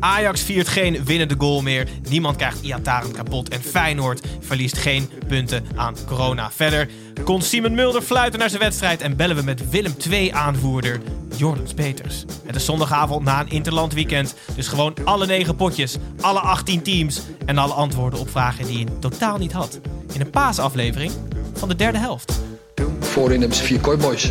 Ajax 0.00 0.42
viert 0.42 0.68
geen 0.68 1.04
winnende 1.04 1.34
goal 1.38 1.62
meer. 1.62 1.88
Niemand 2.08 2.36
krijgt 2.36 2.62
Iataren 2.62 3.12
kapot. 3.12 3.48
En 3.48 3.62
Feyenoord 3.62 4.20
verliest 4.40 4.78
geen 4.78 5.10
punten 5.28 5.64
aan 5.76 5.94
corona. 6.06 6.50
Verder 6.50 6.88
kon 7.24 7.42
Simon 7.42 7.74
Mulder 7.74 8.02
fluiten 8.02 8.38
naar 8.38 8.48
zijn 8.48 8.62
wedstrijd. 8.62 9.00
En 9.00 9.16
bellen 9.16 9.36
we 9.36 9.42
met 9.42 9.70
Willem 9.70 9.94
II-aanvoerder 10.10 11.00
Jordan 11.36 11.66
Peters. 11.74 12.24
Het 12.46 12.56
is 12.56 12.64
zondagavond 12.64 13.24
na 13.24 13.40
een 13.40 13.50
interland 13.50 13.92
weekend. 13.92 14.34
Dus 14.54 14.68
gewoon 14.68 14.94
alle 15.04 15.26
negen 15.26 15.56
potjes, 15.56 15.96
alle 16.20 16.40
18 16.40 16.82
teams. 16.82 17.22
En 17.46 17.58
alle 17.58 17.72
antwoorden 17.72 18.20
op 18.20 18.30
vragen 18.30 18.66
die 18.66 18.78
je 18.78 18.98
totaal 18.98 19.38
niet 19.38 19.52
had. 19.52 19.80
In 20.12 20.20
een 20.20 20.30
paasaflevering 20.30 21.12
van 21.52 21.68
de 21.68 21.76
derde 21.76 21.98
helft. 21.98 22.40
Voorin 23.00 23.40
hebben 23.40 23.58
ze 23.58 23.64
vier 23.64 23.80
kooiboys. 23.80 24.30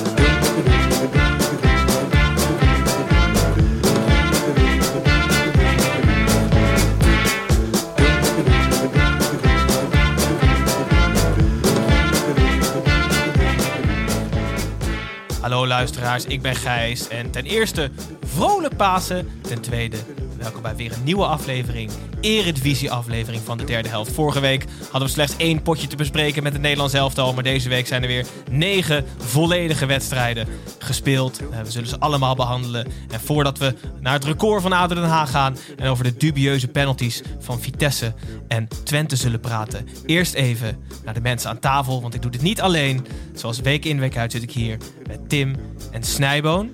luisteraars, 15.71 16.25
ik 16.25 16.41
ben 16.41 16.55
Gijs. 16.55 17.07
En 17.07 17.31
ten 17.31 17.43
eerste, 17.43 17.91
vrolijk 18.25 18.75
Pasen. 18.75 19.29
Ten 19.41 19.61
tweede, 19.61 19.97
welkom 20.37 20.61
bij 20.61 20.75
weer 20.75 20.91
een 20.91 21.03
nieuwe 21.03 21.25
aflevering. 21.25 21.91
Eredivisie 22.21 22.91
aflevering 22.91 23.41
van 23.43 23.57
de 23.57 23.63
derde 23.63 23.89
helft. 23.89 24.11
Vorige 24.11 24.39
week 24.39 24.65
hadden 24.81 25.01
we 25.01 25.13
slechts 25.13 25.33
één 25.37 25.61
potje 25.61 25.87
te 25.87 25.95
bespreken 25.95 26.43
met 26.43 26.53
het 26.53 26.61
Nederlands 26.61 26.93
elftal. 26.93 27.33
Maar 27.33 27.43
deze 27.43 27.69
week 27.69 27.87
zijn 27.87 28.01
er 28.01 28.07
weer 28.07 28.25
negen 28.49 29.05
volledige 29.17 29.85
wedstrijden 29.85 30.47
gespeeld. 30.77 31.39
Eh, 31.51 31.61
we 31.61 31.71
zullen 31.71 31.87
ze 31.87 31.99
allemaal 31.99 32.35
behandelen. 32.35 32.87
En 33.11 33.19
voordat 33.19 33.57
we 33.57 33.75
naar 33.99 34.13
het 34.13 34.25
record 34.25 34.61
van 34.61 34.73
ADO 34.73 34.95
Den 34.95 35.03
Haag 35.03 35.31
gaan... 35.31 35.57
en 35.77 35.87
over 35.87 36.03
de 36.03 36.17
dubieuze 36.17 36.67
penalties 36.67 37.21
van 37.39 37.59
Vitesse 37.59 38.13
en 38.47 38.67
Twente 38.83 39.15
zullen 39.15 39.39
praten... 39.39 39.87
eerst 40.05 40.33
even 40.33 40.77
naar 41.03 41.13
de 41.13 41.21
mensen 41.21 41.49
aan 41.49 41.59
tafel, 41.59 42.01
want 42.01 42.13
ik 42.13 42.21
doe 42.21 42.31
dit 42.31 42.41
niet 42.41 42.61
alleen. 42.61 43.05
Zoals 43.33 43.59
week 43.59 43.85
in 43.85 43.99
week 43.99 44.17
uit 44.17 44.31
zit 44.31 44.43
ik 44.43 44.51
hier 44.51 44.77
met 45.07 45.29
Tim 45.29 45.55
en 45.91 46.03
Snijboon. 46.03 46.71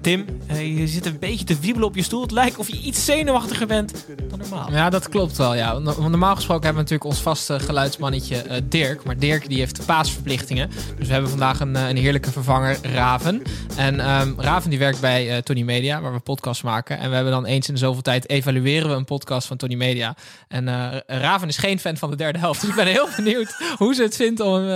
Tim, 0.00 0.24
eh, 0.46 0.78
je 0.78 0.88
zit 0.88 1.06
een 1.06 1.18
beetje 1.18 1.44
te 1.44 1.58
wiebelen 1.60 1.88
op 1.88 1.96
je 1.96 2.02
stoel. 2.02 2.22
Het 2.22 2.30
lijkt 2.30 2.56
of 2.56 2.68
je 2.68 2.80
iets 2.80 3.04
zenuwachtiger 3.04 3.66
bent 3.66 4.06
dan 4.28 4.38
normaal. 4.38 4.70
Dat 4.90 5.08
klopt 5.08 5.36
wel. 5.36 5.54
Ja. 5.54 5.78
No- 5.78 6.08
Normaal 6.08 6.34
gesproken 6.34 6.64
hebben 6.64 6.84
we 6.84 6.90
natuurlijk 6.90 7.10
ons 7.10 7.20
vaste 7.20 7.60
geluidsmannetje 7.60 8.36
eh, 8.36 8.60
Dirk. 8.64 9.04
Maar 9.04 9.18
Dirk 9.18 9.48
die 9.48 9.58
heeft 9.58 9.86
paasverplichtingen. 9.86 10.70
Dus 10.98 11.06
we 11.06 11.12
hebben 11.12 11.30
vandaag 11.30 11.60
een, 11.60 11.76
eh, 11.76 11.88
een 11.88 11.96
heerlijke 11.96 12.30
vervanger, 12.30 12.78
Raven. 12.82 13.42
En 13.76 14.00
ehm, 14.00 14.32
Raven 14.36 14.70
die 14.70 14.78
werkt 14.78 15.00
bij 15.00 15.30
eh, 15.30 15.42
Tony 15.42 15.62
Media, 15.62 16.00
waar 16.00 16.12
we 16.12 16.20
podcasts 16.20 16.62
maken. 16.62 16.98
En 16.98 17.08
we 17.08 17.14
hebben 17.14 17.32
dan 17.32 17.44
eens 17.46 17.68
in 17.68 17.74
de 17.74 17.80
zoveel 17.80 18.02
tijd 18.02 18.28
evalueren 18.28 18.88
we 18.88 18.94
een 18.94 19.04
podcast 19.04 19.46
van 19.46 19.56
Tony 19.56 19.74
Media. 19.74 20.16
En 20.48 20.68
Raven 21.06 21.48
is 21.48 21.56
geen 21.56 21.78
fan 21.80 21.96
van 21.96 22.10
de 22.10 22.16
derde 22.16 22.38
helft. 22.38 22.60
Dus 22.60 22.70
ik 22.70 22.76
ben 22.76 22.86
heel 22.86 23.08
benieuwd 23.16 23.56
hoe 23.76 23.94
ze 23.94 24.02
het 24.02 24.16
vindt 24.16 24.40
om, 24.40 24.68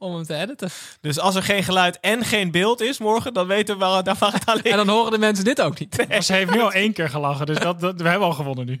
om 0.00 0.14
hem 0.14 0.24
te 0.24 0.34
editen. 0.34 0.70
Dus 1.00 1.18
als 1.18 1.34
er 1.34 1.42
geen 1.42 1.62
geluid 1.62 2.00
en 2.00 2.24
geen 2.24 2.50
beeld 2.50 2.80
is 2.80 2.98
morgen, 2.98 3.34
dan 3.34 3.46
weten 3.46 3.78
we 3.78 3.84
waar, 3.84 4.04
daar 4.04 4.16
waar 4.18 4.32
het 4.32 4.46
alleen 4.46 4.62
En 4.62 4.76
dan 4.76 4.88
horen 4.88 5.12
de 5.12 5.18
mensen 5.18 5.44
dit 5.44 5.60
ook 5.60 5.78
niet. 5.78 6.06
Ze 6.20 6.32
heeft 6.32 6.50
nu 6.50 6.60
al 6.60 6.72
één 6.72 6.92
keer 6.92 7.08
gelachen, 7.08 7.46
dus 7.46 7.58
dat, 7.58 7.80
dat, 7.80 8.00
we 8.00 8.08
hebben 8.08 8.28
al 8.28 8.34
gewonnen 8.34 8.66
nu. 8.66 8.78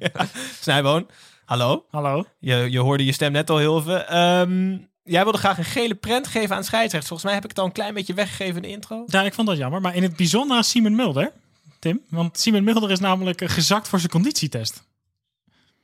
Snijboon, 0.60 1.06
hallo. 1.44 1.84
Hallo? 1.90 2.24
Je, 2.38 2.70
je 2.70 2.78
hoorde 2.78 3.04
je 3.04 3.12
stem 3.12 3.32
net 3.32 3.50
al 3.50 3.58
heel 3.58 3.78
even. 3.78 4.08
Ehm, 4.08 4.78
jij 5.02 5.22
wilde 5.22 5.38
graag 5.38 5.58
een 5.58 5.64
gele 5.64 5.94
prent 5.94 6.26
geven 6.26 6.56
aan 6.56 6.64
scheidsrechts. 6.64 7.08
Volgens 7.08 7.28
mij 7.28 7.34
heb 7.34 7.44
ik 7.44 7.50
het 7.50 7.58
al 7.58 7.66
een 7.66 7.72
klein 7.72 7.94
beetje 7.94 8.14
weggegeven 8.14 8.56
in 8.56 8.62
de 8.62 8.68
intro. 8.68 9.04
Ja, 9.06 9.22
ik 9.22 9.34
vond 9.34 9.48
dat 9.48 9.56
jammer. 9.56 9.80
Maar 9.80 9.94
in 9.94 10.02
het 10.02 10.16
bijzonder 10.16 10.56
aan 10.56 10.64
Simon 10.64 10.94
Mulder, 10.94 11.32
Tim. 11.78 12.00
Want 12.08 12.38
Simon 12.38 12.64
Mulder 12.64 12.90
is 12.90 13.00
namelijk 13.00 13.40
eh, 13.40 13.48
gezakt 13.48 13.88
voor 13.88 13.98
zijn 13.98 14.10
conditietest. 14.10 14.82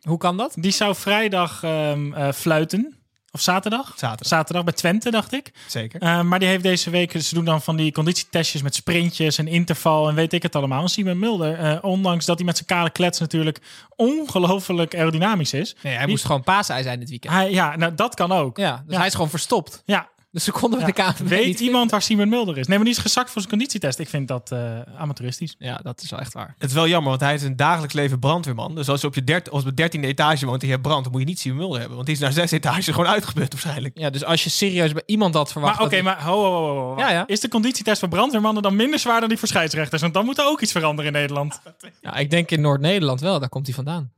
Hoe 0.01 0.19
kan 0.19 0.37
dat? 0.37 0.55
Die 0.57 0.73
zou 0.73 0.95
vrijdag 0.95 1.63
ehm, 1.63 2.13
eh, 2.13 2.33
fluiten. 2.33 2.97
Of 3.37 3.43
zaterdag? 3.43 3.93
Zaterdag. 3.97 4.27
Zaterdag 4.29 4.65
bij 4.65 4.73
Twente, 4.73 5.11
dacht 5.11 5.33
ik. 5.33 5.53
Zeker. 5.67 6.01
Eh, 6.01 6.21
maar 6.23 6.39
die 6.39 6.49
heeft 6.49 6.63
deze 6.63 6.91
week, 6.91 7.21
ze 7.23 7.35
doen 7.35 7.45
dan 7.45 7.63
van 7.63 7.77
die 7.77 7.93
conditietestjes 7.93 8.63
met 8.63 8.75
sprintjes 8.75 9.39
en 9.39 9.47
interval 9.49 10.09
en 10.09 10.15
weet 10.15 10.33
ik 10.33 10.43
het 10.43 10.57
allemaal. 10.57 10.83
En 10.83 10.89
Simon 10.89 11.19
Mulder, 11.19 11.59
eh, 11.59 11.79
ondanks 11.85 12.25
dat 12.27 12.37
hij 12.37 12.47
met 12.47 12.57
zijn 12.57 12.69
kale 12.69 12.91
klets 12.91 13.19
natuurlijk 13.21 13.59
ongelooflijk 13.97 14.95
aerodynamisch 14.95 15.53
is. 15.53 15.75
Nee, 15.83 15.93
hij 15.93 16.03
Die- 16.03 16.11
moest 16.11 16.25
gewoon 16.25 16.43
paasei 16.43 16.83
zijn 16.83 16.99
dit 16.99 17.09
weekend. 17.09 17.33
Hij, 17.35 17.51
ja, 17.51 17.77
nou 17.77 17.95
dat 17.95 18.15
kan 18.15 18.33
ook. 18.33 18.57
Ja, 18.57 18.73
dus 18.85 18.93
Ja. 18.93 18.97
hij 18.99 19.07
is 19.07 19.15
gewoon 19.15 19.31
verstopt. 19.31 19.83
Ja, 19.85 20.09
Dus 20.37 20.45
ze 20.45 20.53
konden 20.53 20.81
we 20.81 20.87
Ja, 20.87 20.93
de 20.93 21.13
KNVB 21.13 21.29
Weet 21.29 21.47
niet 21.47 21.61
iemand 21.61 21.91
waar 21.91 22.03
Simon 22.03 22.29
Mulder 22.29 22.59
is? 22.59 22.67
Nee, 22.67 22.77
maar 22.77 22.87
die 22.87 22.97
is 22.97 23.01
gezakt 23.01 23.31
voor 23.31 23.41
zijn 23.41 23.53
conditietest. 23.53 23.99
Ik 23.99 24.09
vind 24.09 24.29
dat 24.29 24.53
eh, 24.53 24.81
amateuristisch. 24.81 25.55
Ja, 25.59 25.77
dat 25.77 26.03
is 26.03 26.11
wel 26.11 26.21
echt 26.21 26.33
waar. 26.33 26.55
Het 26.59 26.69
is 26.69 26.75
wel 26.75 26.89
jammer, 26.89 27.09
want 27.09 27.21
hij 27.21 27.35
is 27.35 27.43
een 27.43 27.57
dagelijks 27.57 27.95
leven 27.95 28.19
brandweerman. 28.19 28.75
Dus 28.75 28.89
als 28.89 29.01
je 29.01 29.07
op 29.07 29.15
je 29.15 29.25
dert, 29.25 29.51
als 29.51 29.63
op 29.63 29.69
de 29.69 29.75
dertiende 29.75 30.07
etage 30.07 30.47
woont 30.47 30.61
en 30.61 30.67
je 30.67 30.73
hebt 30.73 30.87
brand, 30.87 31.03
dan 31.03 31.13
moet 31.13 31.21
je 31.21 31.27
niet 31.27 31.39
Simon 31.39 31.59
Mulder 31.59 31.79
hebben. 31.79 31.95
Want 31.95 32.07
die 32.07 32.17
is 32.17 32.23
naar 32.23 32.33
zes 32.33 32.51
etages 32.51 32.87
gewoon 32.87 33.07
uitgeput 33.07 33.53
waarschijnlijk. 33.53 33.99
Ja, 33.99 34.11
dus 34.11 34.25
als 34.25 34.45
je 34.45 34.51
serieus 34.51 34.93
bij 34.93 35.03
iemand 35.07 35.35
had 35.35 35.53
verwacht... 35.53 35.77
Maar 35.77 35.87
oké, 35.87 35.95
dat 35.95 36.05
maar 36.05 36.23
ho, 36.23 36.43
ho, 36.43 36.53
ho, 36.53 36.75
ho, 36.75 36.95
ho. 36.95 36.99
Ja, 36.99 37.11
ja. 37.11 37.27
Is 37.27 37.41
de 37.41 37.49
conditietest 37.49 37.99
voor 37.99 38.09
brandweermannen 38.09 38.63
dan 38.63 38.77
minder 38.77 38.99
zwaar 38.99 39.21
dan 39.21 39.29
die 39.29 39.39
voor 39.39 39.49
scheidsrechters? 39.49 40.03
Want 40.03 40.15
dan 40.15 40.25
moet 40.25 40.39
er 40.39 40.47
ook 40.47 40.61
iets 40.61 40.73
veranderen 40.73 41.13
in 41.13 41.19
Nederland. 41.19 41.61
Ja, 42.01 42.15
ik 42.15 42.31
denk 42.31 42.51
in 42.51 42.61
Noord-Nederland 42.61 43.21
wel. 43.21 43.39
Daar 43.41 43.49
komt 43.49 43.67
hij 43.67 43.75
vandaan. 43.75 44.13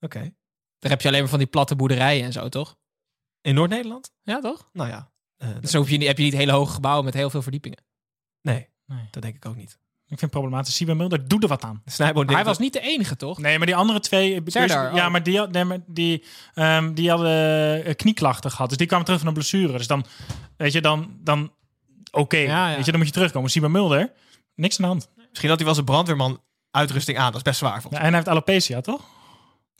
Oké. 0.00 0.32
Daar 0.78 0.90
heb 0.90 1.00
je 1.00 1.08
alleen 1.08 1.20
maar 1.20 1.28
van 1.30 1.38
die 1.38 1.48
platte 1.48 1.76
boerderijen 1.76 2.24
en 2.24 2.32
zo, 2.32 2.48
toch? 2.48 2.76
In 3.40 3.54
Noord-Nederland? 3.54 4.10
Ja, 4.22 4.40
toch? 4.40 4.68
Nou 4.72 4.88
ja. 4.88 5.10
Eh, 5.40 5.48
Dus 5.60 5.72
hoef 5.74 5.90
je, 5.90 5.96
niet- 5.96 6.06
heb 6.08 6.18
je 6.18 6.24
niet 6.24 6.32
hele 6.34 6.52
hoge 6.52 6.72
gebouwen 6.72 7.04
met 7.04 7.14
heel 7.14 7.30
veel 7.30 7.42
verdiepingen. 7.42 7.78
nee, 8.42 8.68
Nee. 8.86 9.08
dat 9.10 9.22
denk 9.22 9.34
ik 9.36 9.46
ook 9.46 9.56
niet. 9.56 9.78
Ik 10.06 10.18
vind 10.18 10.20
het 10.32 10.40
problematisch. 10.40 10.74
Simon 10.74 10.96
Mulder, 10.96 11.28
doe 11.28 11.40
er 11.40 11.48
wat 11.48 11.62
aan. 11.64 11.82
Snijboon 11.84 12.26
Maar 12.26 12.34
hij 12.34 12.44
was 12.44 12.58
niet 12.58 12.72
de 12.72 12.80
enige, 12.80 13.16
toch? 13.16 13.38
Nee, 13.38 13.56
maar 13.58 13.66
die 13.66 13.76
andere 13.76 14.00
twee... 14.00 14.42
Serdar, 14.46 14.94
ja, 14.94 15.06
oh. 15.06 15.12
maar 15.12 15.22
die, 15.22 15.38
had- 15.38 15.52
nee, 15.52 15.64
maar 15.64 15.78
die, 15.86 16.24
ehm, 16.54 16.94
die 16.94 17.10
hadden 17.10 17.84
eh, 17.84 17.94
knieklachten 17.94 18.50
gehad. 18.50 18.68
Dus 18.68 18.78
die 18.78 18.86
kwamen 18.86 19.04
terug 19.04 19.20
van 19.20 19.28
een 19.28 19.34
blessure. 19.34 19.76
Dus 19.78 19.86
dan, 19.86 20.04
weet 20.56 20.72
je, 20.72 20.80
dan... 20.80 21.16
dan 21.20 21.52
Oké, 22.10 22.36
Ja, 22.36 22.68
ja. 22.68 22.76
weet 22.76 22.84
je, 22.84 22.90
dan 22.90 23.00
moet 23.00 23.08
je 23.08 23.14
terugkomen. 23.14 23.50
Simon 23.50 23.70
Mulder, 23.70 24.12
niks 24.54 24.76
aan 24.80 24.82
de 24.84 24.90
hand. 24.90 25.08
Misschien 25.28 25.48
had 25.48 25.56
hij 25.58 25.66
wel 25.66 25.74
zijn 25.74 25.86
brandweerman 25.86 26.40
uitrusting 26.70 27.18
aan. 27.18 27.26
Dat 27.26 27.36
is 27.36 27.42
best 27.42 27.58
zwaar 27.58 27.82
Ja, 27.90 27.96
en 27.98 28.04
hij 28.04 28.12
heeft 28.14 28.28
alopecia, 28.28 28.80
toch? 28.80 29.00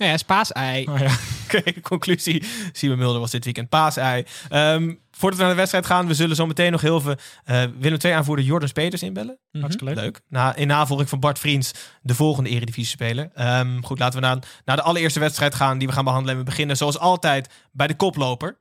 Nee, 0.00 0.08
hij 0.08 0.18
is 0.18 0.22
paasei. 0.22 0.86
Oh, 0.88 0.98
ja. 0.98 1.10
Oké, 1.44 1.80
conclusie. 1.80 2.44
Simon 2.72 2.98
Mulder 2.98 3.20
was 3.20 3.30
dit 3.30 3.44
weekend 3.44 3.68
paasei. 3.68 4.24
Ehm 4.48 4.92
voordat 5.10 5.38
we 5.38 5.44
naar 5.44 5.54
de 5.54 5.58
wedstrijd 5.60 5.86
gaan, 5.86 6.06
we 6.06 6.14
zullen 6.14 6.36
zo 6.36 6.46
meteen 6.46 6.72
nog 6.72 6.80
heel 6.80 7.00
veel 7.00 7.14
eh 7.44 7.64
Willem 7.78 7.98
II 8.02 8.14
aanvoerder 8.14 8.44
Jordan 8.44 8.72
Peters 8.72 9.02
inbellen. 9.02 9.38
Hartstikke 9.52 9.84
leuk. 9.84 9.96
Leuk. 10.04 10.20
Na, 10.28 10.54
in 10.54 10.66
navolging 10.66 11.08
van 11.08 11.20
Bart 11.20 11.38
Vriends, 11.38 11.72
de 12.02 12.14
volgende 12.14 12.50
Eredivisie-speler. 12.50 13.30
Ehm, 13.34 13.82
goed, 13.82 13.98
laten 13.98 14.20
we 14.20 14.26
naar, 14.26 14.38
naar 14.64 14.76
de 14.76 14.82
allereerste 14.82 15.20
wedstrijd 15.20 15.54
gaan 15.54 15.78
die 15.78 15.88
we 15.88 15.94
gaan 15.94 16.04
behandelen. 16.04 16.34
En 16.34 16.40
we 16.40 16.50
beginnen 16.50 16.76
zoals 16.76 16.98
altijd 16.98 17.50
bij 17.72 17.86
de 17.86 17.96
koploper. 17.96 18.58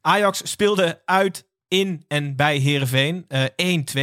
Ajax 0.00 0.40
speelde 0.44 1.02
uit 1.04 1.47
in 1.68 2.04
en 2.08 2.36
bij 2.36 2.56
Heerenveen. 2.56 3.24
Eh 3.28 3.44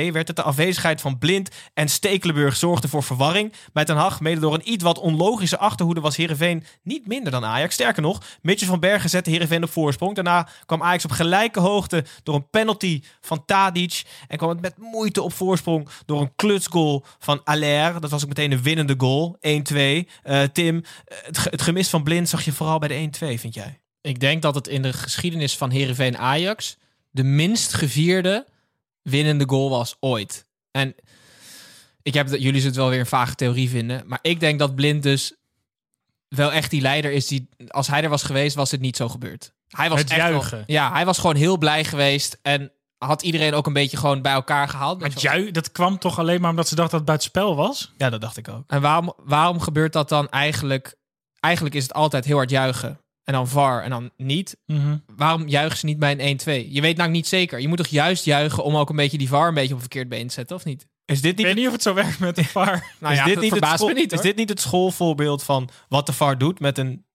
1-2 0.09 0.11
werd 0.11 0.27
het. 0.27 0.35
De 0.35 0.41
afwezigheid 0.41 1.01
van 1.01 1.17
Blind 1.17 1.49
en 1.73 1.89
Stekelenburg 1.89 2.55
zorgde 2.55 2.87
voor 2.87 3.03
verwarring. 3.03 3.53
Bij 3.73 3.85
Ten 3.85 3.95
Hag, 3.95 4.19
mede 4.19 4.39
door 4.39 4.53
een 4.53 4.71
iets 4.71 4.83
wat 4.83 4.99
onlogische 4.99 5.57
achterhoede, 5.57 6.01
was 6.01 6.15
Heerenveen 6.15 6.63
niet 6.83 7.07
minder 7.07 7.31
dan 7.31 7.45
Ajax. 7.45 7.73
Sterker 7.73 8.01
nog, 8.01 8.21
Mitchell 8.41 8.67
van 8.67 8.79
Bergen 8.79 9.09
zette 9.09 9.29
Heerenveen 9.29 9.63
op 9.63 9.69
voorsprong. 9.69 10.15
Daarna 10.15 10.47
kwam 10.65 10.83
Ajax 10.83 11.05
op 11.05 11.11
gelijke 11.11 11.59
hoogte 11.59 12.05
door 12.23 12.35
een 12.35 12.49
penalty 12.49 13.01
van 13.21 13.45
Tadic. 13.45 14.03
En 14.27 14.37
kwam 14.37 14.49
het 14.49 14.61
met 14.61 14.77
moeite 14.77 15.21
op 15.21 15.33
voorsprong 15.33 15.87
door 16.05 16.21
een 16.21 16.35
klutsgoal 16.35 17.05
van 17.19 17.43
Aller. 17.43 18.01
Dat 18.01 18.11
was 18.11 18.23
ook 18.23 18.29
meteen 18.29 18.51
een 18.51 18.63
winnende 18.63 18.95
goal. 18.97 19.37
1-2. 19.39 20.07
Eh, 20.23 20.43
Tim, 20.43 20.83
eh, 21.05 21.17
het, 21.21 21.43
het 21.43 21.61
gemis 21.61 21.89
van 21.89 22.03
Blind 22.03 22.29
zag 22.29 22.45
je 22.45 22.51
vooral 22.51 22.79
bij 22.79 22.87
de 22.87 23.35
1-2, 23.35 23.39
vind 23.39 23.53
jij? 23.53 23.79
Ik 24.01 24.19
denk 24.19 24.41
dat 24.41 24.55
het 24.55 24.67
in 24.67 24.81
de 24.81 24.93
geschiedenis 24.93 25.57
van 25.57 25.69
Heerenveen 25.69 26.17
Ajax 26.17 26.77
de 27.15 27.23
minst 27.23 27.73
gevierde 27.73 28.45
winnende 29.01 29.43
goal 29.47 29.69
was 29.69 29.95
ooit. 29.99 30.45
En 30.71 30.95
ik 32.01 32.13
heb 32.13 32.27
dat 32.27 32.41
jullie 32.41 32.53
zullen 32.61 32.65
het 32.67 32.75
wel 32.75 32.89
weer 32.89 32.99
een 32.99 33.05
vage 33.05 33.35
theorie 33.35 33.69
vinden, 33.69 34.03
maar 34.07 34.19
ik 34.21 34.39
denk 34.39 34.59
dat 34.59 34.75
Blind 34.75 35.03
dus 35.03 35.33
wel 36.27 36.51
echt 36.51 36.71
die 36.71 36.81
leider 36.81 37.11
is 37.11 37.27
die 37.27 37.49
als 37.67 37.87
hij 37.87 38.03
er 38.03 38.09
was 38.09 38.23
geweest 38.23 38.55
was 38.55 38.71
het 38.71 38.81
niet 38.81 38.97
zo 38.97 39.09
gebeurd. 39.09 39.53
Hij 39.67 39.89
was 39.89 39.99
Het 39.99 40.09
echt 40.09 40.21
wel- 40.21 40.29
juichen. 40.29 40.63
ja, 40.65 40.91
hij 40.91 41.05
was 41.05 41.17
gewoon 41.17 41.35
heel 41.35 41.57
blij 41.57 41.83
geweest 41.83 42.39
en 42.41 42.71
had 42.97 43.21
iedereen 43.21 43.53
ook 43.53 43.67
een 43.67 43.73
beetje 43.73 43.97
gewoon 43.97 44.21
bij 44.21 44.33
elkaar 44.33 44.67
gehaald. 44.69 44.99
Maar 44.99 45.09
jui, 45.09 45.51
dat 45.51 45.71
kwam 45.71 45.97
toch 45.99 46.19
alleen 46.19 46.41
maar 46.41 46.49
omdat 46.49 46.67
ze 46.67 46.75
dachten 46.75 46.91
dat 46.97 47.07
het 47.07 47.07
buitenspel 47.09 47.55
was? 47.55 47.93
Ja, 47.97 48.09
dat 48.09 48.21
dacht 48.21 48.37
ik 48.37 48.47
ook. 48.47 48.63
En 48.67 48.81
waarom, 48.81 49.13
waarom 49.17 49.59
gebeurt 49.59 49.93
dat 49.93 50.09
dan 50.09 50.29
eigenlijk? 50.29 50.95
Eigenlijk 51.39 51.75
is 51.75 51.83
het 51.83 51.93
altijd 51.93 52.25
heel 52.25 52.35
hard 52.37 52.49
juichen. 52.49 52.99
En 53.25 53.33
dan 53.33 53.47
VAR 53.47 53.83
en 53.83 53.89
dan 53.89 54.11
niet. 54.17 54.57
Waarom 55.15 55.47
juichen 55.47 55.77
ze 55.77 55.85
niet 55.85 55.99
bij 55.99 56.19
een 56.19 56.39
1-2? 56.39 56.71
Je 56.71 56.81
weet 56.81 56.97
namelijk 56.97 57.11
niet 57.11 57.27
zeker. 57.27 57.59
Je 57.59 57.67
moet 57.67 57.77
toch 57.77 57.87
juist 57.87 58.25
juichen 58.25 58.63
om 58.63 58.75
ook 58.77 58.89
een 58.89 58.95
beetje 58.95 59.17
die 59.17 59.27
VAR 59.27 59.47
een 59.47 59.53
beetje 59.53 59.69
op 59.69 59.75
een 59.75 59.79
verkeerd 59.79 60.09
been 60.09 60.27
te 60.27 60.33
zetten, 60.33 60.55
of 60.55 60.65
niet? 60.65 60.87
Is 61.05 61.21
dit 61.21 61.31
Ik 61.31 61.37
niet 61.37 61.45
weet 61.45 61.55
niet 61.55 61.65
of 61.67 61.71
het 61.71 61.81
zo 61.81 61.93
werkt 61.93 62.19
met 62.19 62.35
de 62.35 62.43
VAR. 62.55 62.93
Nou 62.99 63.13
is, 63.13 63.19
ja, 63.19 63.25
dit 63.25 63.33
niet 63.35 63.43
het 63.43 63.51
verbaast 63.51 63.75
school- 63.79 63.87
me 63.87 63.93
niet, 63.99 64.11
is 64.11 64.21
dit 64.21 64.35
niet 64.35 64.49
het 64.49 64.61
schoolvoorbeeld 64.61 65.43
van 65.43 65.69
wat 65.89 66.05
de 66.05 66.13
VAR 66.13 66.37
doet 66.37 66.59
met 66.59 66.77
een, 66.77 67.05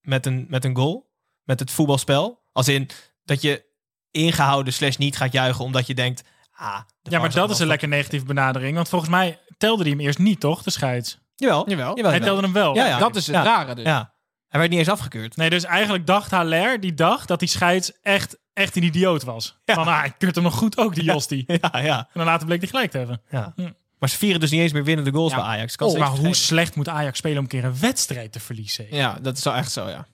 met 0.00 0.26
een, 0.26 0.46
met 0.48 0.64
een 0.64 0.76
goal? 0.76 1.10
Met 1.44 1.60
het 1.60 1.70
voetbalspel? 1.70 2.42
Als 2.52 2.68
in 2.68 2.88
dat 3.24 3.42
je 3.42 3.64
ingehouden 4.10 4.72
slash 4.72 4.96
niet 4.96 5.16
gaat 5.16 5.32
juichen 5.32 5.64
omdat 5.64 5.86
je 5.86 5.94
denkt... 5.94 6.22
Ah, 6.52 6.78
de 7.02 7.10
Ja, 7.10 7.18
maar 7.18 7.32
dat 7.32 7.50
is 7.50 7.58
een 7.58 7.66
lekker 7.66 7.88
negatieve 7.88 8.24
benadering. 8.24 8.74
Want 8.74 8.88
volgens 8.88 9.10
mij 9.10 9.38
telde 9.58 9.82
hij 9.82 9.90
hem 9.90 10.00
eerst 10.00 10.18
niet, 10.18 10.40
toch? 10.40 10.62
De 10.62 10.70
scheids. 10.70 11.18
Jawel, 11.36 11.68
Jawel. 11.70 11.96
jawel, 11.96 12.10
Hij 12.10 12.20
telde 12.20 12.42
hem 12.42 12.52
wel. 12.52 12.74
Ja, 12.74 12.86
ja. 12.86 12.98
dat 12.98 13.16
is 13.16 13.26
het 13.26 13.36
Ja. 13.36 13.42
rare 13.42 13.74
dus. 13.74 13.84
Ja, 13.84 14.13
hij 14.54 14.60
werd 14.62 14.70
niet 14.70 14.78
eens 14.78 14.98
afgekeurd. 14.98 15.36
Nee, 15.36 15.50
dus 15.50 15.64
eigenlijk 15.64 16.06
dacht 16.06 16.30
Haller, 16.30 16.80
die 16.80 16.94
dacht 16.94 17.28
dat 17.28 17.38
die 17.38 17.48
scheids 17.48 17.92
echt, 18.02 18.38
echt 18.52 18.76
een 18.76 18.82
idioot 18.82 19.22
was. 19.22 19.58
Ja. 19.64 19.74
Van, 19.74 19.86
ah, 19.86 19.98
hij 19.98 20.12
keurt 20.18 20.34
hem 20.34 20.44
nog 20.44 20.54
goed 20.54 20.76
ook, 20.78 20.94
die 20.94 21.04
Jostie. 21.04 21.44
Ja, 21.60 21.78
ja, 21.78 21.98
En 21.98 22.08
dan 22.12 22.24
later 22.24 22.46
bleek 22.46 22.58
hij 22.60 22.68
gelijk 22.68 22.90
te 22.90 22.98
hebben. 22.98 23.22
ja. 23.30 23.52
Hm. 23.56 23.70
Maar 23.98 24.08
ze 24.08 24.18
vieren 24.18 24.40
dus 24.40 24.50
niet 24.50 24.60
eens 24.60 24.72
meer 24.72 24.84
winnende 24.84 25.12
goals 25.12 25.30
Ja. 25.32 25.36
bij 25.38 25.46
Ajax. 25.46 25.76
Kan 25.76 25.88
Oh, 25.88 25.98
maar 25.98 26.08
hoe 26.08 26.34
slecht 26.34 26.76
moet 26.76 26.88
Ajax 26.88 27.18
spelen 27.18 27.36
om 27.38 27.42
een 27.42 27.50
keer 27.50 27.64
een 27.64 27.78
wedstrijd 27.80 28.32
te 28.32 28.40
verliezen? 28.40 28.86
Ja, 28.90 29.18
dat 29.22 29.36
is 29.36 29.44
wel 29.44 29.54
echt 29.54 29.72
zo, 29.72 29.88
ja. 29.88 30.06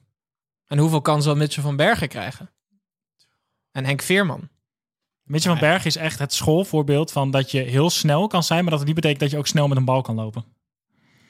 En 0.66 0.78
hoeveel 0.78 1.00
kan 1.00 1.22
zal 1.22 1.37
Mitchell 1.37 1.62
van 1.62 1.76
Bergen 1.76 2.08
krijgen? 2.08 2.50
En 3.72 3.84
Henk 3.84 4.02
Veerman. 4.02 4.48
Mitchell 5.22 5.50
van 5.50 5.60
Berg 5.60 5.84
is 5.84 5.96
echt 5.96 6.19
het 6.19 6.34
schoolvoorbeeld 6.34 7.12
van 7.12 7.31
dat 7.31 7.50
je 7.50 7.60
heel 7.60 7.90
snel 7.90 8.26
kan 8.26 8.42
zijn, 8.42 8.60
maar 8.60 8.70
dat 8.70 8.78
het 8.78 8.87
niet 8.87 8.96
betekent 8.96 9.20
dat 9.20 9.31
je 9.31 9.38
ook 9.38 9.46
snel 9.46 9.69
met 9.69 9.76
een 9.76 9.84
bal 9.84 10.02
kan 10.02 10.14
lopen. 10.14 10.44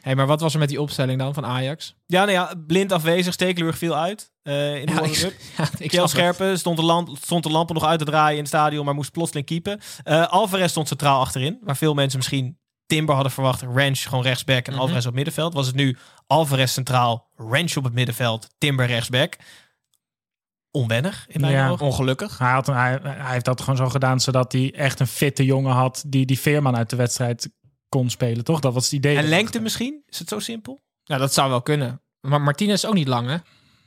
Hey, 0.00 0.14
maar 0.14 0.26
wat 0.26 0.41
was 0.41 0.52
er 0.52 0.58
met 0.58 0.69
die 0.69 0.81
opstelling 0.81 1.19
dan 1.19 1.35
van 1.35 1.47
Ajax? 1.47 1.94
Ja, 2.06 2.20
nou 2.20 2.31
ja, 2.32 2.52
blind 2.67 2.93
afwezig. 2.93 3.32
Stekelenburg 3.32 3.79
viel 3.79 3.97
uit. 3.97 4.32
eh, 4.43 4.81
in 4.81 4.87
de 4.87 4.93
Ja, 4.93 5.00
ik, 5.02 5.14
ja, 5.93 6.02
ik. 6.02 6.08
Scherpen 6.08 6.58
stond 6.58 6.76
de, 6.76 6.82
lamp, 6.82 7.08
stond 7.20 7.43
de 7.43 7.50
lampen 7.50 7.75
nog 7.75 7.85
uit 7.85 7.99
te 7.99 8.05
draaien 8.05 8.32
in 8.35 8.38
het 8.38 8.49
stadion, 8.49 8.85
maar 8.85 8.94
moest 8.94 9.12
plotseling 9.12 9.47
keepen. 9.47 9.81
Eh 10.02 10.26
Alvarez 10.29 10.70
stond 10.70 10.88
centraal 10.88 11.20
achterin, 11.20 11.58
waar 11.62 11.76
veel 11.76 11.94
mensen 11.94 12.19
misschien 12.19 12.58
Timber 12.87 13.14
hadden 13.14 13.32
verwacht. 13.32 13.62
Ranch 13.62 13.99
gewoon 14.02 14.25
rechtsback 14.25 14.67
en 14.67 14.73
Mhm. 14.73 14.81
Alvarez 14.81 15.06
op 15.06 15.14
middenveld. 15.14 15.55
Was 15.55 15.67
het 15.67 15.75
nu 15.76 15.97
Alvarez 16.26 16.73
centraal, 16.73 17.31
Ranch 17.37 17.76
op 17.76 17.85
het 17.85 17.93
middenveld, 17.93 18.49
Timber 18.58 18.87
rechtsback. 18.87 19.37
Onwennig 20.70 21.25
in 21.29 21.41
mijn 21.41 21.52
Ja. 21.52 21.69
ogen. 21.69 21.87
Ongelukkig. 21.87 22.38
Hij, 22.38 22.50
had 22.50 22.69
een, 22.69 22.75
hij, 22.75 22.99
hij 23.02 23.32
heeft 23.32 23.44
dat 23.44 23.61
gewoon 23.61 23.76
zo 23.76 23.88
gedaan 23.88 24.20
zodat 24.20 24.52
hij 24.52 24.75
echt 24.75 25.00
een 25.00 25.06
fitte 25.06 25.44
jongen 25.44 25.73
had 25.73 26.05
die 26.06 26.26
die 26.26 26.41
Veerman 26.41 26.76
uit 26.76 26.91
de 26.91 26.97
wedstrijd 26.97 27.50
kon 27.91 28.11
spelen, 28.11 28.45
toch? 28.45 28.61
Dat 28.61 28.75
was 28.75 28.85
het 28.85 28.93
idee. 28.93 29.17
En 29.17 29.29
lengte 29.29 29.61
misschien? 29.61 30.03
Is 30.09 30.19
het 30.19 30.29
zo 30.29 30.39
simpel? 30.39 30.81
Ja, 31.05 31.19
dat 31.19 31.35
zou 31.35 31.51
wel 31.51 31.63
kunnen. 31.63 32.01
Maar 32.21 32.41
Martinez 32.41 32.75
is 32.75 32.87
ook 32.87 32.95
niet 32.95 33.09
lang, 33.09 33.29
hè? 33.29 33.37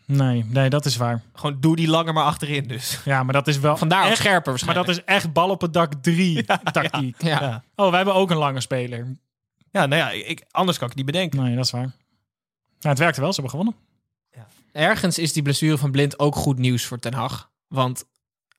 Nee, 0.05 0.45
nee, 0.47 0.69
dat 0.69 0.85
is 0.85 0.97
waar. 0.97 1.21
Gewoon 1.33 1.57
doe 1.59 1.75
die 1.75 1.87
langer 1.87 2.13
maar 2.13 2.23
achterin 2.23 2.67
dus. 2.67 2.99
Ja, 3.05 3.23
maar 3.23 3.33
dat 3.33 3.47
is 3.47 3.59
wel 3.59 3.77
Vandaar 3.77 4.03
ook 4.03 4.09
echt, 4.09 4.17
scherper 4.17 4.61
Maar 4.65 4.75
dat 4.75 4.89
is 4.89 5.03
echt 5.03 5.33
bal 5.33 5.49
op 5.49 5.61
het 5.61 5.73
dak 5.73 5.93
3 5.93 6.45
tactiek. 6.71 7.21
Ja. 7.21 7.41
Ja. 7.41 7.63
Oh, 7.75 7.87
wij 7.87 7.95
hebben 7.95 8.15
ook 8.15 8.31
een 8.31 8.37
lange 8.37 8.61
speler. 8.61 9.17
Ja, 9.71 9.85
nou 9.85 10.01
ja, 10.01 10.09
ik, 10.09 10.43
anders 10.51 10.77
kan 10.77 10.89
ik 10.89 10.95
het 10.97 11.05
niet 11.05 11.13
bedenken. 11.13 11.43
Nee, 11.43 11.55
dat 11.55 11.65
is 11.65 11.71
waar. 11.71 11.81
Nou, 11.81 11.95
het 12.79 12.99
werkte 12.99 13.21
wel, 13.21 13.33
ze 13.33 13.41
hebben 13.41 13.59
gewonnen. 13.59 13.91
Ergens 14.71 15.17
is 15.17 15.33
die 15.33 15.43
blessure 15.43 15.77
van 15.77 15.91
Blind 15.91 16.19
ook 16.19 16.35
goed 16.35 16.57
nieuws 16.57 16.85
voor 16.85 16.99
Ten 16.99 17.13
Hag. 17.13 17.51
Want 17.67 18.05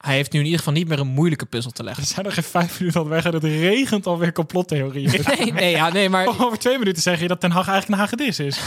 hij 0.04 0.14
heeft 0.14 0.32
nu 0.32 0.38
in 0.38 0.44
ieder 0.44 0.58
geval 0.58 0.74
niet 0.74 0.88
meer 0.88 0.98
een 0.98 1.06
moeilijke 1.06 1.46
puzzel 1.46 1.70
te 1.70 1.82
We 1.82 1.88
leggen. 1.88 2.06
zijn 2.06 2.24
nog 2.24 2.34
geen 2.34 2.44
vijf 2.44 2.78
minuten 2.78 3.00
al 3.00 3.08
weg 3.08 3.24
en 3.24 3.34
het 3.34 3.44
regent 3.44 4.06
alweer 4.06 4.32
complottheorieën. 4.32 5.10
Nee, 5.38 5.52
nee, 5.52 5.70
ja, 5.70 5.92
nee, 5.92 6.08
maar, 6.08 6.26
Over 6.26 6.58
twee 6.58 6.78
minuten 6.78 7.02
zeg 7.02 7.20
je 7.20 7.28
dat 7.28 7.40
Ten 7.40 7.50
Hag 7.50 7.68
eigenlijk 7.68 8.00
een 8.00 8.06
hagedis 8.06 8.38
is. 8.38 8.60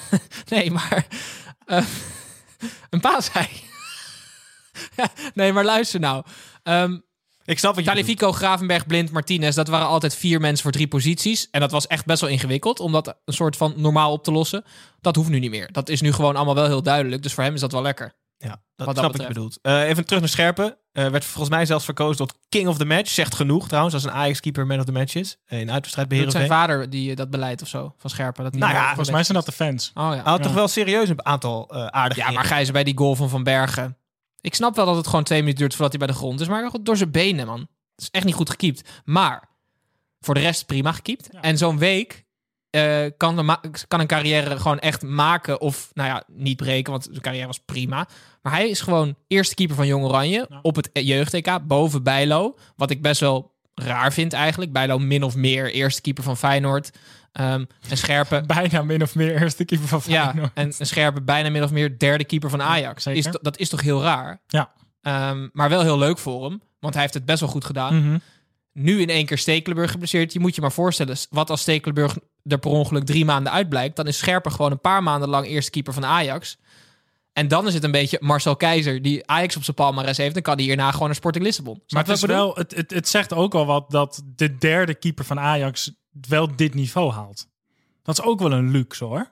nee, 0.54 0.70
maar 0.70 1.06
eh, 1.66 1.84
een 2.90 3.00
paasei. 3.00 3.46
ja, 4.96 5.08
nee, 5.34 5.52
maar 5.52 5.64
luister 5.64 6.00
nou. 6.00 6.24
Ehm 6.62 6.98
Ik 7.44 7.58
snap 7.58 7.74
wat 7.74 7.84
je. 7.84 7.90
Talifico, 7.90 8.32
Gravenberg, 8.32 8.86
Blind, 8.86 9.10
Martinez, 9.10 9.54
dat 9.54 9.68
waren 9.68 9.86
altijd 9.86 10.14
vier 10.14 10.40
mensen 10.40 10.62
voor 10.62 10.72
drie 10.72 10.88
posities. 10.88 11.48
En 11.50 11.60
dat 11.60 11.70
was 11.70 11.86
echt 11.86 12.04
best 12.04 12.20
wel 12.20 12.30
ingewikkeld 12.30 12.80
om 12.80 12.92
dat 12.92 13.16
een 13.24 13.34
soort 13.34 13.56
van 13.56 13.74
normaal 13.76 14.12
op 14.12 14.24
te 14.24 14.32
lossen. 14.32 14.64
Dat 15.00 15.16
hoeft 15.16 15.28
nu 15.28 15.38
niet 15.38 15.50
meer. 15.50 15.68
Dat 15.72 15.88
is 15.88 16.00
nu 16.00 16.12
gewoon 16.12 16.36
allemaal 16.36 16.54
wel 16.54 16.66
heel 16.66 16.82
duidelijk. 16.82 17.22
Dus 17.22 17.32
voor 17.32 17.44
hem 17.44 17.54
is 17.54 17.60
dat 17.60 17.72
wel 17.72 17.82
lekker. 17.82 18.14
Ja, 18.38 18.62
dat 18.76 18.96
snap 18.96 19.20
ik 19.20 19.28
bedoelt. 19.28 19.58
Eh, 19.62 19.88
even 19.88 20.06
terug 20.06 20.20
naar 20.20 20.28
Scherpen. 20.30 20.76
Eh, 20.92 21.08
werd 21.08 21.24
volgens 21.24 21.54
mij 21.54 21.66
zelfs 21.66 21.84
verkozen 21.84 22.16
tot 22.16 22.38
King 22.48 22.68
of 22.68 22.78
the 22.78 22.84
Match. 22.84 23.10
Zegt 23.10 23.34
genoeg 23.34 23.66
trouwens, 23.66 23.94
als 23.94 24.04
een 24.04 24.10
Ajax-keeper 24.10 24.66
man 24.66 24.78
of 24.78 24.84
the 24.84 24.92
match 24.92 25.14
is. 25.14 25.36
Eh, 25.44 25.60
in 25.60 25.70
uitwedstrijd 25.70 26.10
Dat 26.10 26.18
zijn 26.18 26.30
beheren. 26.32 26.48
vader 26.48 26.90
die 26.90 27.14
dat 27.14 27.30
beleid 27.30 27.62
of 27.62 27.68
zo, 27.68 27.94
van 27.98 28.10
Scherpen. 28.10 28.44
Dat 28.44 28.52
niet 28.52 28.62
Nou 28.62 28.74
ja, 28.74 28.86
Volgens 28.86 29.10
mij 29.10 29.22
zijn 29.22 29.36
dat 29.36 29.46
de 29.46 29.52
fans. 29.52 29.90
Oh 29.94 30.02
ja. 30.02 30.10
Hij 30.10 30.20
had 30.22 30.42
toch 30.42 30.54
wel 30.54 30.68
serieus 30.68 31.08
een 31.08 31.24
aantal 31.26 31.72
aardige 31.92 32.20
Ja, 32.20 32.30
maar 32.30 32.44
Gijzen 32.44 32.72
bij 32.72 32.84
die 32.84 32.98
goal 32.98 33.14
van 33.14 33.28
Van 33.28 33.42
Bergen. 33.42 33.96
Ik 34.40 34.54
snap 34.54 34.76
wel 34.76 34.86
dat 34.86 34.96
het 34.96 35.06
gewoon 35.06 35.24
twee 35.24 35.38
minuten 35.38 35.58
duurt 35.60 35.74
voordat 35.74 35.96
hij 35.96 36.06
bij 36.06 36.14
de 36.14 36.20
grond 36.20 36.40
is. 36.40 36.48
Maar 36.48 36.70
door 36.82 36.96
zijn 36.96 37.10
benen, 37.10 37.46
man. 37.46 37.60
Het 37.60 38.04
is 38.04 38.10
echt 38.10 38.24
niet 38.24 38.34
goed 38.34 38.50
gekiept. 38.50 38.88
Maar 39.04 39.48
voor 40.20 40.34
de 40.34 40.40
rest 40.40 40.66
prima 40.66 40.92
gekiept. 40.92 41.28
En 41.40 41.58
zo'n 41.58 41.78
week 41.78 42.25
eh, 42.76 43.10
kan, 43.16 43.36
de 43.36 43.58
kan 43.88 44.00
een 44.00 44.06
carrière 44.06 44.58
gewoon 44.58 44.78
echt 44.78 45.02
maken. 45.02 45.60
Of, 45.60 45.90
nou 45.94 46.08
ja, 46.08 46.22
niet 46.26 46.56
breken, 46.56 46.92
want 46.92 47.04
zijn 47.10 47.20
carrière 47.20 47.46
was 47.46 47.60
prima. 47.64 48.06
Maar 48.42 48.52
hij 48.52 48.68
is 48.68 48.80
gewoon 48.80 49.14
eerste 49.28 49.54
keeper 49.54 49.76
van 49.76 49.86
Jong 49.86 50.04
Oranje. 50.04 50.48
Op 50.62 50.76
het 50.76 50.90
jeugd-EK, 50.92 51.58
boven 51.66 52.02
Bijlo. 52.02 52.56
Wat 52.76 52.90
ik 52.90 53.02
best 53.02 53.20
wel 53.20 53.54
raar 53.74 54.12
vind 54.12 54.32
eigenlijk. 54.32 54.72
Bijlo 54.72 54.98
min 54.98 55.22
of 55.22 55.36
meer 55.36 55.72
eerste 55.72 56.00
keeper 56.00 56.22
van 56.24 56.36
Feyenoord. 56.36 56.90
Ehm, 57.32 57.64
en 57.88 57.96
Scherpen... 57.96 58.46
Bijna 58.56 58.82
min 58.82 59.02
of 59.02 59.14
meer 59.14 59.40
eerste 59.42 59.64
keeper 59.64 59.88
van 59.88 60.00
Ja, 60.06 60.24
Feyenoord. 60.24 60.50
en 60.54 60.72
een 60.78 60.86
scherpe 60.86 61.20
bijna 61.22 61.50
min 61.50 61.62
of 61.62 61.70
meer 61.70 61.98
derde 61.98 62.24
keeper 62.24 62.50
van 62.50 62.62
Ajax. 62.62 63.06
Is, 63.06 63.28
dat 63.40 63.58
is 63.58 63.68
toch 63.68 63.80
heel 63.80 64.02
raar? 64.02 64.40
Ja. 64.46 64.72
Ehm, 65.02 65.48
maar 65.52 65.68
wel 65.68 65.82
heel 65.82 65.98
leuk 65.98 66.18
voor 66.18 66.44
hem, 66.44 66.60
want 66.80 66.94
hij 66.94 67.02
heeft 67.02 67.14
het 67.14 67.24
best 67.24 67.40
wel 67.40 67.48
goed 67.48 67.64
gedaan. 67.64 67.98
Mhm. 67.98 68.18
Nu 68.78 69.00
in 69.00 69.08
één 69.10 69.26
keer 69.26 69.38
Stekelenburg 69.38 69.90
geblesseerd. 69.90 70.32
Je 70.32 70.40
moet 70.40 70.54
je 70.54 70.60
maar 70.60 70.72
voorstellen, 70.72 71.16
wat 71.30 71.50
als 71.50 71.60
Stekelenburg 71.60 72.16
er 72.44 72.58
per 72.58 72.70
ongeluk 72.70 73.04
drie 73.04 73.24
maanden 73.24 73.52
uitblijkt, 73.52 73.96
dan 73.96 74.06
is 74.06 74.18
Scherper 74.18 74.50
gewoon 74.50 74.70
een 74.70 74.80
paar 74.80 75.02
maanden 75.02 75.28
lang 75.28 75.46
eerste 75.46 75.70
keeper 75.70 75.92
van 75.92 76.04
Ajax. 76.04 76.58
En 77.32 77.48
dan 77.48 77.66
is 77.66 77.74
het 77.74 77.84
een 77.84 77.90
beetje 77.90 78.18
Marcel 78.20 78.56
Keizer, 78.56 79.02
die 79.02 79.26
Ajax 79.26 79.56
op 79.56 79.64
zijn 79.64 79.76
palmarès 79.76 80.16
heeft. 80.16 80.34
Dan 80.34 80.42
kan 80.42 80.54
hij 80.56 80.64
hierna 80.64 80.90
gewoon 80.90 81.06
naar 81.06 81.16
Sporting 81.16 81.44
Lissabon. 81.44 81.82
Maar 81.88 82.04
het, 82.06 82.16
is 82.16 82.22
wel, 82.24 82.54
het, 82.54 82.74
het, 82.76 82.90
het 82.90 83.08
zegt 83.08 83.32
ook 83.32 83.54
al 83.54 83.66
wat 83.66 83.90
dat 83.90 84.22
de 84.36 84.56
derde 84.56 84.94
keeper 84.94 85.24
van 85.24 85.40
Ajax 85.40 85.92
wel 86.28 86.56
dit 86.56 86.74
niveau 86.74 87.12
haalt. 87.12 87.46
Dat 88.02 88.18
is 88.18 88.24
ook 88.24 88.40
wel 88.40 88.52
een 88.52 88.70
luxe 88.70 89.04
hoor. 89.04 89.30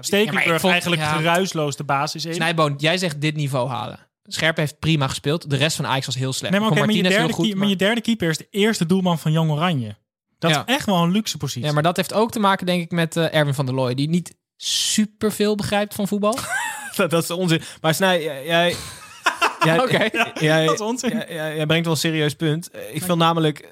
Stekelenburg 0.00 0.52
Ja, 0.52 0.58
vond- 0.58 0.72
eigenlijk 0.72 1.02
ja. 1.02 1.16
geruisloos 1.16 1.76
de 1.76 1.84
basis 1.84 2.24
is. 2.24 2.36
Snijboon, 2.36 2.74
jij 2.76 2.98
zegt 2.98 3.20
dit 3.20 3.36
niveau 3.36 3.68
halen. 3.68 4.07
Scherper 4.28 4.60
heeft 4.62 4.78
prima 4.78 5.08
gespeeld. 5.08 5.50
De 5.50 5.56
rest 5.56 5.76
van 5.76 5.86
Ajax 5.86 6.06
was 6.06 6.14
heel 6.14 6.32
slecht. 6.32 6.52
Nee, 6.52 6.60
maar, 6.60 6.68
vond 6.72 6.86
maar, 6.86 6.94
je 6.94 7.02
derde 7.02 7.16
heel 7.18 7.28
goed, 7.28 7.36
keeper, 7.44 7.58
maar 7.58 7.68
je 7.68 7.76
derde 7.76 8.00
keeper 8.00 8.28
is 8.28 8.38
de 8.38 8.46
eerste 8.50 8.86
doelman 8.86 9.18
van 9.18 9.32
Jong 9.32 9.50
Oranje. 9.50 9.96
Dat 10.38 10.50
Ja. 10.50 10.64
is 10.66 10.74
echt 10.74 10.86
wel 10.86 11.02
een 11.02 11.10
luxe 11.10 11.36
positie. 11.36 11.64
Ja, 11.64 11.72
maar 11.72 11.82
dat 11.82 11.96
heeft 11.96 12.12
ook 12.12 12.30
te 12.30 12.38
maken, 12.38 12.66
denk 12.66 12.82
ik, 12.82 12.90
met 12.90 13.16
eh, 13.16 13.34
Erwin 13.34 13.54
van 13.54 13.66
der 13.66 13.74
Looy. 13.74 13.94
Die 13.94 14.08
niet 14.08 14.34
superveel 14.56 15.54
begrijpt 15.54 15.94
van 15.94 16.08
voetbal. 16.08 16.38
dat, 16.96 17.10
dat 17.10 17.22
is 17.22 17.30
onzin. 17.30 17.62
Maar 17.80 17.94
Snij, 17.94 18.22
jij... 18.22 18.74
jij 19.64 19.80
Oké. 19.82 20.08
jij, 20.40 20.64
dat 20.64 20.74
is 20.74 20.80
onzin. 20.80 21.10
jij, 21.10 21.26
jij- 21.34 21.56
jij 21.56 21.66
brengt 21.66 21.84
wel 21.84 21.94
een 21.94 22.00
serieus 22.00 22.34
punt. 22.34 22.70
Eh, 22.70 22.94
Ik 22.94 23.02
vind 23.02 23.18
namelijk... 23.18 23.58
eh, 23.58 23.68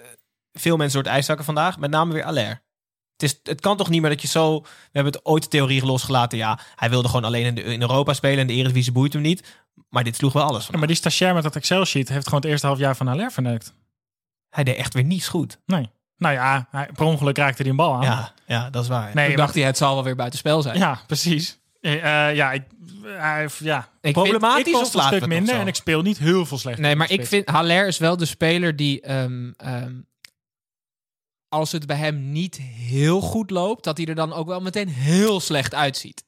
Veel 0.52 0.76
mensen 0.76 0.94
door 0.94 1.02
het 1.04 1.12
ijs 1.12 1.26
zakken 1.26 1.44
vandaag. 1.44 1.78
Met 1.78 1.90
name 1.90 2.12
weer 2.12 2.24
Aller. 2.24 2.64
Het, 3.12 3.22
is, 3.22 3.40
het 3.42 3.60
kan 3.60 3.76
toch 3.76 3.88
niet 3.90 4.00
meer 4.00 4.10
dat 4.10 4.22
je 4.22 4.28
zo... 4.28 4.60
We 4.60 4.68
hebben 4.92 5.12
het 5.12 5.24
ooit 5.24 5.42
de 5.42 5.48
theorie 5.48 5.84
losgelaten. 5.86 6.38
Ja, 6.38 6.58
hij 6.76 6.90
wilde 6.90 7.08
gewoon 7.08 7.24
alleen 7.24 7.44
in, 7.44 7.54
de, 7.54 7.62
in 7.62 7.80
Europa 7.80 8.12
spelen. 8.14 8.38
En 8.38 8.46
de 8.46 8.52
Eredivisie 8.52 8.92
boeit 8.92 9.12
hem 9.12 9.22
niet. 9.22 9.64
Maar 9.88 10.04
dit 10.04 10.16
sloeg 10.16 10.32
wel 10.32 10.42
alles 10.42 10.64
van. 10.64 10.72
Ja, 10.72 10.78
maar 10.78 10.88
die 10.88 10.96
stagiair 10.96 11.34
met 11.34 11.42
dat 11.42 11.56
Excel-sheet 11.56 12.08
heeft 12.08 12.24
gewoon 12.24 12.40
het 12.40 12.50
eerste 12.50 12.66
half 12.66 12.78
jaar 12.78 12.96
van 12.96 13.06
Haller 13.06 13.32
verneukt. 13.32 13.74
Hij 14.50 14.64
deed 14.64 14.76
echt 14.76 14.94
weer 14.94 15.04
niets 15.04 15.28
goed. 15.28 15.58
Nee. 15.66 15.90
Nou 16.16 16.34
ja, 16.34 16.66
hij, 16.70 16.88
per 16.94 17.04
ongeluk 17.06 17.36
raakte 17.38 17.62
hij 17.62 17.70
een 17.70 17.76
bal 17.76 17.94
aan. 17.94 18.02
Ja, 18.02 18.32
ja 18.46 18.70
dat 18.70 18.82
is 18.82 18.88
waar. 18.88 19.02
nee, 19.04 19.12
Toen 19.12 19.22
maar- 19.26 19.36
dacht 19.44 19.54
hij, 19.54 19.64
het 19.64 19.76
zal 19.76 19.94
wel 19.94 20.04
weer 20.04 20.16
buitenspel 20.16 20.62
zijn. 20.62 20.78
ja, 20.78 21.00
precies. 21.06 21.58
Eh, 21.80 22.28
eh, 22.28 22.36
ja, 22.36 22.52
ik, 22.52 22.62
hij, 23.02 23.40
heeft- 23.40 23.58
ja. 23.58 23.78
Ik 23.78 23.86
vind, 24.00 24.14
Problematisch 24.14 24.66
ik 24.66 24.74
of 24.74 24.80
kost 24.80 24.94
een 24.94 25.02
stuk 25.02 25.26
minder 25.26 25.54
en 25.54 25.66
ik 25.66 25.74
speel 25.74 26.02
niet 26.02 26.18
heel 26.18 26.46
veel 26.46 26.58
slecht. 26.58 26.78
nee, 26.78 26.96
maar 26.96 27.10
ik 27.10 27.26
vind 27.26 27.48
Haller 27.48 27.86
is 27.86 27.98
wel 27.98 28.16
de 28.16 28.24
speler 28.24 28.76
die, 28.76 29.00
ehm, 29.00 29.50
ehm, 29.56 29.94
als 31.48 31.72
het 31.72 31.86
bij 31.86 31.96
hem 31.96 32.30
niet 32.32 32.56
heel 32.56 33.20
goed 33.20 33.50
loopt, 33.50 33.84
dat 33.84 33.96
hij 33.96 34.06
er 34.06 34.14
dan 34.14 34.32
ook 34.32 34.46
wel 34.46 34.60
meteen 34.60 34.88
heel 34.88 35.40
slecht 35.40 35.74
uitziet. 35.74 36.24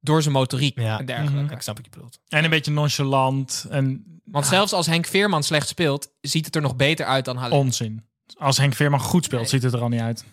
Door 0.00 0.22
zijn 0.22 0.34
motoriek 0.34 0.78
Ja. 0.80 0.98
en 0.98 1.06
dergelijke. 1.06 1.40
Mhm. 1.42 1.52
Ik 1.52 1.62
snap 1.62 1.76
wat 1.76 1.84
je 1.84 1.90
bedoelt. 1.90 2.18
En 2.28 2.44
een 2.44 2.50
beetje 2.50 2.70
nonchalant 2.70 3.66
en 3.70 4.04
Want 4.24 4.46
zelfs 4.46 4.72
als 4.72 4.86
Henk 4.86 5.06
Veerman 5.06 5.42
slecht 5.42 5.68
speelt, 5.68 6.08
ziet 6.20 6.46
het 6.46 6.54
er 6.56 6.62
nog 6.62 6.76
beter 6.76 7.06
uit 7.06 7.24
dan 7.24 7.36
Haller. 7.36 7.58
onzin. 7.58 8.04
Als 8.38 8.56
Henk 8.58 8.74
Veerman 8.74 9.00
goed 9.00 9.24
speelt, 9.24 9.40
Nee. 9.40 9.50
ziet 9.50 9.62
het 9.62 9.72
er 9.72 9.80
al 9.80 9.88
niet 9.88 10.00
uit. 10.00 10.24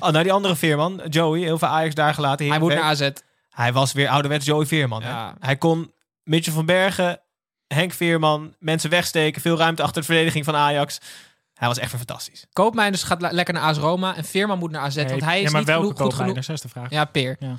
Oh, 0.00 0.10
nou 0.10 0.22
die 0.22 0.32
andere 0.32 0.56
Veerman, 0.56 1.02
Joey, 1.08 1.40
heel 1.40 1.58
veel 1.58 1.68
Ajax 1.68 1.94
daar 1.94 2.14
gelaten. 2.14 2.48
Hij 2.48 2.58
moet 2.58 2.74
naar 2.74 2.82
AZ. 2.82 3.10
Hij 3.50 3.72
was 3.72 3.92
weer 3.92 4.08
ouderwets 4.08 4.46
Joey 4.46 4.66
Veerman. 4.66 5.02
hè? 5.02 5.30
Hij 5.40 5.56
kon 5.56 5.92
Mitchell 6.22 6.52
van 6.52 6.66
Bergen, 6.66 7.20
Henk 7.66 7.92
Veerman, 7.92 8.54
mensen 8.58 8.90
wegsteken. 8.90 9.40
Veel 9.42 9.56
ruimte 9.56 9.82
achter 9.82 10.00
de 10.00 10.06
verdediging 10.06 10.44
van 10.44 10.54
Ajax. 10.56 10.98
Hij 11.54 11.68
was 11.68 11.78
echt 11.78 11.90
weer 11.90 11.98
fantastisch. 12.00 12.46
Koopmeiners 12.52 13.02
gaat 13.02 13.20
le- 13.20 13.30
lekker 13.32 13.54
naar 13.54 13.62
AS 13.62 13.78
Roma 13.78 14.16
en 14.16 14.24
Veerman 14.24 14.58
moet 14.58 14.70
naar 14.70 14.80
AZ. 14.82 14.96
want 14.96 15.24
hij 15.24 15.38
is 15.38 15.44
ja, 15.44 15.50
maar 15.50 15.60
niet 15.60 15.68
welke 15.68 15.82
genoeg, 15.86 16.00
goed 16.02 16.14
genoeg. 16.14 16.34
dat 16.34 16.48
is 16.48 16.60
de 16.60 16.68
vraag. 16.68 16.90
Ja, 16.90 17.04
Peer. 17.04 17.36
Ja. 17.38 17.54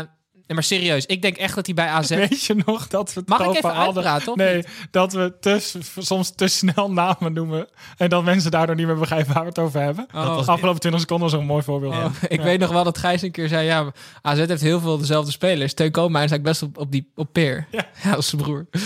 Eh, 0.00 0.06
nee, 0.48 0.56
maar 0.56 0.62
serieus, 0.62 1.06
ik 1.06 1.22
denk 1.22 1.36
echt 1.36 1.54
dat 1.54 1.66
hij 1.66 1.74
bij 1.74 1.86
AZ... 1.86 2.08
Weet 2.08 2.42
je 2.44 2.62
nog 2.66 2.86
dat 2.88 3.12
we 3.14 3.20
het 3.20 3.28
Mag 3.28 3.40
ik 3.40 3.46
even 3.56 3.70
hadden? 3.74 4.04
uitpraten, 4.04 4.36
Nee, 4.36 4.56
niet? 4.56 4.68
dat 4.90 5.12
we 5.12 5.36
te, 5.40 5.78
soms 5.98 6.30
te 6.34 6.46
snel 6.48 6.90
namen 6.92 7.32
noemen. 7.32 7.68
En 7.96 8.08
dat 8.08 8.24
mensen 8.24 8.50
daardoor 8.50 8.74
niet 8.76 8.86
meer 8.86 8.98
begrijpen 8.98 9.32
waar 9.34 9.42
we 9.42 9.48
het 9.48 9.58
over 9.58 9.80
hebben. 9.80 10.06
Oh. 10.14 10.34
was- 10.36 10.46
Afgelopen 10.46 10.80
20 10.80 11.00
seconden 11.00 11.30
was 11.30 11.40
een 11.40 11.46
mooi 11.46 11.62
voorbeeld. 11.62 11.94
Oh, 11.94 12.00
van. 12.02 12.12
ik 12.28 12.38
Ja. 12.38 12.44
weet 12.44 12.60
nog 12.60 12.70
wel 12.70 12.84
dat 12.84 12.98
Gijs 12.98 13.22
een 13.22 13.30
keer 13.30 13.48
zei... 13.48 13.66
ja, 13.66 13.92
AZ 14.22 14.38
heeft 14.38 14.60
heel 14.62 14.80
veel 14.80 14.98
dezelfde 14.98 15.30
spelers. 15.30 15.74
Teun 15.74 15.90
Koopmeiners 15.90 16.32
eigenlijk 16.32 16.60
best 16.60 16.62
op, 16.76 16.82
op, 16.86 16.92
die, 16.92 17.12
op 17.14 17.32
Peer. 17.32 17.66
Ja. 17.70 17.86
Ja, 18.02 18.16
is 18.16 18.28
zijn 18.28 18.42
broer. 18.42 18.66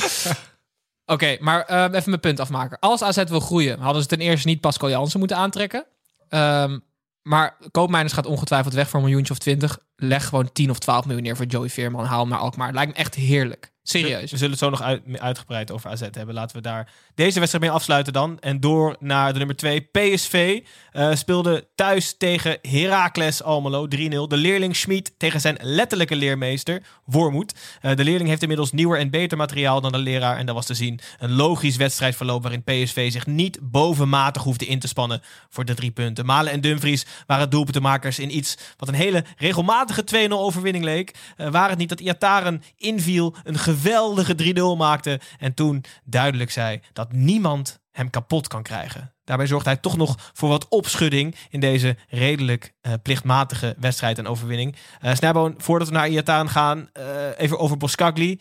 Oké, 1.07 1.37
maar 1.41 1.63
eh, 1.65 1.83
even 1.85 2.03
mijn 2.11 2.21
punt 2.21 2.41
afmaken. 2.41 2.79
Als 2.79 3.03
AZ 3.03 3.23
wil 3.25 3.41
groeien, 3.41 3.79
hadden 3.81 4.03
ze 4.03 4.09
ten 4.09 4.21
eerste 4.21 4.49
niet 4.49 4.61
Pascal 4.61 4.89
Jansen 4.91 5.19
moeten 5.19 5.37
aantrekken. 5.37 5.87
Ehm, 6.29 6.79
maar 7.23 7.57
Koopmeiners 7.71 8.13
gaat 8.15 8.27
ongetwijfeld 8.27 8.75
weg 8.75 8.89
voor 8.89 8.99
een 8.99 9.05
miljoentje 9.05 9.33
of 9.33 9.39
twintig. 9.39 9.79
Leg 10.05 10.29
gewoon 10.29 10.53
10 10.53 10.71
of 10.71 10.79
12 10.79 11.05
miljoen 11.05 11.23
neer 11.23 11.37
voor 11.37 11.47
Joey 11.47 11.69
Veerman. 11.69 12.05
Haal 12.05 12.21
hem 12.21 12.29
naar 12.29 12.39
Alkmaar. 12.39 12.73
Lijkt 12.73 12.93
me 12.93 12.99
echt 12.99 13.15
heerlijk. 13.15 13.72
Serieus. 13.83 14.31
We 14.31 14.37
zullen 14.37 14.51
het 14.51 14.59
zo 14.59 14.71
nog 14.71 14.83
uit, 14.83 15.03
uitgebreid 15.13 15.71
over 15.71 15.91
AZ 15.91 16.01
hebben. 16.01 16.35
Laten 16.35 16.57
we 16.57 16.63
daar 16.63 16.91
deze 17.15 17.39
wedstrijd 17.39 17.65
mee 17.65 17.75
afsluiten 17.75 18.13
dan. 18.13 18.39
En 18.41 18.61
door 18.61 18.97
naar 18.99 19.33
de 19.33 19.39
nummer 19.39 19.57
2. 19.57 19.81
PSV 19.81 20.61
eh, 20.91 21.15
speelde 21.15 21.69
thuis 21.75 22.15
tegen 22.19 22.59
Heracles 22.63 23.43
Almelo 23.43 23.87
3-0. 23.87 23.89
De 23.89 24.27
leerling 24.37 24.77
Schmid 24.77 25.15
tegen 25.19 25.41
zijn 25.41 25.57
letterlijke 25.61 26.17
leermeester 26.17 26.83
Wormoed. 27.05 27.55
Eh, 27.81 27.97
de 27.97 28.05
leerling 28.05 28.29
heeft 28.29 28.43
inmiddels 28.43 28.73
nieuwer 28.73 28.99
en 28.99 29.11
beter 29.11 29.39
materiaal 29.39 29.81
dan 29.81 29.93
de 29.93 29.99
leraar. 29.99 30.37
En 30.37 30.47
dat 30.47 30.55
was 30.55 30.67
te 30.67 30.75
zien 30.75 31.01
een 31.19 31.33
logisch 31.33 31.77
wedstrijdverloop 31.77 32.43
waarin 32.43 32.65
PSV 32.65 33.13
zich 33.13 33.27
niet 33.27 33.59
bovenmatig 33.63 34.43
hoefde 34.43 34.67
in 34.67 34.79
te 34.79 34.89
spannen 34.89 35.23
voor 35.49 35.65
de 35.65 35.75
drie 35.75 35.91
punten. 35.91 36.27
Malen 36.27 36.53
en 36.53 36.61
Dumfries 36.61 37.07
waren 37.27 37.51
doelpuntenmakers 37.51 38.19
in 38.19 38.37
iets 38.37 38.57
wat 38.77 38.89
een 38.89 38.95
hele 38.95 39.25
regelmatige 39.37 40.05
2-0 40.29 40.31
overwinning 40.31 40.85
leek. 40.85 41.15
Eh, 41.37 41.51
waar 41.51 41.69
het 41.69 41.79
niet 41.79 41.89
dat 41.89 42.01
Iataren 42.01 42.63
inviel, 42.77 43.35
een 43.45 43.59
geweldige 43.73 44.55
3-0 44.55 44.77
maakte 44.77 45.21
en 45.39 45.55
toen 45.55 45.85
duidelijk 46.05 46.51
zei 46.51 46.81
dat 46.93 47.13
niemand 47.13 47.81
hem 47.91 48.11
kapot 48.11 48.49
kan 48.49 48.63
krijgen. 48.63 49.15
Daarbij 49.25 49.47
zorgt 49.47 49.67
hij 49.67 49.77
toch 49.77 49.97
nog 49.97 50.31
voor 50.33 50.49
wat 50.49 50.69
opschudding 50.69 51.37
in 51.51 51.61
deze 51.61 51.97
redelijk 52.09 52.75
eh, 52.81 52.93
plichtmatige 53.03 53.77
wedstrijd 53.79 54.19
en 54.19 54.27
overwinning. 54.27 54.77
Eh 55.01 55.15
Snijboon, 55.15 55.55
voordat 55.59 55.89
we 55.89 55.95
naar 55.95 56.09
Iataren 56.09 56.49
gaan, 56.49 56.89
eh, 56.93 57.39
even 57.39 57.59
over 57.59 57.77
Boskagli. 57.77 58.41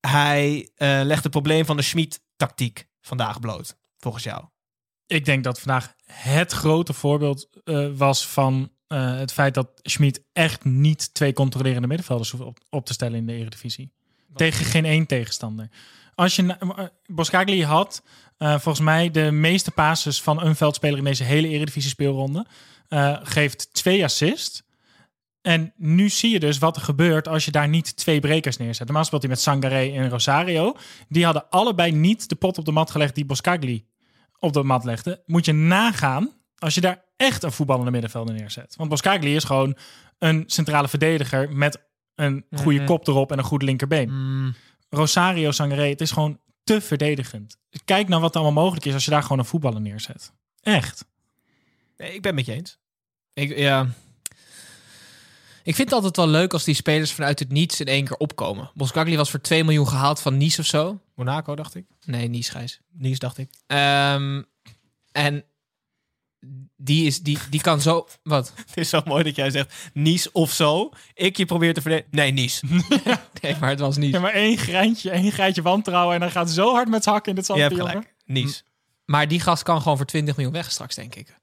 Hij 0.00 0.70
legt 0.76 1.22
het 1.22 1.32
probleem 1.32 1.64
van 1.64 1.76
de 1.76 1.82
Schmid-tactiek 1.82 2.88
vandaag 3.00 3.40
bloot, 3.40 3.76
volgens 3.96 4.24
jou. 4.24 4.44
Ik 5.06 5.24
denk 5.24 5.44
dat 5.44 5.60
vandaag 5.60 5.94
het 6.12 6.52
grote 6.52 6.92
voorbeeld 6.92 7.48
was 7.96 8.26
van 8.26 8.70
het 8.94 9.32
feit 9.32 9.54
dat 9.54 9.68
Schmid 9.82 10.24
echt 10.32 10.64
niet 10.64 11.14
twee 11.14 11.32
controlerende 11.32 11.88
middenvelders 11.88 12.30
hoeft 12.30 12.44
op, 12.44 12.58
op 12.70 12.86
te 12.86 12.92
stellen 12.92 13.18
in 13.18 13.26
de 13.26 13.32
Eredivisie. 13.32 13.92
Tegen 14.34 14.64
geen 14.64 14.84
één 14.84 15.06
tegenstander. 15.06 15.68
Als 16.14 16.36
je 16.36 16.56
eh, 16.58 16.84
Boskagli 17.06 17.64
had 17.64 18.02
eh, 18.38 18.50
volgens 18.50 18.84
mij 18.84 19.10
de 19.10 19.30
meeste 19.30 19.70
passes 19.70 20.22
van 20.22 20.42
een 20.42 20.56
veldspeler 20.56 20.98
in 20.98 21.04
deze 21.04 21.24
hele 21.24 21.48
Eredivisie 21.48 21.90
speelronde. 21.90 22.46
Eh, 22.88 23.16
geeft 23.22 23.74
twee 23.74 24.04
assists. 24.04 24.62
En 25.42 25.72
nu 25.76 26.08
zie 26.08 26.30
je 26.30 26.40
dus 26.40 26.58
wat 26.58 26.76
er 26.76 26.82
gebeurt 26.82 27.28
als 27.28 27.44
je 27.44 27.50
daar 27.50 27.68
niet 27.68 27.96
twee 27.96 28.20
brekers 28.20 28.56
neerzet. 28.56 28.86
Normaal 28.86 29.04
speelt 29.04 29.22
hij 29.22 29.30
met 29.30 29.40
Sangaré 29.40 29.92
en 29.92 30.08
Rosario. 30.08 30.76
Die 31.08 31.24
hadden 31.24 31.50
allebei 31.50 31.92
niet 31.92 32.28
de 32.28 32.34
pot 32.34 32.58
op 32.58 32.64
de 32.64 32.72
mat 32.72 32.90
gelegd 32.90 33.14
die 33.14 33.24
Boskagli 33.24 33.86
op 34.38 34.52
de 34.52 34.62
mat 34.62 34.84
legde. 34.84 35.22
Moet 35.26 35.44
je 35.44 35.52
nagaan 35.52 36.32
als 36.58 36.74
je 36.74 36.80
daar 36.80 37.04
echt 37.16 37.42
een 37.42 37.52
voetballende 37.52 37.90
middenvelder 37.90 38.34
neerzet. 38.34 38.74
Want 38.76 38.90
Boskagli 38.90 39.34
is 39.34 39.44
gewoon 39.44 39.76
een 40.18 40.44
centrale 40.46 40.88
verdediger 40.88 41.52
met 41.52 41.87
een 42.18 42.44
goede 42.56 42.78
Mhm. 42.78 42.86
kop 42.86 43.06
erop 43.08 43.32
en 43.32 43.38
een 43.38 43.44
goed 43.44 43.62
linkerbeen. 43.62 44.08
Mm, 44.10 44.54
Rosario, 44.90 45.50
Sangaré, 45.50 45.88
het 45.88 46.00
is 46.00 46.10
gewoon 46.10 46.38
te 46.64 46.80
verdedigend. 46.80 47.56
Kijk 47.84 48.08
nou 48.08 48.20
wat 48.22 48.34
er 48.34 48.40
allemaal 48.40 48.62
mogelijk 48.62 48.86
is 48.86 48.94
als 48.94 49.04
je 49.04 49.10
daar 49.10 49.22
gewoon 49.22 49.38
een 49.38 49.44
voetballer 49.44 49.80
neerzet. 49.80 50.32
Echt. 50.62 51.04
Nee, 51.96 52.14
ik 52.14 52.22
ben 52.22 52.36
het 52.36 52.46
met 52.46 52.46
je 52.46 52.52
eens. 52.60 52.78
ik, 53.32 53.58
ja. 53.58 53.86
ik 55.62 55.74
vind 55.74 55.90
het 55.90 55.92
altijd 55.92 56.16
wel 56.16 56.28
leuk 56.28 56.52
als 56.52 56.64
die 56.64 56.74
spelers 56.74 57.12
vanuit 57.12 57.38
het 57.38 57.52
niets 57.52 57.80
in 57.80 57.86
één 57.86 58.04
keer 58.04 58.16
opkomen. 58.16 58.70
Boskagli 58.74 59.16
was 59.16 59.30
voor 59.30 59.40
2 59.40 59.64
miljoen 59.64 59.88
gehaald 59.88 60.20
van 60.20 60.36
Nice 60.36 60.60
of 60.60 60.66
zo. 60.66 61.00
Monaco, 61.14 61.54
dacht 61.54 61.74
ik. 61.74 61.84
Nee, 62.04 62.28
Nice, 62.28 62.50
Gijs. 62.50 62.80
Nice, 62.92 63.18
dacht 63.18 63.38
ik. 63.38 63.50
Ehm, 63.66 64.42
en 65.12 65.44
die, 66.76 67.06
is, 67.06 67.22
die, 67.22 67.38
die 67.50 67.60
kan 67.60 67.80
zo... 67.80 68.08
Wat? 68.22 68.52
Het 68.66 68.76
is 68.76 68.88
zo 68.88 69.00
mooi 69.04 69.24
dat 69.24 69.36
jij 69.36 69.50
zegt 69.50 69.74
Nice 69.92 70.32
of 70.32 70.52
zo. 70.52 70.90
Ik 71.14 71.36
je 71.36 71.44
probeer 71.44 71.74
te 71.74 71.80
verdedigen. 71.80 72.16
Nee, 72.16 72.32
Nice. 72.32 72.66
Nee, 73.42 73.56
maar 73.60 73.70
het 73.70 73.80
was 73.80 73.96
niet. 73.96 74.12
Ja, 74.12 74.20
maar 74.20 74.32
één 74.32 74.58
greintje, 74.58 75.10
één 75.10 75.32
greintje 75.32 75.62
wantrouwen 75.62 76.14
en 76.14 76.20
dan 76.20 76.30
gaat 76.30 76.50
zo 76.50 76.72
hard 76.72 76.88
met 76.88 77.04
hakken 77.04 77.30
in 77.30 77.36
het 77.36 77.46
zand. 77.46 77.58
Je 77.58 77.64
hebt 77.64 77.76
die 77.76 77.86
jongen. 77.86 78.02
gelijk. 78.02 78.44
Nice. 78.44 78.62
Maar 79.04 79.28
die 79.28 79.40
gast 79.40 79.62
kan 79.62 79.82
gewoon 79.82 79.96
voor 79.96 80.06
20 80.06 80.36
miljoen 80.36 80.54
weg 80.54 80.70
straks, 80.70 80.94
denk 80.94 81.14
ik. 81.14 81.38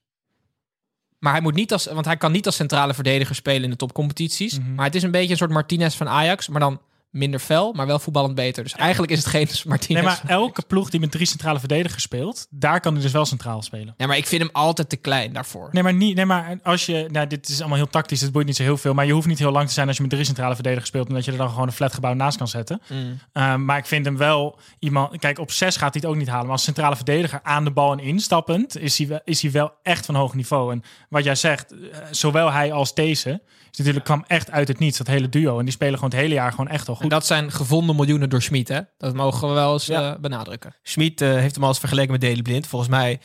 Maar 1.19 1.33
hij 1.33 1.41
moet 1.41 1.53
niet 1.53 1.71
als, 1.71 1.85
want 1.85 2.05
hij 2.05 2.17
kan 2.17 2.31
niet 2.31 2.45
als 2.45 2.55
centrale 2.55 2.93
verdediger 2.93 3.35
spelen 3.35 3.63
in 3.63 3.69
de 3.69 3.75
topcompetities. 3.75 4.59
Mhm. 4.59 4.75
Maar 4.75 4.85
het 4.85 4.95
is 4.95 5.03
een 5.03 5.11
beetje 5.11 5.31
een 5.31 5.37
soort 5.37 5.51
Martinez 5.51 5.95
van 5.95 6.09
Ajax, 6.09 6.47
maar 6.47 6.59
dan 6.59 6.81
minder 7.15 7.39
fel, 7.39 7.73
maar 7.73 7.87
wel 7.87 7.99
voetballend 7.99 8.35
beter. 8.35 8.63
Dus 8.63 8.73
eigenlijk 8.73 9.11
is 9.11 9.17
het 9.17 9.27
geen 9.27 9.47
Martinez. 9.65 10.03
Nee, 10.03 10.11
maar 10.11 10.21
elke 10.27 10.61
ploeg 10.67 10.89
die 10.89 10.99
met 10.99 11.11
drie 11.11 11.25
centrale 11.25 11.59
verdedigers 11.59 12.03
speelt, 12.03 12.47
daar 12.49 12.79
kan 12.79 12.93
hij 12.93 13.01
dus 13.01 13.11
wel 13.11 13.25
centraal 13.25 13.61
spelen. 13.61 13.93
Ja, 13.97 14.07
maar 14.07 14.17
ik 14.17 14.25
vind 14.25 14.41
hem 14.41 14.49
altijd 14.53 14.89
te 14.89 14.95
klein 14.95 15.33
daarvoor. 15.33 15.69
Nee, 15.71 15.83
maar 15.83 15.93
niet. 15.93 16.15
Nee, 16.15 16.25
maar 16.25 16.59
als 16.63 16.85
je. 16.85 17.07
Nou, 17.11 17.27
dit 17.27 17.49
is 17.49 17.59
allemaal 17.59 17.77
heel 17.77 17.87
tactisch. 17.87 18.21
Het 18.21 18.31
boeit 18.31 18.45
niet 18.45 18.55
zo 18.55 18.63
heel 18.63 18.77
veel. 18.77 18.93
Maar 18.93 19.05
je 19.05 19.13
hoeft 19.13 19.27
niet 19.27 19.39
heel 19.39 19.51
lang 19.51 19.67
te 19.67 19.73
zijn 19.73 19.87
als 19.87 19.95
je 19.95 20.01
met 20.01 20.11
drie 20.11 20.25
centrale 20.25 20.53
verdedigers 20.53 20.87
speelt. 20.89 21.07
Omdat 21.07 21.25
je 21.25 21.31
er 21.31 21.37
dan 21.37 21.49
gewoon 21.49 21.67
een 21.67 21.73
flatgebouw 21.73 22.13
naast 22.13 22.37
kan 22.37 22.47
zetten. 22.47 22.81
Mm. 22.89 23.19
Uh, 23.33 23.55
maar 23.55 23.77
ik 23.77 23.85
vind 23.85 24.05
hem 24.05 24.17
wel 24.17 24.59
iemand. 24.79 25.17
Kijk, 25.17 25.39
op 25.39 25.51
zes 25.51 25.77
gaat 25.77 25.93
hij 25.93 26.01
het 26.01 26.11
ook 26.11 26.17
niet 26.17 26.27
halen. 26.27 26.43
Maar 26.43 26.55
als 26.55 26.63
centrale 26.63 26.95
verdediger 26.95 27.39
aan 27.43 27.63
de 27.63 27.71
bal 27.71 27.91
en 27.91 27.99
instappend. 27.99 28.77
is 28.77 28.97
hij 28.97 29.07
wel, 29.07 29.19
is 29.23 29.41
hij 29.41 29.51
wel 29.51 29.73
echt 29.83 30.05
van 30.05 30.15
hoog 30.15 30.33
niveau. 30.33 30.71
En 30.71 30.83
wat 31.09 31.23
jij 31.23 31.35
zegt, 31.35 31.73
uh, 31.73 31.97
zowel 32.11 32.51
hij 32.51 32.71
als 32.71 32.93
deze. 32.93 33.41
Is 33.79 33.85
natuurlijk 33.85 34.05
kwam 34.05 34.23
echt 34.27 34.51
uit 34.51 34.67
het 34.67 34.79
niets. 34.79 34.97
Dat 34.97 35.07
hele 35.07 35.29
duo. 35.29 35.57
En 35.59 35.63
die 35.65 35.73
spelen 35.73 35.93
gewoon 35.95 36.09
het 36.09 36.19
hele 36.19 36.33
jaar 36.33 36.51
gewoon 36.51 36.67
echt 36.67 36.87
al 36.87 36.93
En 36.95 37.01
goed. 37.01 37.09
dat 37.09 37.25
zijn 37.25 37.51
gevonden 37.51 37.95
miljoenen 37.95 38.29
door 38.29 38.41
Schmid, 38.41 38.67
hè? 38.67 38.81
Dat 38.97 39.13
mogen 39.13 39.47
we 39.47 39.53
wel 39.53 39.73
eens 39.73 39.85
Ja. 39.85 40.13
eh, 40.13 40.19
benadrukken. 40.19 40.75
Schmid 40.83 41.21
eh, 41.21 41.29
heeft 41.33 41.53
hem 41.55 41.63
al 41.63 41.69
eens 41.69 41.79
vergeleken 41.79 42.11
met 42.11 42.21
Daley 42.21 42.41
Blind. 42.41 42.67
Volgens 42.67 42.91
mij 42.91 43.19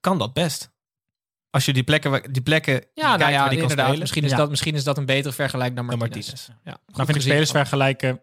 kan 0.00 0.18
dat 0.18 0.32
best. 0.32 0.70
Als 1.50 1.64
je 1.64 1.72
die 1.72 1.82
plekken, 1.82 2.32
die 2.32 2.42
plekken 2.42 2.72
Ja, 2.74 2.80
kijkt 2.94 3.18
nou 3.18 3.32
ja, 3.32 3.48
die 3.48 3.58
kan 3.58 3.70
inderdaad. 3.70 3.98
Misschien 3.98 4.24
is, 4.24 4.30
Ja. 4.30 4.36
dat, 4.36 4.50
misschien 4.50 4.74
is 4.74 4.84
dat 4.84 4.98
een 4.98 5.06
betere 5.06 5.34
vergelijk 5.34 5.76
dan 5.76 5.86
Dan 5.86 5.98
Martinez. 5.98 6.26
Martinez. 6.26 6.58
Ja, 6.64 6.78
nou 6.86 7.04
vind 7.06 7.16
ik 7.16 7.22
spelers 7.22 7.50
vergelijken. 7.50 8.20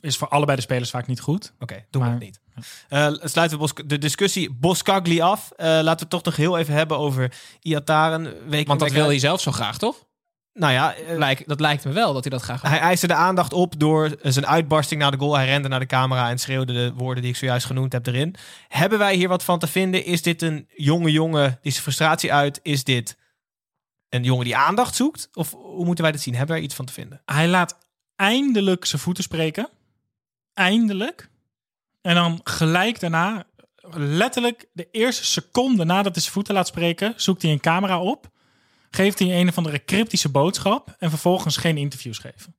Is 0.00 0.16
voor 0.16 0.28
allebei 0.28 0.56
de 0.56 0.62
spelers 0.62 0.90
vaak 0.90 1.06
niet 1.06 1.20
goed. 1.20 1.52
Oké, 1.58 1.74
doen 1.74 1.84
we 1.90 1.98
Maar- 2.08 2.10
het 2.10 2.24
niet. 2.24 2.40
Eh, 2.88 3.12
sluiten 3.20 3.58
we 3.58 3.64
Bos- 3.64 3.86
de 3.86 3.98
discussie 3.98 4.50
Boskagli 4.52 5.20
af. 5.20 5.50
Eh, 5.56 5.66
laten 5.66 5.84
we 5.84 5.90
het 5.98 6.10
toch 6.10 6.22
nog 6.24 6.36
heel 6.36 6.58
even 6.58 6.74
hebben 6.74 6.98
over 6.98 7.32
Iataren. 7.62 8.22
Week 8.48 8.66
Want 8.66 8.80
dat 8.80 8.88
week 8.88 8.98
wil 8.98 9.08
hij 9.08 9.18
zelf 9.18 9.40
zo 9.40 9.52
graag, 9.52 9.78
toch? 9.78 10.04
Nou 10.52 10.72
ja, 10.72 10.94
eh, 10.94 11.16
Lijkt, 11.18 11.48
dat 11.48 11.60
lijkt 11.60 11.84
me 11.84 11.92
wel 11.92 12.12
dat 12.12 12.22
hij 12.22 12.30
dat 12.30 12.42
graag 12.42 12.60
wil. 12.62 12.70
hij 12.70 12.80
eiste 12.80 13.06
de 13.06 13.14
aandacht 13.14 13.52
op 13.52 13.78
door 13.78 14.16
zijn 14.22 14.46
uitbarsting 14.46 15.00
na 15.00 15.10
de 15.10 15.18
goal. 15.18 15.36
Hij 15.36 15.46
rende 15.46 15.68
naar 15.68 15.80
de 15.80 15.86
camera 15.86 16.30
en 16.30 16.38
schreeuwde 16.38 16.72
de 16.72 16.92
woorden 16.96 17.22
die 17.22 17.32
ik 17.32 17.38
zojuist 17.38 17.66
genoemd 17.66 17.92
heb 17.92 18.06
erin. 18.06 18.34
Hebben 18.68 18.98
wij 18.98 19.14
hier 19.14 19.28
wat 19.28 19.44
van 19.44 19.58
te 19.58 19.66
vinden? 19.66 20.04
Is 20.04 20.22
dit 20.22 20.42
een 20.42 20.68
jonge 20.76 21.10
jongen 21.10 21.58
die 21.62 21.72
zijn 21.72 21.82
frustratie 21.82 22.32
uit? 22.32 22.60
Is 22.62 22.84
dit 22.84 23.16
een 24.08 24.24
jongen 24.24 24.44
die 24.44 24.56
aandacht 24.56 24.94
zoekt? 24.94 25.28
Of 25.32 25.50
hoe 25.50 25.84
moeten 25.84 26.04
wij 26.04 26.12
dit 26.12 26.22
zien? 26.22 26.34
Hebben 26.34 26.56
er 26.56 26.62
iets 26.62 26.74
van 26.74 26.84
te 26.84 26.92
vinden? 26.92 27.22
Hij 27.24 27.48
laat 27.48 27.78
eindelijk 28.16 28.84
zijn 28.84 29.02
voeten 29.02 29.24
spreken. 29.24 29.68
Eindelijk. 30.52 31.28
En 32.04 32.14
dan 32.14 32.40
gelijk 32.44 33.00
daarna, 33.00 33.44
letterlijk 33.96 34.66
de 34.72 34.88
eerste 34.90 35.24
seconde 35.24 35.84
nadat 35.84 36.12
hij 36.12 36.22
zijn 36.22 36.34
voeten 36.34 36.54
laat 36.54 36.66
spreken, 36.66 37.12
zoekt 37.16 37.42
hij 37.42 37.50
een 37.50 37.60
camera 37.60 38.00
op. 38.00 38.30
Geeft 38.90 39.18
hij 39.18 39.40
een 39.40 39.48
of 39.48 39.56
andere 39.56 39.84
cryptische 39.84 40.28
boodschap. 40.28 40.96
En 40.98 41.10
vervolgens 41.10 41.56
geen 41.56 41.76
interviews 41.76 42.18
geven. 42.18 42.54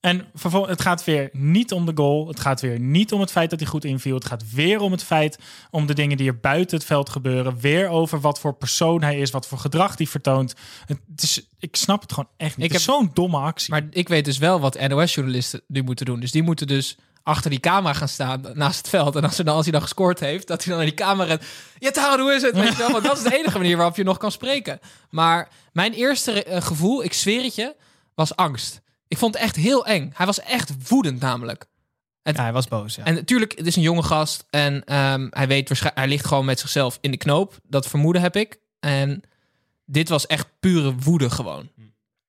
En 0.00 0.26
het 0.66 0.80
gaat 0.80 1.04
weer 1.04 1.28
niet 1.32 1.72
om 1.72 1.86
de 1.86 1.92
goal. 1.94 2.28
Het 2.28 2.40
gaat 2.40 2.60
weer 2.60 2.80
niet 2.80 3.12
om 3.12 3.20
het 3.20 3.30
feit 3.30 3.50
dat 3.50 3.60
hij 3.60 3.68
goed 3.68 3.84
inviel. 3.84 4.14
Het 4.14 4.24
gaat 4.24 4.52
weer 4.52 4.80
om 4.80 4.92
het 4.92 5.04
feit 5.04 5.38
om 5.70 5.86
de 5.86 5.94
dingen 5.94 6.16
die 6.16 6.28
er 6.28 6.40
buiten 6.40 6.76
het 6.76 6.86
veld 6.86 7.10
gebeuren. 7.10 7.60
Weer 7.60 7.88
over 7.88 8.20
wat 8.20 8.40
voor 8.40 8.54
persoon 8.54 9.02
hij 9.02 9.18
is, 9.20 9.30
wat 9.30 9.46
voor 9.46 9.58
gedrag 9.58 9.96
hij 9.96 10.06
vertoont. 10.06 10.54
Het 10.86 11.22
is, 11.22 11.46
ik 11.58 11.76
snap 11.76 12.02
het 12.02 12.12
gewoon 12.12 12.30
echt 12.36 12.56
niet. 12.56 12.66
Ik 12.66 12.72
het 12.72 12.80
is 12.80 12.86
zo'n 12.86 13.10
domme 13.12 13.38
actie. 13.38 13.70
Maar 13.70 13.86
ik 13.90 14.08
weet 14.08 14.24
dus 14.24 14.38
wel 14.38 14.60
wat 14.60 14.88
NOS-journalisten 14.88 15.62
nu 15.66 15.82
moeten 15.82 16.06
doen. 16.06 16.20
Dus 16.20 16.32
die 16.32 16.42
moeten 16.42 16.66
dus 16.66 16.96
achter 17.22 17.50
die 17.50 17.60
camera 17.60 17.92
gaan 17.92 18.08
staan 18.08 18.44
naast 18.54 18.78
het 18.78 18.88
veld. 18.88 19.16
En 19.16 19.24
als, 19.24 19.38
er 19.38 19.44
dan, 19.44 19.54
als 19.54 19.64
hij 19.64 19.72
dan 19.72 19.82
gescoord 19.82 20.20
heeft, 20.20 20.46
dat 20.46 20.64
hij 20.64 20.74
dan 20.74 20.82
naar 20.82 20.94
die 20.94 21.04
camera 21.04 21.28
rent. 21.28 21.42
Ja, 21.78 21.90
Taro, 21.90 22.22
hoe 22.22 22.34
is 22.34 22.42
het? 22.42 22.54
Weet 22.54 22.72
je 22.72 22.76
wel? 22.76 22.90
Want 22.92 23.04
dat 23.04 23.16
is 23.16 23.22
de 23.22 23.38
enige 23.38 23.58
manier 23.58 23.76
waarop 23.76 23.96
je 23.96 24.04
nog 24.04 24.18
kan 24.18 24.32
spreken. 24.32 24.80
Maar 25.10 25.48
mijn 25.72 25.92
eerste 25.92 26.44
eh, 26.44 26.62
gevoel, 26.62 27.04
ik 27.04 27.12
zweer 27.12 27.42
het 27.42 27.54
je, 27.54 27.76
was 28.14 28.36
angst. 28.36 28.80
Ik 29.08 29.18
vond 29.18 29.34
het 29.34 29.42
echt 29.42 29.56
heel 29.56 29.86
eng. 29.86 30.12
Hij 30.14 30.26
was 30.26 30.40
echt 30.40 30.88
woedend 30.88 31.20
namelijk. 31.20 31.66
Ja, 32.22 32.42
hij 32.42 32.52
was 32.52 32.68
boos. 32.68 32.94
Ja. 32.94 33.04
En 33.04 33.14
natuurlijk, 33.14 33.56
het 33.56 33.66
is 33.66 33.76
een 33.76 33.82
jonge 33.82 34.02
gast. 34.02 34.44
En 34.50 34.84
ehm, 34.84 35.26
hij 35.30 35.48
weet 35.48 35.68
waarschijnlijk, 35.68 36.04
hij 36.04 36.14
ligt 36.14 36.26
gewoon 36.26 36.44
met 36.44 36.60
zichzelf 36.60 36.98
in 37.00 37.10
de 37.10 37.16
knoop. 37.16 37.58
Dat 37.68 37.88
vermoeden 37.88 38.22
heb 38.22 38.36
ik. 38.36 38.60
En 38.80 39.22
dit 39.84 40.08
was 40.08 40.26
echt 40.26 40.46
pure 40.60 40.94
woede 40.94 41.30
gewoon. 41.30 41.70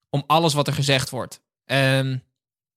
Om 0.10 0.24
alles 0.28 0.54
wat 0.54 0.68
er 0.68 0.74
gezegd 0.74 1.10
wordt. 1.10 1.42
En 1.66 2.24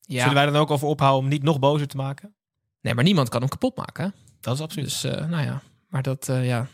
ja, 0.07 0.19
Zullen 0.21 0.35
wij 0.35 0.45
dan 0.47 0.57
ook 0.57 0.71
over 0.71 0.89
ophouden 0.89 1.23
om 1.23 1.29
niet 1.29 1.43
nog 1.43 1.59
bozer 1.59 1.87
te 1.89 1.97
maken? 1.97 2.35
nee, 2.81 2.95
maar 2.95 3.05
niemand 3.05 3.29
kan 3.29 3.41
hem 3.41 3.49
kapot 3.49 3.77
maken. 3.77 4.15
Dat 4.41 4.55
is 4.55 4.61
absoluut. 4.61 4.85
Dus 4.89 5.05
eh, 5.05 5.27
nou 5.27 5.43
ja, 5.45 5.63
maar 5.89 6.03
dat, 6.03 6.29
eh, 6.29 6.47
ja, 6.47 6.67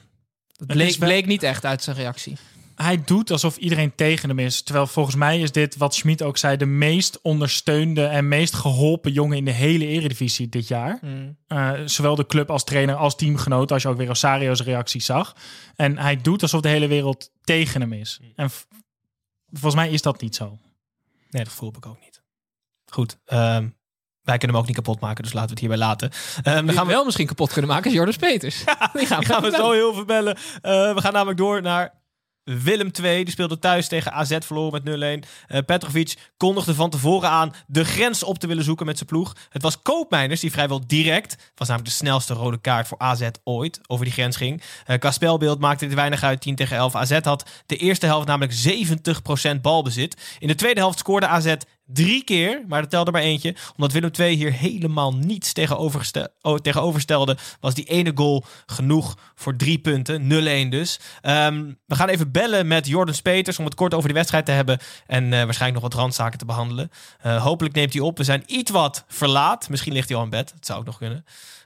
dat 0.56 0.66
bleek, 0.66 0.96
wel- 0.96 1.08
bleek 1.08 1.26
niet 1.26 1.42
echt 1.42 1.64
uit 1.64 1.82
zijn 1.82 1.96
reactie. 1.96 2.36
hij 2.74 3.02
doet 3.04 3.30
alsof 3.30 3.56
iedereen 3.56 3.94
tegen 3.94 4.28
hem 4.28 4.38
is. 4.38 4.62
Terwijl 4.62 4.86
volgens 4.86 5.16
mij 5.16 5.40
is 5.40 5.52
dit, 5.52 5.76
wat 5.76 5.94
Schmid 5.94 6.22
ook 6.22 6.36
zei, 6.38 6.56
de 6.56 6.66
meest 6.66 7.20
ondersteunde 7.22 8.04
en 8.04 8.28
meest 8.28 8.54
geholpen 8.54 9.12
jongen 9.12 9.36
in 9.36 9.44
de 9.44 9.50
hele 9.50 9.86
eredivisie 9.86 10.48
dit 10.48 10.68
jaar. 10.68 11.00
Eh, 11.46 11.72
zowel 11.84 12.14
de 12.14 12.26
club 12.26 12.50
als 12.50 12.64
trainer 12.64 12.94
als 12.94 13.16
teamgenoot, 13.16 13.72
als 13.72 13.82
je 13.82 13.88
ook 13.88 13.96
weer 13.96 14.06
Rosario's 14.06 14.62
reactie 14.62 15.00
zag. 15.02 15.36
En 15.76 15.98
hij 15.98 16.16
doet 16.16 16.42
alsof 16.42 16.60
de 16.60 16.68
hele 16.68 16.86
wereld 16.86 17.30
tegen 17.44 17.80
hem 17.80 17.92
is. 17.92 18.20
En 18.36 18.50
v- 18.50 18.62
volgens 19.50 19.74
mij 19.74 19.90
is 19.90 20.02
dat 20.02 20.20
niet 20.20 20.34
zo. 20.34 20.58
Nee, 21.30 21.44
dat 21.44 21.52
voel 21.52 21.72
ik 21.76 21.86
ook 21.86 22.00
niet. 22.00 22.09
Goed. 22.90 23.18
ehm, 23.24 23.68
wij 24.22 24.38
kunnen 24.38 24.56
hem 24.56 24.64
ook 24.64 24.66
niet 24.66 24.84
kapot 24.84 25.00
maken, 25.00 25.22
dus 25.22 25.32
laten 25.32 25.48
we 25.48 25.60
het 25.60 25.60
hierbij 25.60 25.86
laten. 25.86 26.10
Ehm, 26.42 26.66
dan 26.66 26.74
gaan 26.74 26.86
we, 26.86 26.92
wel 26.92 27.04
misschien 27.04 27.26
kapot 27.26 27.52
kunnen 27.52 27.70
maken 27.70 27.90
is 27.90 27.96
Joris 27.96 28.16
Peters. 28.16 28.64
Die 28.92 29.06
gaan 29.06 29.20
we, 29.20 29.26
gaan 29.26 29.42
we 29.42 29.50
zo 29.50 29.72
heel 29.72 29.94
veel 29.94 30.04
bellen. 30.04 30.36
Eh, 30.36 30.94
we 30.94 31.00
gaan 31.00 31.12
namelijk 31.12 31.38
door 31.38 31.62
naar 31.62 31.98
Willem 32.44 32.90
II. 33.02 33.24
Die 33.24 33.32
speelde 33.32 33.58
thuis 33.58 33.88
tegen 33.88 34.12
AZ, 34.12 34.36
verloren 34.40 34.82
met 34.84 35.22
0-1. 35.24 35.28
Eh, 35.46 35.60
Petrovic 35.66 36.16
kondigde 36.36 36.74
van 36.74 36.90
tevoren 36.90 37.28
aan 37.28 37.54
de 37.66 37.84
grens 37.84 38.22
op 38.22 38.38
te 38.38 38.46
willen 38.46 38.64
zoeken 38.64 38.86
met 38.86 38.96
zijn 38.96 39.08
ploeg. 39.08 39.36
Het 39.48 39.62
was 39.62 39.82
Koopmeiners 39.82 40.40
die 40.40 40.50
vrijwel 40.50 40.86
direct, 40.86 41.30
het 41.30 41.52
was 41.54 41.68
namelijk 41.68 41.90
de 41.90 41.96
snelste 41.96 42.34
rode 42.34 42.60
kaart 42.60 42.88
voor 42.88 42.98
AZ 42.98 43.28
ooit, 43.44 43.80
over 43.86 44.04
die 44.04 44.14
grens 44.14 44.36
ging. 44.36 44.62
Qua 44.98 45.10
spelbeeld 45.10 45.60
maakte 45.60 45.86
dit 45.86 45.94
weinig 45.94 46.22
uit, 46.22 46.40
10 46.40 46.54
tegen 46.54 46.76
11. 46.76 46.94
AZ 46.94 47.18
had 47.22 47.50
de 47.66 47.76
eerste 47.76 48.06
helft 48.06 48.26
namelijk 48.26 48.52
70% 49.56 49.60
balbezit. 49.60 50.36
In 50.38 50.48
de 50.48 50.54
tweede 50.54 50.80
helft 50.80 50.98
scoorde 50.98 51.26
AZ 51.26 51.54
drie 51.92 52.24
keer, 52.24 52.62
maar 52.68 52.80
dat 52.80 52.90
telde 52.90 53.10
maar 53.10 53.22
eentje. 53.22 53.54
Omdat 53.76 53.92
Willem 53.92 54.10
II 54.18 54.34
hier 54.36 54.52
helemaal 54.52 55.14
niets 55.14 55.52
tegenovergestel- 55.52 56.28
oh, 56.40 56.56
tegenover 56.58 57.00
stelde, 57.00 57.36
was 57.60 57.74
die 57.74 57.84
ene 57.84 58.12
goal 58.14 58.44
genoeg 58.66 59.16
voor 59.34 59.56
drie 59.56 59.78
punten. 59.78 60.22
0-1 60.66 60.68
dus. 60.70 61.00
Ehm, 61.20 61.72
we 61.86 61.94
gaan 61.94 62.08
even 62.08 62.30
bellen 62.32 62.66
met 62.66 62.86
Jordan 62.86 63.14
Speters 63.14 63.58
om 63.58 63.64
het 63.64 63.74
kort 63.74 63.94
over 63.94 64.08
de 64.08 64.14
wedstrijd 64.14 64.44
te 64.46 64.52
hebben. 64.52 64.78
En 65.06 65.24
eh, 65.24 65.44
waarschijnlijk 65.44 65.82
nog 65.82 65.92
wat 65.92 66.00
randzaken 66.00 66.38
te 66.38 66.44
behandelen. 66.44 66.90
Eh, 67.20 67.42
hopelijk 67.42 67.74
neemt 67.74 67.92
hij 67.92 68.02
op. 68.02 68.16
We 68.18 68.24
zijn 68.24 68.42
iets 68.46 68.70
wat 68.70 69.04
verlaat. 69.08 69.68
Misschien 69.68 69.92
ligt 69.92 70.08
hij 70.08 70.18
al 70.18 70.24
in 70.24 70.30
bed. 70.30 70.50
Dat 70.54 70.66
zou 70.66 70.78
ook 70.78 70.86
nog 70.86 70.98
kunnen. 70.98 71.24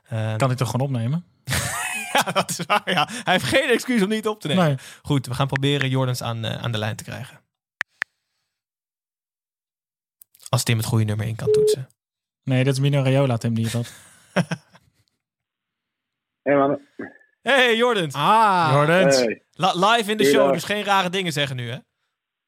Eh, 0.09 0.37
Kan 0.37 0.49
hij 0.49 0.57
toch 0.57 0.71
gewoon 0.71 0.87
opnemen? 0.87 1.25
ja, 2.13 2.33
dat 2.33 2.51
is 2.51 2.59
waar. 2.67 2.83
Ja. 2.85 3.09
Hij 3.25 3.33
heeft 3.33 3.45
geen 3.45 3.69
excuus 3.71 4.03
om 4.03 4.09
niet 4.09 4.29
op 4.29 4.41
te 4.41 4.49
nemen. 4.49 4.65
Nee. 4.67 4.77
Goed, 5.03 5.27
we 5.27 5.35
gaan 5.35 5.47
proberen 5.47 5.89
Jordans 5.89 6.23
aan, 6.23 6.45
eh, 6.45 6.63
aan 6.63 6.73
de 6.73 6.79
lijn 6.79 6.97
te 6.97 7.05
krijgen. 7.05 7.41
Als 10.55 10.63
Tim 10.65 10.77
het 10.77 10.87
goede 10.87 11.05
nummer 11.05 11.27
in 11.27 11.37
kan 11.37 11.51
toetsen. 11.53 11.87
Nee, 12.45 12.65
dat 12.65 12.73
is 12.73 12.81
Mino 12.81 13.03
Raiola, 13.03 13.37
Tim, 13.37 13.55
die 13.55 13.71
dat. 13.71 13.93
Hey 16.43 16.57
man, 16.57 16.81
Hey 17.43 17.77
Jordans, 17.77 18.15
Ah, 18.15 18.87
hey. 18.87 19.43
La- 19.53 19.73
live 19.97 20.11
in 20.11 20.17
de 20.17 20.25
show, 20.25 20.53
dus 20.53 20.65
geen 20.65 20.85
rare 20.85 21.11
dingen 21.11 21.33
zeggen 21.33 21.57
nu 21.57 21.69
hè? 21.69 21.77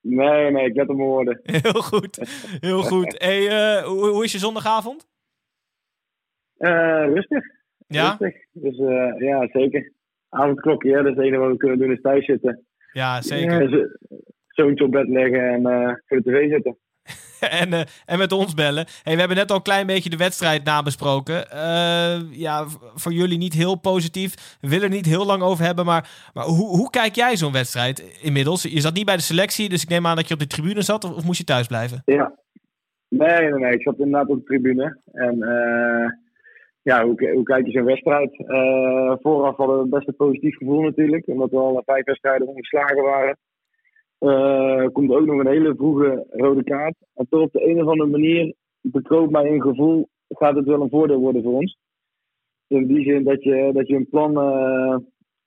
Nee, 0.00 0.50
nee, 0.50 0.66
ik 0.66 0.76
let 0.76 0.88
op 0.88 0.96
mijn 0.96 1.08
woorden. 1.08 1.40
Heel 1.62 1.82
goed, 1.82 2.18
heel 2.60 2.82
goed. 2.82 3.14
Hey, 3.26 3.48
eh, 3.48 3.84
hoe, 3.84 4.08
hoe 4.08 4.24
is 4.24 4.32
je 4.32 4.38
zondagavond? 4.38 5.06
Eh, 6.56 7.04
rustig. 7.14 7.44
Ja? 7.86 8.16
Rustig. 8.18 8.44
Dus 8.52 8.78
eh, 8.78 9.18
ja, 9.18 9.48
zeker. 9.52 9.92
Avondklokje, 10.28 10.96
hè. 10.96 11.02
Dus 11.02 11.14
het 11.14 11.24
enige 11.24 11.36
wat 11.40 11.50
we 11.50 11.56
kunnen 11.56 11.78
doen 11.78 11.92
is 11.92 12.00
thuis 12.00 12.24
zitten. 12.24 12.66
Ja, 12.92 13.22
zeker. 13.22 13.68
Zo- 13.70 14.16
Zoontje 14.48 14.84
op 14.84 14.90
bed 14.90 15.08
leggen 15.08 15.48
en 15.52 15.66
eh, 15.66 15.94
voor 16.06 16.22
de 16.22 16.30
tv 16.30 16.50
zitten. 16.50 16.78
en, 17.60 17.72
eh, 17.72 17.80
en 18.06 18.18
met 18.18 18.32
ons 18.32 18.54
bellen. 18.54 18.86
Hey, 19.02 19.12
we 19.12 19.18
hebben 19.18 19.36
net 19.36 19.50
al 19.50 19.56
een 19.56 19.62
klein 19.62 19.86
beetje 19.86 20.10
de 20.10 20.16
wedstrijd 20.16 20.64
nabesproken. 20.64 21.50
Eh, 21.50 22.20
ja, 22.30 22.64
voor 22.94 23.12
jullie 23.12 23.38
niet 23.38 23.52
heel 23.52 23.74
positief. 23.74 24.58
We 24.60 24.68
willen 24.68 24.84
er 24.84 24.94
niet 24.94 25.06
heel 25.06 25.26
lang 25.26 25.42
over 25.42 25.64
hebben. 25.64 25.84
Maar, 25.84 26.30
maar 26.34 26.44
hoe, 26.44 26.68
hoe 26.68 26.90
kijk 26.90 27.14
jij 27.14 27.36
zo'n 27.36 27.52
wedstrijd 27.52 28.18
inmiddels? 28.22 28.62
Je 28.62 28.80
zat 28.80 28.94
niet 28.94 29.04
bij 29.04 29.16
de 29.16 29.22
selectie, 29.22 29.68
dus 29.68 29.82
ik 29.82 29.88
neem 29.88 30.06
aan 30.06 30.16
dat 30.16 30.28
je 30.28 30.34
op 30.34 30.40
de 30.40 30.46
tribune 30.46 30.82
zat. 30.82 31.04
Of, 31.04 31.24
moest 31.24 31.38
je 31.38 31.44
thuis 31.44 31.66
blijven? 31.66 32.02
Ja. 32.04 32.34
Nee, 33.08 33.52
nee. 33.52 33.72
Ik 33.72 33.82
zat 33.82 33.98
inderdaad 33.98 34.28
op 34.28 34.38
de 34.38 34.44
tribune. 34.44 34.98
En 35.12 35.42
eh, 35.42 36.10
ja, 36.82 37.04
hoe, 37.04 37.42
kijk 37.42 37.66
je 37.66 37.72
zo'n 37.72 37.84
wedstrijd? 37.84 38.30
Vooraf 39.22 39.56
hadden 39.56 39.78
we 39.78 39.88
best 39.88 40.08
een 40.08 40.16
positief 40.16 40.56
gevoel 40.56 40.82
natuurlijk. 40.82 41.26
Omdat 41.26 41.50
we 41.50 41.56
al 41.56 41.82
vijf 41.84 42.04
wedstrijden 42.04 42.46
ongeslagen 42.46 43.02
waren. 43.02 43.36
Eh 44.18 44.86
komt 44.92 45.10
ook 45.10 45.26
nog 45.26 45.38
een 45.40 45.46
hele 45.46 45.74
vroege 45.76 46.26
rode 46.30 46.64
kaart. 46.64 46.96
En 47.14 47.26
toch 47.28 47.40
op 47.42 47.52
de 47.52 47.68
een 47.68 47.82
of 47.82 47.88
andere 47.88 48.10
manier 48.10 48.54
bekroop 48.80 49.30
mij 49.30 49.50
een 49.50 49.62
gevoel. 49.62 50.08
Gaat 50.28 50.56
het 50.56 50.64
wel 50.66 50.80
een 50.82 50.90
voordeel 50.90 51.18
worden 51.20 51.42
voor 51.42 51.52
ons? 51.52 51.78
In 52.66 52.86
die 52.86 53.04
zin 53.04 53.24
dat 53.24 53.42
je, 53.42 53.70
dat 53.72 53.88
je 53.88 53.94
een, 53.94 54.08
plan, 54.08 54.36
eh, 54.40 54.96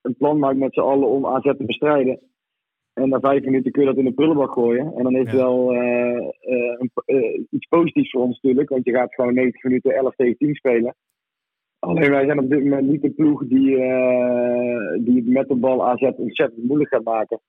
een 0.01 0.15
plan 0.15 0.39
maakt 0.39 0.58
met 0.58 0.73
z'n 0.73 0.79
allen 0.79 1.08
om 1.08 1.25
AZ 1.25 1.43
te 1.43 1.63
bestrijden. 1.65 2.19
En 2.93 3.10
na 3.10 3.19
vijf 3.19 3.43
minuten 3.43 3.71
kun 3.71 3.82
je 3.82 3.88
dat 3.88 3.97
in 3.97 4.05
de 4.05 4.13
prullenbak 4.13 4.51
gooien. 4.53 4.93
En 4.95 5.03
dan 5.03 5.13
is 5.15 5.19
het 5.21 5.32
Ja. 5.32 5.38
wel 5.38 5.73
eh, 5.73 6.27
een, 7.05 7.47
iets 7.49 7.67
positiefs 7.67 8.10
voor 8.10 8.21
ons 8.21 8.34
natuurlijk. 8.41 8.69
Want 8.69 8.86
je 8.86 8.91
gaat 8.91 9.13
gewoon 9.13 9.34
90 9.34 9.63
minuten 9.63 9.91
11 9.95 10.15
tegen 10.15 10.38
10 10.38 10.55
spelen. 10.55 10.95
Alleen 11.79 12.10
wij 12.10 12.25
zijn 12.25 12.39
op 12.39 12.49
dit 12.49 12.63
moment 12.63 12.88
niet 12.88 13.01
de 13.01 13.10
ploeg 13.10 13.47
die, 13.47 13.75
die 15.03 15.15
het 15.15 15.27
met 15.27 15.47
de 15.47 15.55
bal 15.55 15.88
AZ 15.88 16.01
ontzettend 16.15 16.63
moeilijk 16.67 16.89
gaat 16.89 17.03
maken. 17.03 17.39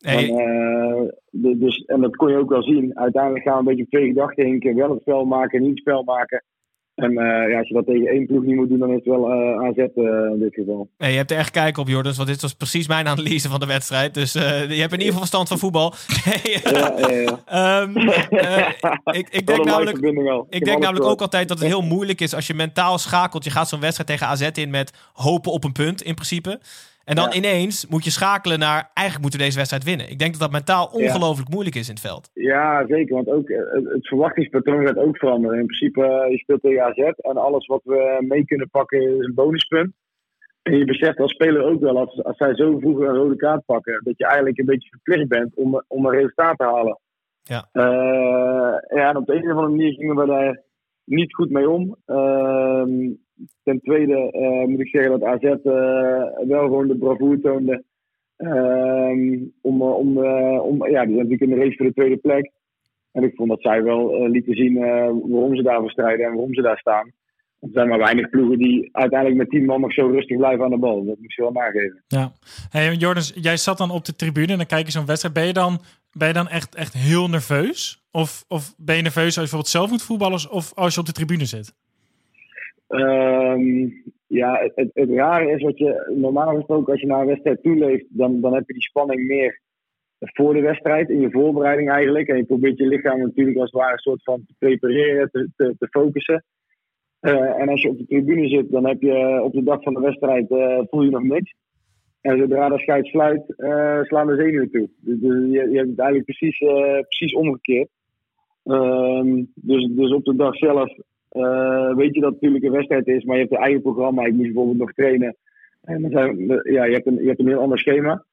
Hey, 0.00 0.30
En, 0.30 0.38
eh, 0.38 1.56
dus, 1.60 1.84
en 1.86 2.00
dat 2.00 2.16
kon 2.16 2.30
je 2.30 2.36
ook 2.36 2.50
wel 2.50 2.62
zien. 2.62 2.98
Uiteindelijk 2.98 3.44
gaan 3.44 3.52
we 3.52 3.58
een 3.58 3.64
beetje 3.64 3.82
op 3.82 3.90
twee 3.90 4.06
gedachten 4.06 4.44
hinken. 4.44 4.76
Wel 4.76 4.90
het 4.90 5.00
spel 5.00 5.24
maken, 5.24 5.60
niet 5.60 5.70
het 5.70 5.78
spel 5.78 6.02
maken. 6.02 6.44
En 6.94 7.18
eh, 7.18 7.50
ja, 7.50 7.58
als 7.58 7.68
je 7.68 7.74
dat 7.74 7.86
tegen 7.86 8.06
één 8.06 8.26
ploeg 8.26 8.42
niet 8.44 8.56
moet 8.56 8.68
doen, 8.68 8.78
dan 8.78 8.88
is 8.88 8.94
het 8.94 9.04
wel 9.04 9.30
eh, 9.30 9.68
AZ 9.68 9.76
in 9.76 10.38
dit 10.38 10.54
geval. 10.54 10.88
hey, 10.96 11.10
je 11.10 11.16
hebt 11.16 11.30
er 11.30 11.36
echt 11.36 11.50
kijken 11.50 11.82
op, 11.82 11.88
Jordans, 11.88 12.16
want 12.16 12.28
dit 12.28 12.40
was 12.40 12.54
precies 12.54 12.88
mijn 12.88 13.08
analyse 13.08 13.48
van 13.48 13.60
de 13.60 13.66
wedstrijd. 13.66 14.14
Dus 14.14 14.32
je 14.32 14.38
hebt 14.40 14.70
in 14.70 14.78
ieder 14.78 14.98
geval 14.98 15.18
verstand 15.18 15.48
van 15.48 15.58
voetbal. 15.58 15.92
Ja, 16.42 16.96
ehm, 17.82 17.96
eh, 17.96 18.68
ik, 19.04 19.28
ik 19.28 19.46
denk 19.46 19.64
namelijk... 19.64 19.98
Ik 20.48 20.64
denk 20.64 20.78
namelijk 20.78 21.04
ook 21.04 21.20
altijd 21.20 21.48
dat 21.48 21.58
het 21.58 21.68
heel 21.68 21.82
moeilijk 21.82 22.20
is 22.20 22.34
als 22.34 22.46
je 22.46 22.54
mentaal 22.54 22.98
schakelt. 22.98 23.44
Je 23.44 23.50
gaat 23.50 23.68
zo'n 23.68 23.80
wedstrijd 23.80 24.08
tegen 24.08 24.26
AZ 24.26 24.50
in 24.52 24.70
met 24.70 25.10
hopen 25.12 25.52
op 25.52 25.64
een 25.64 25.72
punt 25.72 26.02
in 26.02 26.14
principe. 26.14 26.60
En 27.10 27.16
dan 27.16 27.28
Ja. 27.30 27.36
ineens 27.36 27.86
moet 27.86 28.04
je 28.04 28.10
schakelen 28.10 28.58
naar 28.58 28.90
eigenlijk 28.94 29.20
moeten 29.20 29.38
we 29.38 29.44
deze 29.44 29.56
wedstrijd 29.56 29.84
winnen. 29.84 30.10
Ik 30.10 30.18
denk 30.18 30.32
dat 30.32 30.40
dat 30.40 30.50
mentaal 30.50 30.86
ongelooflijk 30.92 31.48
moeilijk 31.48 31.76
is 31.76 31.88
in 31.88 31.94
het 31.94 32.02
veld. 32.02 32.30
Ja, 32.34 32.86
zeker. 32.86 33.14
Want 33.14 33.28
ook 33.28 33.48
eh, 33.48 33.58
het, 33.72 33.84
het 33.92 34.06
verwachtingspatroon 34.08 34.86
gaat 34.86 34.96
ook 34.96 35.16
veranderen. 35.16 35.58
In 35.58 35.66
principe, 35.66 36.02
eh, 36.04 36.30
je 36.30 36.38
speelt 36.38 36.62
tegen 36.62 36.84
AZ 36.84 36.98
en 36.98 37.36
alles 37.36 37.66
wat 37.66 37.80
we 37.84 38.16
mee 38.28 38.44
kunnen 38.44 38.70
pakken 38.70 39.00
is 39.18 39.26
een 39.26 39.34
bonuspunt. 39.34 39.92
En 40.62 40.78
je 40.78 40.84
beseft 40.84 41.18
als 41.18 41.32
speler 41.32 41.62
ook 41.62 41.80
wel, 41.80 41.98
als, 41.98 42.24
als 42.24 42.36
zij 42.36 42.54
zo 42.54 42.78
vroeg 42.78 42.98
een 42.98 43.14
rode 43.14 43.36
kaart 43.36 43.64
pakken, 43.64 44.00
dat 44.04 44.18
je 44.18 44.24
eigenlijk 44.26 44.58
een 44.58 44.64
beetje 44.66 44.88
verplicht 44.88 45.28
bent 45.28 45.54
om, 45.54 45.82
om 45.88 46.06
een 46.06 46.12
resultaat 46.12 46.58
te 46.58 46.64
halen. 46.64 46.98
Ja. 47.42 47.68
Eh, 47.72 48.96
ja, 48.98 49.08
en 49.08 49.16
op 49.16 49.26
de 49.26 49.34
een 49.34 49.42
of 49.42 49.48
andere 49.48 49.68
manier 49.68 49.92
gingen 49.92 50.16
we 50.16 50.26
daar 50.26 50.60
niet 51.10 51.34
goed 51.34 51.50
mee 51.50 51.70
om. 51.70 51.96
Ehm, 52.06 53.10
ten 53.62 53.80
tweede 53.80 54.30
eh, 54.30 54.66
moet 54.66 54.80
ik 54.80 54.88
zeggen 54.88 55.10
dat 55.10 55.22
AZ 55.22 55.42
eh, 55.42 56.48
wel 56.48 56.62
gewoon 56.62 56.88
de 56.88 56.98
bravoure 56.98 57.40
toonde 57.40 57.84
Ehm, 58.40 59.38
om, 59.60 59.80
eh, 59.80 59.96
om, 59.96 60.18
om, 60.58 60.90
ja, 60.90 61.04
die 61.04 61.14
zijn 61.14 61.28
natuurlijk 61.28 61.40
in 61.40 61.48
de 61.50 61.56
race 61.56 61.76
voor 61.76 61.86
de 61.86 61.92
tweede 61.92 62.16
plek. 62.16 62.52
En 63.12 63.22
ik 63.22 63.34
vond 63.34 63.48
dat 63.48 63.60
zij 63.62 63.82
wel 63.82 64.28
lieten 64.28 64.54
zien 64.54 64.78
waarom 64.78 65.56
ze 65.56 65.62
daarvoor 65.62 65.90
strijden 65.90 66.26
en 66.26 66.32
waarom 66.32 66.54
ze 66.54 66.62
daar 66.62 66.78
staan. 66.78 67.12
Er 67.60 67.68
zijn 67.72 67.88
maar 67.88 67.98
weinig 67.98 68.30
ploegen 68.30 68.58
die 68.58 68.88
uiteindelijk 68.92 69.40
met 69.40 69.50
tien 69.50 69.64
man 69.64 69.80
nog 69.80 69.92
zo 69.92 70.06
rustig 70.06 70.36
blijven 70.36 70.64
aan 70.64 70.70
de 70.70 70.78
bal. 70.78 71.04
Dat 71.04 71.18
moet 71.18 71.34
je 71.34 71.42
wel 71.42 71.52
nageven. 71.52 72.02
Ja. 72.06 72.32
Hey, 72.70 72.94
jij 73.34 73.56
zat 73.56 73.78
dan 73.78 73.90
op 73.90 74.04
de 74.04 74.16
tribune 74.16 74.52
en 74.52 74.56
dan 74.56 74.66
kijk 74.66 74.86
je 74.86 74.92
zo'n 74.92 75.06
wedstrijd. 75.06 75.34
Ben 75.34 75.46
je 75.46 75.52
dan, 75.52 75.80
ben 76.12 76.28
je 76.28 76.34
dan 76.34 76.48
echt, 76.48 76.74
echt 76.74 76.92
heel 76.92 77.28
nerveus? 77.28 77.99
Of, 78.12 78.44
of 78.48 78.74
ben 78.76 78.96
je 78.96 79.02
nerveus 79.02 79.24
als 79.24 79.34
je 79.34 79.40
bijvoorbeeld 79.40 79.72
zelf 79.72 79.90
moet 79.90 80.02
voetballen 80.02 80.50
of 80.50 80.74
als 80.74 80.94
je 80.94 81.00
op 81.00 81.06
de 81.06 81.12
tribune 81.12 81.44
zit? 81.44 81.74
Ehm, 82.88 83.88
ja, 84.26 84.70
het, 84.74 84.90
rare 84.94 85.50
is 85.50 85.62
wat 85.62 85.78
je 85.78 86.12
normaal 86.16 86.54
gesproken 86.54 86.92
als 86.92 87.00
je 87.00 87.06
naar 87.06 87.20
een 87.20 87.26
wedstrijd 87.26 87.62
toeleeft, 87.62 88.04
dan, 88.08 88.40
dan 88.40 88.54
heb 88.54 88.66
je 88.66 88.72
die 88.72 88.82
spanning 88.82 89.26
meer 89.26 89.60
voor 90.18 90.54
de 90.54 90.60
wedstrijd, 90.60 91.08
in 91.08 91.20
je 91.20 91.30
voorbereiding 91.30 91.90
eigenlijk. 91.90 92.28
En 92.28 92.36
je 92.36 92.44
probeert 92.44 92.78
je 92.78 92.86
lichaam 92.86 93.20
natuurlijk 93.20 93.56
als 93.56 93.70
het 93.70 93.80
ware 93.80 93.92
een 93.92 93.98
soort 93.98 94.22
van 94.22 94.44
te 94.46 94.54
prepareren, 94.58 95.30
te, 95.30 95.74
te, 95.78 95.88
focussen. 95.90 96.44
Eh, 97.20 97.60
en 97.60 97.68
als 97.68 97.82
je 97.82 97.88
op 97.88 97.98
de 97.98 98.06
tribune 98.06 98.48
zit, 98.48 98.70
dan 98.70 98.86
heb 98.86 99.00
je 99.00 99.40
op 99.42 99.52
de 99.52 99.62
dag 99.62 99.82
van 99.82 99.94
de 99.94 100.00
wedstrijd 100.00 100.50
eh, 100.50 100.80
voel 100.88 101.02
je 101.02 101.10
nog 101.10 101.22
niks. 101.22 101.54
En 102.20 102.38
zodra 102.38 102.68
de 102.68 102.78
scheid 102.78 103.06
sluit, 103.06 103.54
eh, 103.56 104.02
slaan 104.02 104.26
de 104.26 104.36
zenuwen 104.36 104.70
toe. 104.70 104.90
Dus, 105.00 105.18
dus 105.20 105.50
je, 105.50 105.70
je 105.70 105.76
hebt 105.76 105.88
het 105.88 105.98
eigenlijk 105.98 106.24
precies, 106.24 106.58
eh, 106.58 107.00
precies 107.00 107.34
omgekeerd. 107.34 107.88
Ehm, 108.70 109.44
dus, 109.54 109.88
dus 109.90 110.12
op 110.12 110.24
de 110.24 110.36
dag 110.36 110.56
zelf 110.56 110.92
eh, 111.30 111.94
weet 111.94 112.14
je 112.14 112.20
dat 112.20 112.32
het 112.32 112.40
natuurlijk 112.40 112.64
een 112.64 112.72
wedstrijd 112.72 113.06
is, 113.06 113.24
maar 113.24 113.36
je 113.36 113.42
hebt 113.42 113.54
een 113.54 113.62
eigen 113.62 113.82
programma. 113.82 114.24
Ik 114.24 114.32
moet 114.32 114.42
bijvoorbeeld 114.42 114.78
nog 114.78 114.92
trainen. 114.92 115.36
En 115.82 116.02
dan 116.02 116.10
zijn, 116.10 116.46
ja, 116.62 116.84
je, 116.84 116.92
hebt 116.92 117.06
een, 117.06 117.14
je 117.14 117.26
hebt 117.26 117.40
een 117.40 117.48
heel 117.48 117.60
ander 117.60 117.78
schema. 117.78 118.24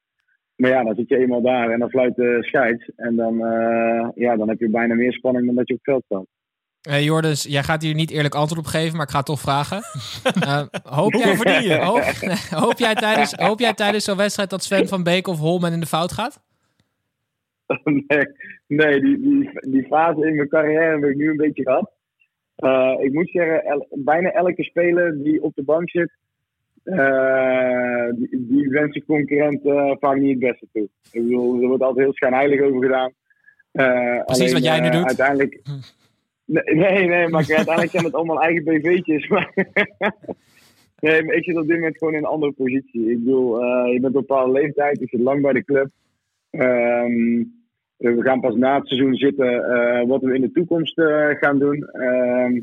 Maar 0.55 0.69
ja, 0.69 0.83
dan 0.83 0.95
zit 0.95 1.09
je 1.09 1.17
eenmaal 1.17 1.41
daar 1.41 1.69
en 1.69 1.79
dan 1.79 1.89
fluit 1.89 2.15
de 2.15 2.37
scheids. 2.41 2.91
En 2.95 3.15
dan, 3.15 3.45
eh, 3.45 4.07
ja, 4.15 4.35
dan 4.35 4.49
heb 4.49 4.59
je 4.59 4.69
bijna 4.69 4.95
meer 4.95 5.13
spanning 5.13 5.45
dan 5.45 5.55
dat 5.55 5.67
je 5.67 5.73
op 5.73 5.79
het 5.83 5.93
veld 5.93 6.03
staat. 6.05 6.25
Hey 6.81 7.03
Jordens, 7.03 7.43
jij 7.43 7.63
gaat 7.63 7.81
hier 7.81 7.93
niet 7.93 8.11
eerlijk 8.11 8.35
antwoord 8.35 8.65
op 8.65 8.71
geven, 8.71 8.97
maar 8.97 9.05
ik 9.05 9.11
ga 9.11 9.17
het 9.17 9.25
toch 9.25 9.39
vragen. 9.39 9.81
Eh, 10.47 10.63
hoop, 10.83 11.13
jij, 11.13 11.83
hoop, 11.89 12.01
hoop 12.63 12.77
jij 12.77 12.95
tijdens, 12.95 13.33
hoop 13.33 13.59
jij 13.59 13.73
tijdens 13.73 14.03
zo'n 14.03 14.17
wedstrijd 14.17 14.49
dat 14.49 14.63
Sven 14.63 14.87
van 14.87 15.03
Beek 15.03 15.27
of 15.27 15.39
Holman 15.39 15.73
in 15.73 15.79
de 15.79 15.85
fout 15.85 16.11
gaat? 16.11 16.43
nee, 17.83 18.25
nee 18.67 19.01
die, 19.01 19.19
die, 19.19 19.49
die 19.59 19.85
fase 19.85 20.27
in 20.27 20.35
mijn 20.35 20.47
carrière 20.47 20.99
heb 20.99 21.03
ik 21.03 21.15
nu 21.15 21.29
een 21.29 21.37
beetje 21.37 21.63
gehad. 21.63 21.91
Uh, 22.57 22.95
ik 22.99 23.13
moet 23.13 23.29
zeggen, 23.29 23.63
el, 23.63 23.87
bijna 23.89 24.31
elke 24.31 24.63
speler 24.63 25.23
die 25.23 25.43
op 25.43 25.55
de 25.55 25.63
bank 25.63 25.89
zit, 25.89 26.11
uh, 26.83 28.09
die, 28.15 28.47
die 28.47 28.69
wens 28.69 28.93
je 28.93 29.05
concurrent 29.05 29.65
uh, 29.65 29.91
vaak 29.99 30.17
niet 30.17 30.29
het 30.29 30.39
beste 30.39 30.67
toe. 30.73 30.89
Ik 31.11 31.23
bedoel, 31.23 31.61
er 31.61 31.67
wordt 31.67 31.83
altijd 31.83 32.05
heel 32.05 32.13
schijnheilig 32.13 32.61
over 32.61 32.81
gedaan. 32.81 33.13
Precies 33.71 34.41
alleen, 34.41 34.53
wat 34.53 34.63
jij 34.63 34.79
nu 34.79 34.89
doet. 34.89 35.05
Uiteindelijk. 35.05 35.61
Nee, 36.45 37.07
nee, 37.07 37.27
maar 37.27 37.45
uiteindelijk 37.47 37.91
zijn 37.91 38.03
het 38.03 38.13
allemaal 38.13 38.41
eigen 38.41 38.63
BV'tjes. 38.63 39.27
Maar 39.27 39.53
nee, 40.99 41.23
maar 41.23 41.35
ik 41.35 41.43
zit 41.43 41.57
op 41.57 41.67
dit 41.67 41.75
moment 41.75 41.97
gewoon 41.97 42.13
in 42.13 42.19
een 42.19 42.25
andere 42.25 42.51
positie. 42.51 43.11
Ik 43.11 43.23
bedoel, 43.23 43.63
je 43.85 43.99
bent 43.99 44.15
op 44.15 44.21
een 44.21 44.27
bepaalde 44.27 44.51
leeftijd, 44.51 44.99
je 44.99 45.07
zit 45.07 45.21
lang 45.21 45.41
bij 45.41 45.53
de 45.53 45.63
club. 45.63 45.89
Um, 46.51 47.56
we 47.97 48.21
gaan 48.21 48.39
pas 48.39 48.55
na 48.55 48.77
het 48.77 48.87
seizoen 48.87 49.15
zitten 49.15 49.53
uh, 49.53 50.07
wat 50.07 50.21
we 50.21 50.33
in 50.33 50.41
de 50.41 50.51
toekomst 50.51 50.97
uh, 50.97 51.29
gaan 51.29 51.59
doen. 51.59 51.89
Uh, 51.93 52.61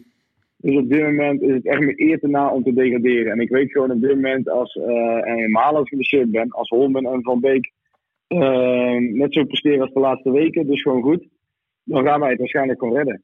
dus 0.57 0.77
op 0.77 0.89
dit 0.89 1.03
moment 1.03 1.43
is 1.43 1.53
het 1.53 1.67
echt 1.67 1.81
mijn 1.81 2.01
eer 2.01 2.19
te 2.19 2.29
na 2.29 2.51
om 2.51 2.63
te 2.63 2.73
degraderen. 2.73 3.33
En 3.33 3.41
ik 3.41 3.49
weet 3.49 3.71
gewoon 3.71 3.91
op 3.91 4.01
dit 4.01 4.15
moment, 4.15 4.49
als, 4.49 4.75
uh, 4.75 5.29
en 5.29 5.37
helemaal 5.37 5.77
als 5.77 5.89
geblesseerd 5.89 6.31
ben, 6.31 6.51
als 6.51 6.69
Holmen 6.69 7.05
en 7.05 7.23
Van 7.23 7.41
Beek 7.41 7.73
net 8.99 9.33
zo 9.33 9.45
presteren 9.45 9.81
als 9.81 9.93
de 9.93 10.01
laatste 10.01 10.31
weken, 10.31 10.67
dus 10.67 10.83
gewoon 10.83 11.03
goed, 11.03 11.29
dan 11.85 12.05
gaan 12.05 12.21
wij 12.21 12.31
het 12.31 12.39
waarschijnlijk 12.39 12.79
gewoon 12.79 12.97
redden. 12.97 13.23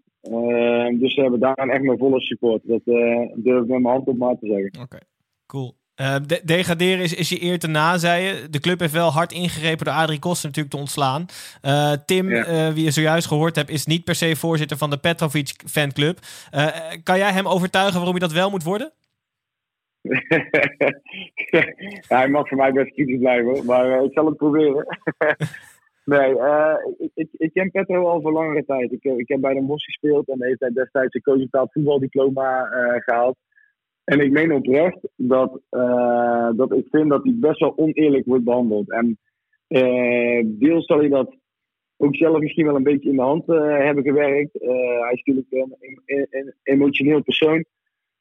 dus 0.98 1.14
we 1.14 1.22
hebben 1.22 1.40
daar 1.40 1.68
echt 1.68 1.82
mijn 1.82 1.98
volle 1.98 2.20
support. 2.20 2.62
Dat 2.64 2.84
durf 2.84 3.62
ik 3.62 3.68
met 3.68 3.68
mijn 3.68 3.84
hand 3.84 4.06
op 4.06 4.16
maat 4.16 4.40
te 4.40 4.46
zeggen. 4.46 4.82
Oké, 4.82 4.98
cool. 5.46 5.74
Uh, 6.00 6.16
de 6.26 6.40
degraderen 6.44 7.04
is, 7.04 7.14
is 7.14 7.28
je 7.28 7.42
eer 7.42 7.58
te 7.58 7.66
na, 7.66 7.98
zei 7.98 8.24
je. 8.24 8.50
De 8.50 8.60
club 8.60 8.80
heeft 8.80 8.92
wel 8.92 9.10
hard 9.10 9.32
ingegrepen 9.32 9.84
door 9.84 9.94
Adrie 9.94 10.18
Koster 10.18 10.46
natuurlijk 10.48 10.74
te 10.74 10.80
ontslaan. 10.80 11.26
Uh, 11.62 11.92
Tim, 12.06 12.28
ja. 12.28 12.68
uh, 12.68 12.74
wie 12.74 12.84
je 12.84 12.90
zojuist 12.90 13.26
gehoord 13.26 13.56
hebt, 13.56 13.70
is 13.70 13.86
niet 13.86 14.04
per 14.04 14.14
se 14.14 14.36
voorzitter 14.36 14.76
van 14.76 14.90
de 14.90 14.96
Petrovic 14.98 15.54
fanclub. 15.66 16.18
kan 17.02 17.18
jij 17.18 17.32
hem 17.32 17.46
overtuigen 17.46 17.94
waarom 17.94 18.10
hij 18.16 18.28
dat 18.28 18.32
wel 18.32 18.50
moet 18.50 18.62
worden? 18.62 18.92
ja, 21.50 21.64
hij 22.18 22.28
mag 22.28 22.48
voor 22.48 22.56
mij 22.56 22.72
best 22.72 22.92
kritisch 22.92 23.18
blijven, 23.18 23.64
maar 23.64 24.04
ik 24.04 24.12
zal 24.12 24.26
het 24.26 24.36
proberen. 24.36 24.86
nee, 26.04 26.34
ik, 26.98 27.10
ik, 27.14 27.28
ik, 27.32 27.52
ken 27.52 27.70
Petro 27.70 28.06
al 28.06 28.20
voor 28.20 28.32
langere 28.32 28.64
tijd. 28.64 28.92
Ik, 28.92 29.04
ik 29.04 29.28
heb 29.28 29.40
bij 29.40 29.54
Den 29.54 29.66
Bosch 29.66 29.84
gespeeld 29.84 30.28
en 30.28 30.44
heeft 30.44 30.60
hij 30.60 30.70
destijds 30.72 31.14
een 31.14 31.22
coachbetaald 31.22 31.72
voetbaldiploma 31.72 32.64
gehaald. 33.04 33.36
En 34.10 34.20
ik 34.20 34.30
meen 34.30 34.52
oprecht 34.52 34.98
dat, 35.16 35.60
uh, 35.70 36.48
dat 36.56 36.72
ik 36.72 36.86
vind 36.90 37.10
dat 37.10 37.24
hij 37.24 37.34
best 37.36 37.60
wel 37.60 37.72
oneerlijk 37.76 38.26
wordt 38.26 38.44
behandeld. 38.44 38.90
En 38.90 39.18
uh, 39.68 40.44
deels 40.46 40.86
zal 40.86 40.98
hij 40.98 41.08
dat 41.08 41.34
ook 41.96 42.16
zelf 42.16 42.38
misschien 42.38 42.66
wel 42.66 42.76
een 42.76 42.82
beetje 42.82 43.10
in 43.10 43.16
de 43.16 43.22
hand 43.22 43.48
uh, 43.48 43.76
hebben 43.78 44.04
gewerkt. 44.04 44.50
hij 45.00 45.12
is 45.12 45.22
natuurlijk 45.24 45.46
een, 45.50 45.76
een, 46.06 46.26
een, 46.30 46.54
emotioneel 46.62 47.22
persoon. 47.22 47.64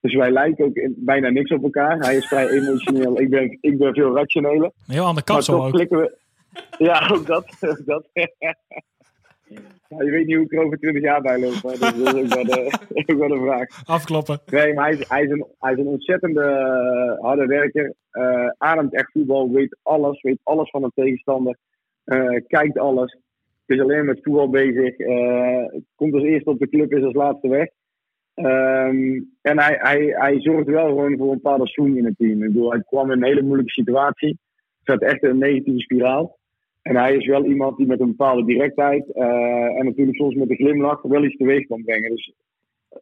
Dus 0.01 0.15
wij 0.15 0.31
lijken 0.31 0.65
ook 0.65 0.75
in, 0.75 0.95
bijna 0.97 1.29
niks 1.29 1.51
op 1.51 1.63
elkaar. 1.63 1.97
Hij 1.99 2.17
is 2.17 2.27
vrij 2.27 2.49
emotioneel. 2.49 3.19
Ik 3.19 3.29
ben, 3.29 3.57
ik 3.61 3.77
ben 3.77 3.93
veel 3.93 4.15
rationeler. 4.15 4.71
Heel 4.87 5.05
aan 5.05 5.15
de 5.15 5.23
kant 5.23 5.43
zo 5.43 5.65
ook. 5.65 5.77
We... 5.89 6.17
Ja, 6.77 7.09
ook 7.13 7.25
dat. 7.25 7.45
Ook 7.69 7.85
dat. 7.85 8.09
Ja, 9.87 10.03
je 10.03 10.11
weet 10.11 10.25
niet 10.25 10.35
hoe 10.35 10.45
ik 10.45 10.53
er 10.53 10.63
over 10.63 10.77
20 10.77 11.01
jaar 11.01 11.21
bij 11.21 11.39
loop. 11.39 11.61
Dat 11.61 11.73
is 11.73 12.13
ook 12.13 12.33
wel, 12.33 12.43
de, 12.43 12.79
ook 13.13 13.17
wel 13.19 13.27
de 13.27 13.41
vraag. 13.41 13.67
Afkloppen. 13.85 14.39
Nee, 14.45 14.73
maar 14.73 14.85
hij 14.85 14.97
is, 14.97 15.09
hij 15.09 15.23
is, 15.23 15.29
een, 15.29 15.45
hij 15.59 15.73
is 15.73 15.79
een 15.79 15.87
ontzettende 15.87 16.41
uh, 16.41 17.25
harde 17.25 17.45
werker. 17.45 17.93
Uh, 18.11 18.49
ademt 18.57 18.93
echt 18.93 19.11
voetbal, 19.11 19.51
weet 19.51 19.77
alles. 19.83 20.21
Weet 20.21 20.39
alles 20.43 20.69
van 20.69 20.83
een 20.83 20.91
tegenstander. 20.95 21.57
Uh, 22.05 22.41
kijkt 22.47 22.77
alles. 22.77 23.17
Is 23.65 23.79
alleen 23.79 24.05
met 24.05 24.19
voetbal 24.23 24.49
bezig. 24.49 24.95
komt 25.95 26.13
als 26.13 26.23
eerste 26.23 26.49
op 26.49 26.59
de 26.59 26.69
club, 26.69 26.93
is 26.93 27.03
als 27.03 27.13
laatste 27.13 27.47
weg. 27.47 27.67
Um, 28.39 29.37
en 29.41 29.59
hij, 29.59 29.77
hij, 29.79 30.05
hij 30.05 30.41
zorgt 30.41 30.67
wel 30.67 30.87
gewoon 30.87 31.17
voor 31.17 31.27
een 31.27 31.41
bepaalde 31.41 31.67
swing 31.67 31.97
in 31.97 32.05
het 32.05 32.17
team. 32.17 32.43
Ik 32.43 32.53
bedoel, 32.53 32.71
hij 32.71 32.83
kwam 32.87 33.11
in 33.11 33.17
een 33.17 33.27
hele 33.27 33.41
moeilijke 33.41 33.71
situatie. 33.71 34.29
Het 34.29 34.99
zat 34.99 35.01
echt 35.01 35.23
in 35.23 35.29
een 35.29 35.37
negatieve 35.37 35.79
spiraal. 35.79 36.38
En 36.89 36.95
hij 36.95 37.15
is 37.15 37.25
wel 37.25 37.45
iemand 37.45 37.77
die 37.77 37.87
met 37.87 37.99
een 37.99 38.07
bepaalde 38.07 38.45
directheid 38.45 39.05
uh, 39.15 39.23
en 39.77 39.85
natuurlijk 39.85 40.17
soms 40.17 40.35
met 40.35 40.49
een 40.49 40.55
glimlach 40.55 41.01
wel 41.01 41.23
iets 41.23 41.37
teweeg 41.37 41.67
kan 41.67 41.83
brengen. 41.83 42.09
Dus 42.09 42.33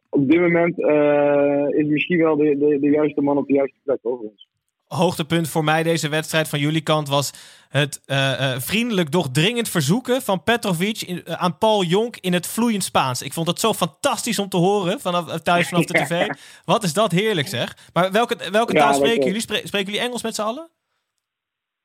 op 0.08 0.28
dit 0.28 0.40
moment 0.40 0.78
uh, 0.78 1.64
is 1.68 1.86
misschien 1.86 2.18
wel 2.18 2.36
de, 2.36 2.58
de, 2.58 2.78
de, 2.80 2.90
juiste 2.90 3.20
man 3.20 3.36
op 3.36 3.46
de 3.46 3.52
juiste 3.52 3.78
plek 3.82 3.98
over 4.02 4.24
ons. 4.24 4.48
Hoogtepunt 4.86 5.48
voor 5.48 5.64
mij 5.64 5.82
deze 5.82 6.08
wedstrijd 6.08 6.48
van 6.48 6.58
jullie 6.58 6.80
kant 6.80 7.08
was 7.08 7.32
het 7.68 8.02
uh, 8.06 8.58
vriendelijk 8.58 9.10
doch 9.10 9.28
dringend 9.30 9.68
verzoeken 9.68 10.22
van 10.22 10.42
Petrovic 10.42 11.02
in, 11.02 11.28
aan 11.38 11.58
Paul 11.58 11.84
Jonk 11.84 12.16
in 12.16 12.32
het 12.32 12.46
vloeiend 12.46 12.84
Spaans. 12.84 13.22
Ik 13.22 13.32
vond 13.32 13.46
het 13.46 13.60
zo 13.60 13.72
fantastisch 13.72 14.38
om 14.38 14.48
te 14.48 14.56
horen 14.56 15.00
vanaf, 15.00 15.40
thuis 15.40 15.68
vanaf 15.68 15.84
de 15.84 15.98
tv. 16.02 16.26
Wat 16.64 16.82
is 16.82 16.92
dat 16.92 17.12
heerlijk 17.12 17.48
zeg. 17.48 17.90
Maar 17.92 18.12
welke, 18.12 18.36
welke 18.50 18.72
ja, 18.72 18.80
taal 18.80 18.94
spreken 18.94 19.24
jullie? 19.24 19.40
Spreken 19.40 19.84
jullie 19.84 20.00
Engels 20.00 20.22
met 20.22 20.34
z'n 20.34 20.42
allen? 20.42 20.68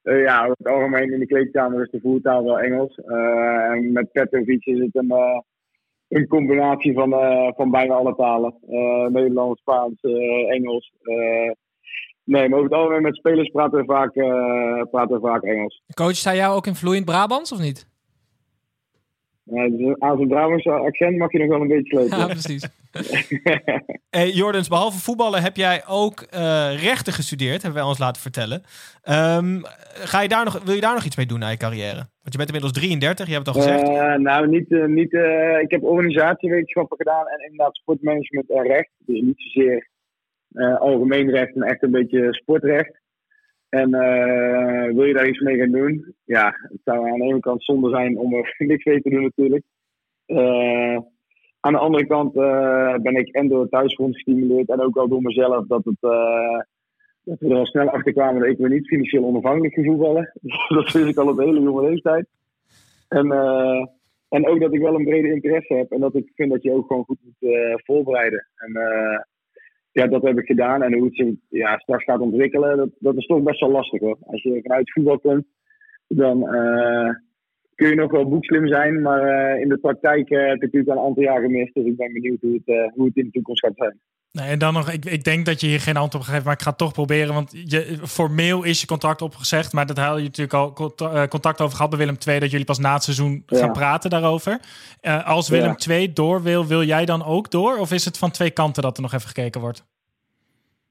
Uh, 0.03 0.21
ja, 0.21 0.41
over 0.41 0.55
het 0.57 0.67
algemeen 0.67 1.13
in 1.13 1.19
de 1.19 1.27
kleedkamer 1.27 1.81
is 1.81 1.89
de 1.91 1.99
voertaal 1.99 2.43
wel 2.43 2.59
Engels. 2.59 2.97
Uh, 3.05 3.71
en 3.71 3.91
met 3.91 4.11
Petrovic 4.11 4.65
is 4.65 4.79
het 4.79 4.95
een, 4.95 5.11
uh, 5.11 5.39
een 6.07 6.27
combinatie 6.27 6.93
van, 6.93 7.09
van 7.55 7.71
bijna 7.71 7.93
alle 7.93 8.15
talen. 8.15 8.55
Nederlands, 9.11 9.61
Spaans, 9.61 10.01
Engels. 10.49 10.93
nee, 12.23 12.49
maar 12.49 12.59
over 12.59 12.69
het 12.69 12.79
algemeen 12.79 13.01
met 13.01 13.15
spelers 13.15 13.49
praten 13.49 13.79
we 13.79 13.85
vaak, 13.85 14.13
praten 14.89 15.19
vaak 15.19 15.43
Engels. 15.43 15.81
Coach, 15.93 16.15
sta 16.15 16.35
jou 16.35 16.55
ook 16.55 16.67
in 16.67 16.75
vloeiend 16.75 17.05
Brabants 17.05 17.51
of 17.51 17.59
niet? 17.59 17.92
Ja, 19.43 19.69
dus 19.69 19.99
aan 19.99 20.17
zijn 20.17 20.27
Brabantse 20.27 20.69
accent 20.69 21.17
mag 21.17 21.31
je 21.31 21.39
nog 21.39 21.47
wel 21.47 21.61
een 21.61 21.67
beetje 21.67 21.85
sleutelen. 21.85 22.19
Ja, 22.27 22.33
precies. 22.33 22.67
hey, 24.17 24.29
Jordans, 24.29 24.67
behalve 24.67 24.99
voetballen 24.99 25.41
heb 25.41 25.55
jij 25.55 25.83
ook 25.87 26.21
uh, 26.21 26.81
rechten 26.81 27.13
gestudeerd, 27.13 27.61
hebben 27.61 27.79
wij 27.79 27.89
ons 27.89 27.99
laten 27.99 28.21
vertellen. 28.21 28.63
Um, 29.09 29.61
ga 29.93 30.21
je 30.21 30.27
daar 30.27 30.43
nog, 30.43 30.63
wil 30.63 30.75
je 30.75 30.81
daar 30.81 30.93
nog 30.93 31.05
iets 31.05 31.15
mee 31.15 31.25
doen 31.25 31.39
na 31.39 31.49
je 31.49 31.57
carrière? 31.57 31.95
Want 31.95 32.31
je 32.31 32.37
bent 32.37 32.47
inmiddels 32.47 32.73
33, 32.73 33.27
je 33.27 33.33
hebt 33.33 33.47
het 33.47 33.55
al 33.55 33.61
gezegd. 33.61 33.89
Uh, 33.89 34.15
nou, 34.15 34.47
niet, 34.47 34.71
uh, 34.71 34.85
niet 34.85 35.13
ik 35.61 35.71
heb 35.71 35.83
organisatiewetenschappen 35.83 36.97
gedaan 36.97 37.27
en 37.27 37.43
inderdaad 37.43 37.75
sportmanagement 37.75 38.49
en 38.49 38.63
recht. 38.63 38.89
Dus 38.97 39.21
niet 39.21 39.41
zozeer 39.41 39.89
algemeen 40.79 41.29
recht 41.29 41.55
en 41.55 41.61
echt 41.61 41.83
een 41.83 41.91
beetje 41.91 42.33
sportrecht. 42.33 43.01
En 43.73 43.89
uh, 43.89 44.95
wil 44.95 45.03
je 45.03 45.13
daar 45.13 45.27
iets 45.27 45.39
mee 45.39 45.57
gaan 45.57 45.71
doen? 45.71 46.15
Ja, 46.25 46.55
het 46.61 46.81
zou 46.83 47.11
aan 47.11 47.19
de 47.19 47.25
ene 47.25 47.39
kant 47.39 47.63
zonde 47.63 47.89
zijn 47.89 48.17
om 48.17 48.33
er 48.33 48.55
niks 48.67 48.83
mee 48.83 49.01
te 49.01 49.09
doen 49.09 49.21
natuurlijk. 49.21 49.63
Uh, 50.27 50.97
aan 51.59 51.73
de 51.73 51.79
andere 51.79 52.07
kant 52.07 52.35
uh, 52.35 52.95
ben 52.95 53.15
ik 53.15 53.27
en 53.27 53.47
door 53.47 53.67
het 53.69 53.93
gestimuleerd 53.95 54.69
en 54.69 54.81
ook 54.81 54.95
wel 54.95 55.07
door 55.07 55.21
mezelf 55.21 55.67
dat 55.67 55.85
het, 55.85 55.97
dat 57.23 57.39
we 57.39 57.49
er 57.49 57.55
al 57.55 57.65
snel 57.65 57.89
achter 57.89 58.13
kwamen 58.13 58.41
dat 58.41 58.49
ik 58.49 58.59
me 58.59 58.69
niet 58.69 58.87
financieel 58.87 59.23
onafhankelijk 59.23 59.73
ging 59.73 60.01
dat 60.67 60.91
wist 60.91 61.07
ik 61.07 61.17
al 61.17 61.27
op 61.27 61.37
hele 61.37 61.61
jonge 61.61 61.89
leeftijd. 61.89 62.27
En, 63.13 63.31
eh, 63.31 63.85
en 64.29 64.47
ook 64.47 64.59
dat 64.59 64.73
ik 64.73 64.81
wel 64.81 64.95
een 64.95 65.05
brede 65.05 65.33
interesse 65.33 65.73
heb. 65.73 65.91
En 65.91 65.99
dat 65.99 66.15
ik 66.15 66.31
vind 66.35 66.51
dat 66.51 66.63
je 66.63 66.71
ook 66.71 66.87
gewoon 66.87 67.03
goed 67.03 67.19
moet 67.23 67.51
eh, 67.51 67.73
voorbereiden. 67.75 68.47
En 68.55 68.75
eh, 68.75 69.19
ja, 69.93 70.07
dat 70.07 70.23
heb 70.23 70.39
ik 70.39 70.45
gedaan. 70.45 70.83
En 70.83 70.93
hoe 70.93 71.05
het 71.05 71.15
zich 71.15 71.33
ja, 71.49 71.77
straks 71.77 72.03
gaat 72.03 72.19
ontwikkelen, 72.19 72.77
dat, 72.77 72.89
dat 72.99 73.15
is 73.15 73.25
toch 73.25 73.43
best 73.43 73.59
wel 73.59 73.71
lastig 73.71 73.99
hoor. 73.99 74.17
Als 74.25 74.41
je 74.41 74.59
vanuit 74.61 74.91
voetbal 74.91 75.19
komt, 75.19 75.45
dan 76.07 76.47
eh, 76.47 77.09
kun 77.75 77.89
je 77.89 77.95
nog 77.95 78.11
wel 78.11 78.29
boekslim 78.29 78.67
zijn. 78.67 79.01
Maar 79.01 79.21
eh, 79.21 79.61
in 79.61 79.69
de 79.69 79.77
praktijk 79.77 80.29
eh, 80.29 80.47
heb 80.47 80.55
ik 80.55 80.61
natuurlijk 80.61 80.89
al 80.91 80.97
een 80.97 81.07
aantal 81.07 81.23
jaar 81.23 81.41
gemist. 81.41 81.73
Dus 81.73 81.85
ik 81.85 81.97
ben 81.97 82.13
benieuwd 82.13 82.41
hoe 82.41 82.61
het, 82.65 82.91
hoe 82.93 83.05
het 83.05 83.15
in 83.15 83.25
de 83.25 83.31
toekomst 83.31 83.65
gaat 83.65 83.75
zijn. 83.75 83.99
Nee, 84.39 84.49
en 84.49 84.59
dan 84.59 84.73
nog, 84.73 84.91
ik, 84.91 85.05
ik 85.05 85.23
denk 85.23 85.45
dat 85.45 85.61
je 85.61 85.67
hier 85.67 85.79
geen 85.79 85.97
antwoord 85.97 86.25
op 86.25 86.31
geeft, 86.31 86.43
maar 86.45 86.53
ik 86.53 86.61
ga 86.61 86.69
het 86.69 86.77
toch 86.77 86.93
proberen. 86.93 87.33
Want 87.33 87.51
je, 87.65 87.97
formeel 88.03 88.63
is 88.63 88.81
je 88.81 88.87
contract 88.87 89.21
opgezegd, 89.21 89.73
maar 89.73 89.85
dat 89.85 89.97
hadden 89.97 90.17
je 90.17 90.27
natuurlijk 90.27 90.53
al 90.53 90.93
eh, 90.95 91.23
contact 91.27 91.61
over 91.61 91.75
gehad 91.75 91.89
bij 91.89 91.99
Willem 91.99 92.17
II, 92.27 92.39
dat 92.39 92.51
jullie 92.51 92.65
pas 92.65 92.79
na 92.79 92.93
het 92.93 93.03
seizoen 93.03 93.43
Ja. 93.45 93.57
gaan 93.57 93.71
praten 93.71 94.09
daarover. 94.09 94.59
Eh, 95.01 95.27
als 95.27 95.49
Willem 95.49 95.75
Ja. 95.77 95.93
II 95.95 96.13
door 96.13 96.41
wil, 96.43 96.65
wil 96.65 96.83
jij 96.83 97.05
dan 97.05 97.23
ook 97.25 97.51
door? 97.51 97.77
Of 97.77 97.91
is 97.91 98.05
het 98.05 98.17
van 98.17 98.31
twee 98.31 98.51
kanten 98.51 98.83
dat 98.83 98.95
er 98.97 99.01
nog 99.03 99.13
even 99.13 99.27
gekeken 99.27 99.61
wordt? 99.61 99.85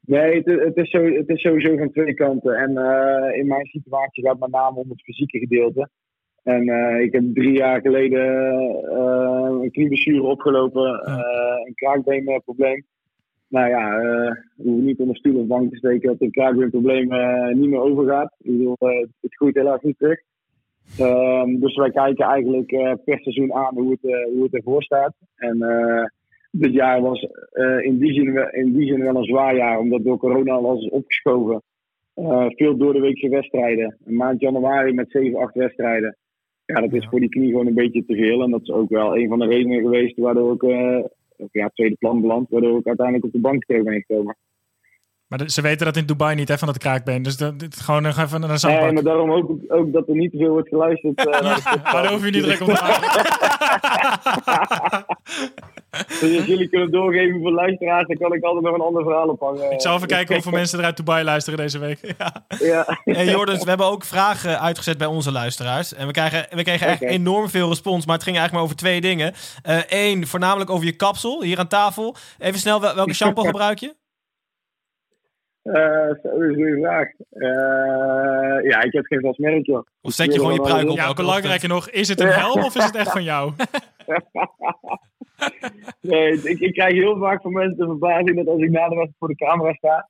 Nee, 0.00 0.36
het, 0.36 0.46
het, 0.46 0.76
is 0.76 0.90
zo, 0.90 1.04
het 1.04 1.28
is 1.28 1.40
sowieso 1.40 1.76
van 1.76 1.90
twee 1.92 2.14
kanten. 2.14 2.54
En 2.56 2.76
eh, 2.76 3.38
in 3.38 3.46
mijn 3.46 3.66
situatie 3.66 4.22
gaat 4.22 4.32
het 4.32 4.40
met 4.40 4.50
name 4.50 4.76
om 4.78 4.88
het 4.90 5.02
fysieke 5.02 5.38
gedeelte. 5.38 5.88
En 6.42 6.62
ik 7.02 7.12
heb 7.12 7.22
drie 7.34 7.52
jaar 7.56 7.80
geleden 7.80 8.24
een 9.62 9.70
knieblessure 9.70 10.22
opgelopen, 10.22 11.08
een 11.66 11.74
kraakbeenprobleem. 11.74 12.84
Nou 13.52 13.68
ja, 13.68 13.98
eh 14.00 14.34
we 14.56 14.62
hoeven 14.68 14.84
niet 14.84 14.98
onder 14.98 15.16
stoel 15.16 15.40
of 15.40 15.46
bank 15.46 15.70
te 15.70 15.76
steken 15.76 16.08
dat 16.08 16.20
een 16.20 16.30
kraakbeenprobleem 16.30 17.12
eh, 17.12 17.54
niet 17.54 17.68
meer 17.70 17.80
overgaat. 17.80 18.34
Ik 18.38 18.56
bedoel, 18.56 18.76
eh, 18.78 19.06
het 19.20 19.34
groeit 19.34 19.54
helaas 19.54 19.80
niet 19.80 19.98
terug. 19.98 20.20
Ehm, 20.98 21.60
dus 21.60 21.76
wij 21.76 21.90
kijken 21.90 22.26
eigenlijk 22.26 22.68
per 23.04 23.18
seizoen 23.18 23.54
aan 23.54 23.74
hoe 23.74 23.90
het, 23.90 24.00
hoe 24.32 24.42
het 24.42 24.54
ervoor 24.54 24.82
staat. 24.82 25.14
En 25.36 25.58
dit 26.50 26.72
jaar 26.72 27.00
was 27.00 27.26
in, 27.82 27.98
die 27.98 28.12
zin, 28.12 28.32
wel- 28.32 28.50
in 28.50 28.72
die 28.72 28.86
zin 28.86 29.02
wel 29.02 29.16
een 29.16 29.24
zwaar 29.24 29.56
jaar, 29.56 29.78
omdat 29.78 30.04
door 30.04 30.18
corona 30.18 30.60
was 30.60 30.88
opgeschoven. 30.88 31.62
Veel 32.48 32.76
door 32.76 32.92
de 32.92 33.00
weekse 33.00 33.28
wedstrijden. 33.28 33.96
Een 34.04 34.16
maand 34.16 34.40
januari 34.40 34.92
met 34.92 35.10
7, 35.10 35.38
8 35.38 35.54
wedstrijden. 35.54 36.16
Ja, 36.64 36.80
dat 36.80 36.92
is 36.92 37.06
voor 37.06 37.20
die 37.20 37.28
knie 37.28 37.50
gewoon 37.50 37.66
een 37.66 37.74
beetje 37.74 38.04
te 38.04 38.14
veel. 38.14 38.42
En 38.42 38.50
dat 38.50 38.62
is 38.62 38.70
ook 38.70 38.88
wel 38.88 39.16
een 39.16 39.28
van 39.28 39.38
de 39.38 39.46
redenen 39.46 39.80
geweest 39.80 40.16
waardoor 40.18 40.52
ik 40.54 40.62
op 41.42 41.54
ja, 41.54 41.68
tweede 41.68 41.96
plan 41.96 42.20
beland. 42.20 42.48
Waardoor 42.50 42.78
ik 42.78 42.86
uiteindelijk 42.86 43.26
op 43.26 43.32
de 43.32 43.40
bank 43.40 43.64
terecht 43.64 43.84
ben 43.84 44.04
gekomen. 44.06 44.36
Maar 45.32 45.40
de- 45.46 45.50
ze 45.50 45.60
weten 45.60 45.86
dat 45.86 45.96
in 45.96 46.06
Dubai 46.06 46.34
niet, 46.34 46.48
hè, 46.48 46.58
van 46.58 46.68
dat 46.68 46.78
kraakbeen. 46.78 47.22
Dus 47.22 47.36
dat, 47.36 47.58
dit, 47.58 47.80
gewoon 47.80 48.02
nog 48.02 48.18
even 48.18 48.40
naar 48.40 48.50
een 48.50 48.58
zandbak. 48.58 48.82
Nee, 48.82 48.92
maar 48.92 49.02
daarom 49.02 49.30
hoop 49.30 49.50
ik 49.50 49.72
ook 49.72 49.92
dat 49.92 50.08
er 50.08 50.14
niet 50.14 50.30
te 50.30 50.36
veel 50.38 50.48
wordt 50.50 50.68
geluisterd. 50.68 51.18
eh, 51.18 51.24
podcast. 51.24 51.64
Maar 51.64 52.02
daar 52.02 52.12
hoef 52.12 52.24
je 52.24 52.30
niet 52.30 52.56
te 52.56 52.64
maken. 52.64 53.00
Dus 56.20 56.36
als 56.36 56.46
jullie 56.46 56.68
kunnen 56.68 56.90
doorgeven 56.90 57.40
voor 57.40 57.50
luisteraars, 57.52 58.06
dan 58.06 58.16
kan 58.16 58.32
ik 58.32 58.42
altijd 58.44 58.64
nog 58.64 58.74
een 58.74 58.80
ander 58.80 59.02
verhaal 59.02 59.28
ophangen. 59.28 59.72
Ik 59.72 59.80
zal 59.80 59.96
even 59.96 60.08
kijken 60.08 60.34
hoeveel 60.34 60.52
mensen 60.52 60.78
er 60.78 60.84
uit 60.84 60.96
Dubai 60.96 61.24
luisteren 61.24 61.58
deze 61.58 61.78
week. 61.78 61.98
Ja. 62.18 62.44
Ja. 62.58 62.98
Hey 63.04 63.26
Jordans, 63.26 63.62
we 63.62 63.68
hebben 63.68 63.86
ook 63.86 64.04
vragen 64.04 64.60
uitgezet 64.60 64.98
bij 64.98 65.06
onze 65.06 65.32
luisteraars. 65.32 65.94
En 65.94 66.06
we, 66.06 66.12
krijgen, 66.12 66.46
we 66.50 66.62
kregen 66.62 66.86
echt 66.86 67.02
enorm 67.02 67.48
veel 67.48 67.68
respons, 67.68 68.06
maar 68.06 68.14
het 68.14 68.24
ging 68.24 68.36
eigenlijk 68.36 68.52
maar 68.52 68.62
over 68.62 68.76
twee 68.76 69.00
dingen. 69.00 69.32
Eén, 69.88 70.26
voornamelijk 70.26 70.70
over 70.70 70.84
je 70.86 70.96
kapsel, 70.96 71.42
hier 71.42 71.58
aan 71.58 71.68
tafel. 71.68 72.16
Even 72.38 72.60
snel, 72.60 72.80
wel- 72.80 72.94
welke 72.94 73.14
shampoo 73.14 73.42
gebruik 73.42 73.78
je? 73.78 73.94
Eh, 75.62 75.72
zo, 76.06 76.14
dat 76.22 76.40
is 76.40 76.48
een 76.48 76.54
goede 76.54 76.78
vraag. 76.80 77.08
Eh, 77.30 78.70
ja, 78.70 78.82
ik 78.82 78.92
heb 78.92 79.04
geen 79.04 79.20
vast 79.20 79.38
merk, 79.38 79.66
joh. 79.66 79.86
Of 80.00 80.12
zet 80.12 80.32
je 80.32 80.38
gewoon 80.38 80.54
je 80.54 80.60
pruik 80.60 80.90
op? 80.90 80.96
Ja, 80.96 81.12
belangrijker 81.12 81.68
nog, 81.68 81.90
is 81.90 82.08
het 82.08 82.20
een 82.20 82.28
helm 82.42 82.64
of 82.64 82.76
is 82.76 82.84
het 82.84 82.96
echt 82.96 83.12
van 83.12 83.22
jou? 83.22 83.52
Nee, 86.00 86.32
ik, 86.32 86.58
ik 86.60 86.72
krijg 86.72 86.92
heel 86.92 87.18
vaak 87.18 87.42
van 87.42 87.52
mensen 87.52 87.76
de 87.76 87.86
verbazing 87.86 88.36
dat 88.36 88.46
als 88.46 88.60
ik 88.62 88.70
na 88.70 88.88
de 88.88 88.94
wedstrijd 88.94 89.14
voor 89.18 89.28
de 89.28 89.34
camera 89.34 89.72
sta, 89.72 90.08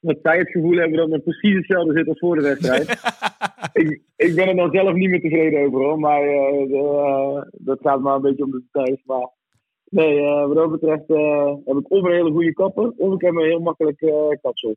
dat 0.00 0.18
zij 0.22 0.38
het 0.38 0.50
gevoel 0.50 0.76
hebben 0.76 0.96
dat 0.98 1.10
het 1.10 1.24
precies 1.24 1.54
hetzelfde 1.56 1.92
zit 1.92 2.08
als 2.08 2.18
voor 2.18 2.36
de 2.36 2.42
wedstrijd. 2.42 2.88
ik, 3.82 4.00
ik 4.16 4.34
ben 4.34 4.48
er 4.48 4.56
dan 4.56 4.70
zelf 4.70 4.94
niet 4.94 5.08
meer 5.10 5.20
tevreden 5.20 5.60
over, 5.66 5.80
hoor. 5.80 5.98
Maar 5.98 6.20
eh, 6.22 6.68
de- 6.68 7.50
dat 7.52 7.78
gaat 7.82 8.00
maar 8.00 8.14
een 8.14 8.20
beetje 8.22 8.44
om 8.44 8.50
de 8.50 8.62
details. 8.70 9.00
Maar 9.04 9.28
nee, 9.84 10.18
eh, 10.20 10.46
wat 10.46 10.56
dat 10.56 10.70
betreft 10.70 11.08
eh, 11.10 11.52
heb 11.64 11.76
ik 11.76 11.90
of 11.90 12.02
een 12.04 12.12
hele 12.12 12.30
goede 12.30 12.52
kapper, 12.52 12.92
of 12.96 13.14
ik 13.14 13.20
heb 13.20 13.34
een 13.34 13.44
heel 13.44 13.60
makkelijk 13.60 14.00
eh, 14.00 14.28
kapsel. 14.42 14.76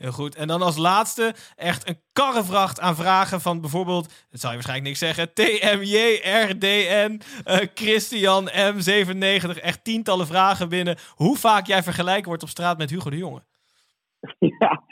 Heel 0.00 0.12
goed. 0.12 0.36
En 0.36 0.48
dan 0.48 0.62
als 0.62 0.76
laatste 0.76 1.34
echt 1.56 1.88
een 1.88 1.98
karrevracht 2.12 2.80
aan 2.80 2.94
vragen 2.94 3.40
van 3.40 3.60
bijvoorbeeld, 3.60 4.26
dat 4.30 4.40
zou 4.40 4.52
je 4.52 4.58
waarschijnlijk 4.58 4.88
niks 4.88 4.98
zeggen, 4.98 5.34
TMJRDN, 5.34 7.20
eh 7.44 7.66
Christian 7.74 8.48
M97. 8.48 9.62
Echt 9.62 9.84
tientallen 9.84 10.26
vragen 10.26 10.68
binnen. 10.68 10.96
Hoe 11.14 11.36
vaak 11.36 11.66
jij 11.66 11.82
vergelijken 11.82 12.26
wordt 12.26 12.42
op 12.42 12.48
straat 12.48 12.78
met 12.78 12.90
Hugo 12.90 13.10
de 13.10 13.16
Jonge? 13.16 13.40
ja. 14.58 14.82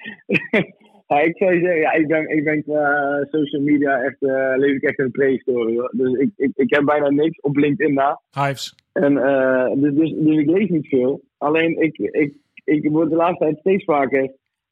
ja, 1.06 1.20
ik 1.20 1.36
zou 1.36 1.54
je 1.54 1.60
zeggen, 1.60 1.80
ja, 1.80 1.92
ik 1.92 2.06
ben, 2.06 2.28
ik 2.28 2.44
ben 2.44 2.62
qua 2.62 3.24
social 3.30 3.62
media 3.62 4.02
echt, 4.02 4.22
eh, 4.22 4.52
leef 4.56 4.74
ik 4.74 4.82
echt 4.82 4.98
in 4.98 5.04
een 5.04 5.10
prehistorie. 5.10 5.88
Dus 5.90 6.18
ik, 6.18 6.30
ik, 6.36 6.50
ik 6.54 6.74
heb 6.74 6.84
bijna 6.84 7.08
niks 7.08 7.40
op 7.40 7.56
LinkedIn 7.56 7.94
na. 7.94 8.20
Hives. 8.30 8.74
En, 8.92 9.18
eh, 9.18 9.72
dus, 9.74 9.94
dus, 9.94 10.12
dus 10.16 10.36
ik 10.36 10.50
lees 10.50 10.68
niet 10.68 10.88
veel. 10.88 11.20
Alleen 11.38 11.80
ik, 11.80 11.98
ik, 11.98 12.34
ik 12.64 12.90
word 12.90 13.10
de 13.10 13.16
laatste 13.16 13.44
tijd 13.44 13.58
steeds 13.58 13.84
vaker 13.84 14.30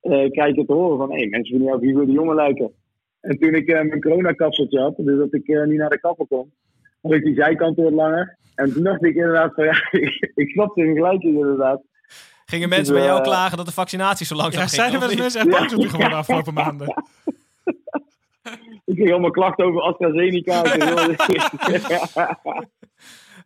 krijg 0.09 0.51
ik 0.51 0.57
het 0.57 0.66
te 0.66 0.73
horen 0.73 0.99
van 0.99 1.12
hey, 1.12 1.27
mensen 1.27 1.57
vinden 1.57 1.66
jou 1.66 1.77
op 1.77 1.83
Hugo 1.83 2.05
de 2.07 2.12
Jonge 2.12 2.35
lijken. 2.35 2.73
En 3.27 3.38
toen 3.38 3.55
ik 3.55 3.69
eh, 3.69 3.83
mijn 3.83 4.01
coronakapseltje 4.01 4.81
had, 4.81 4.97
dus 4.97 5.19
dat 5.19 5.35
ik 5.35 5.47
eh, 5.49 5.64
niet 5.64 5.79
naar 5.79 5.90
de 5.90 6.01
kapper 6.01 6.27
kon, 6.27 6.53
had 7.03 7.12
ik 7.12 7.25
die 7.25 7.35
zijkant 7.35 7.77
wat 7.77 7.92
langer. 7.92 8.37
En 8.55 8.73
toen 8.73 8.83
dacht 8.83 9.05
ik 9.05 9.14
inderdaad 9.14 9.55
van 9.55 9.64
ja, 9.71 9.88
ik, 9.90 10.33
ik 10.35 10.51
snap 10.51 10.75
de 10.75 10.85
vergelijking 10.85 11.38
inderdaad. 11.38 11.83
Gingen 12.45 12.69
mensen 12.69 12.92
Dus, 12.95 13.03
bij 13.03 13.11
jou 13.12 13.19
eh, 13.19 13.25
klagen 13.25 13.57
dat 13.57 13.66
de 13.66 13.73
vaccinaties 13.73 14.29
zo 14.29 14.35
langzaam 14.35 14.62
Ja, 14.62 14.69
gingen? 14.69 14.85
zijn 14.85 14.95
er 14.95 15.01
wel 15.01 15.11
eens 15.11 15.21
mensen 15.21 15.40
echt 15.40 15.61
boos 15.61 15.75
op 15.75 15.83
je 15.83 15.88
geworden 15.88 16.11
de 16.11 16.16
afgelopen 16.16 16.55
maanden? 16.55 16.95
Ik 18.85 18.97
kreeg 18.97 19.11
allemaal 19.11 19.31
klachten 19.31 19.64
over 19.64 19.81
AstraZeneca. 19.81 20.62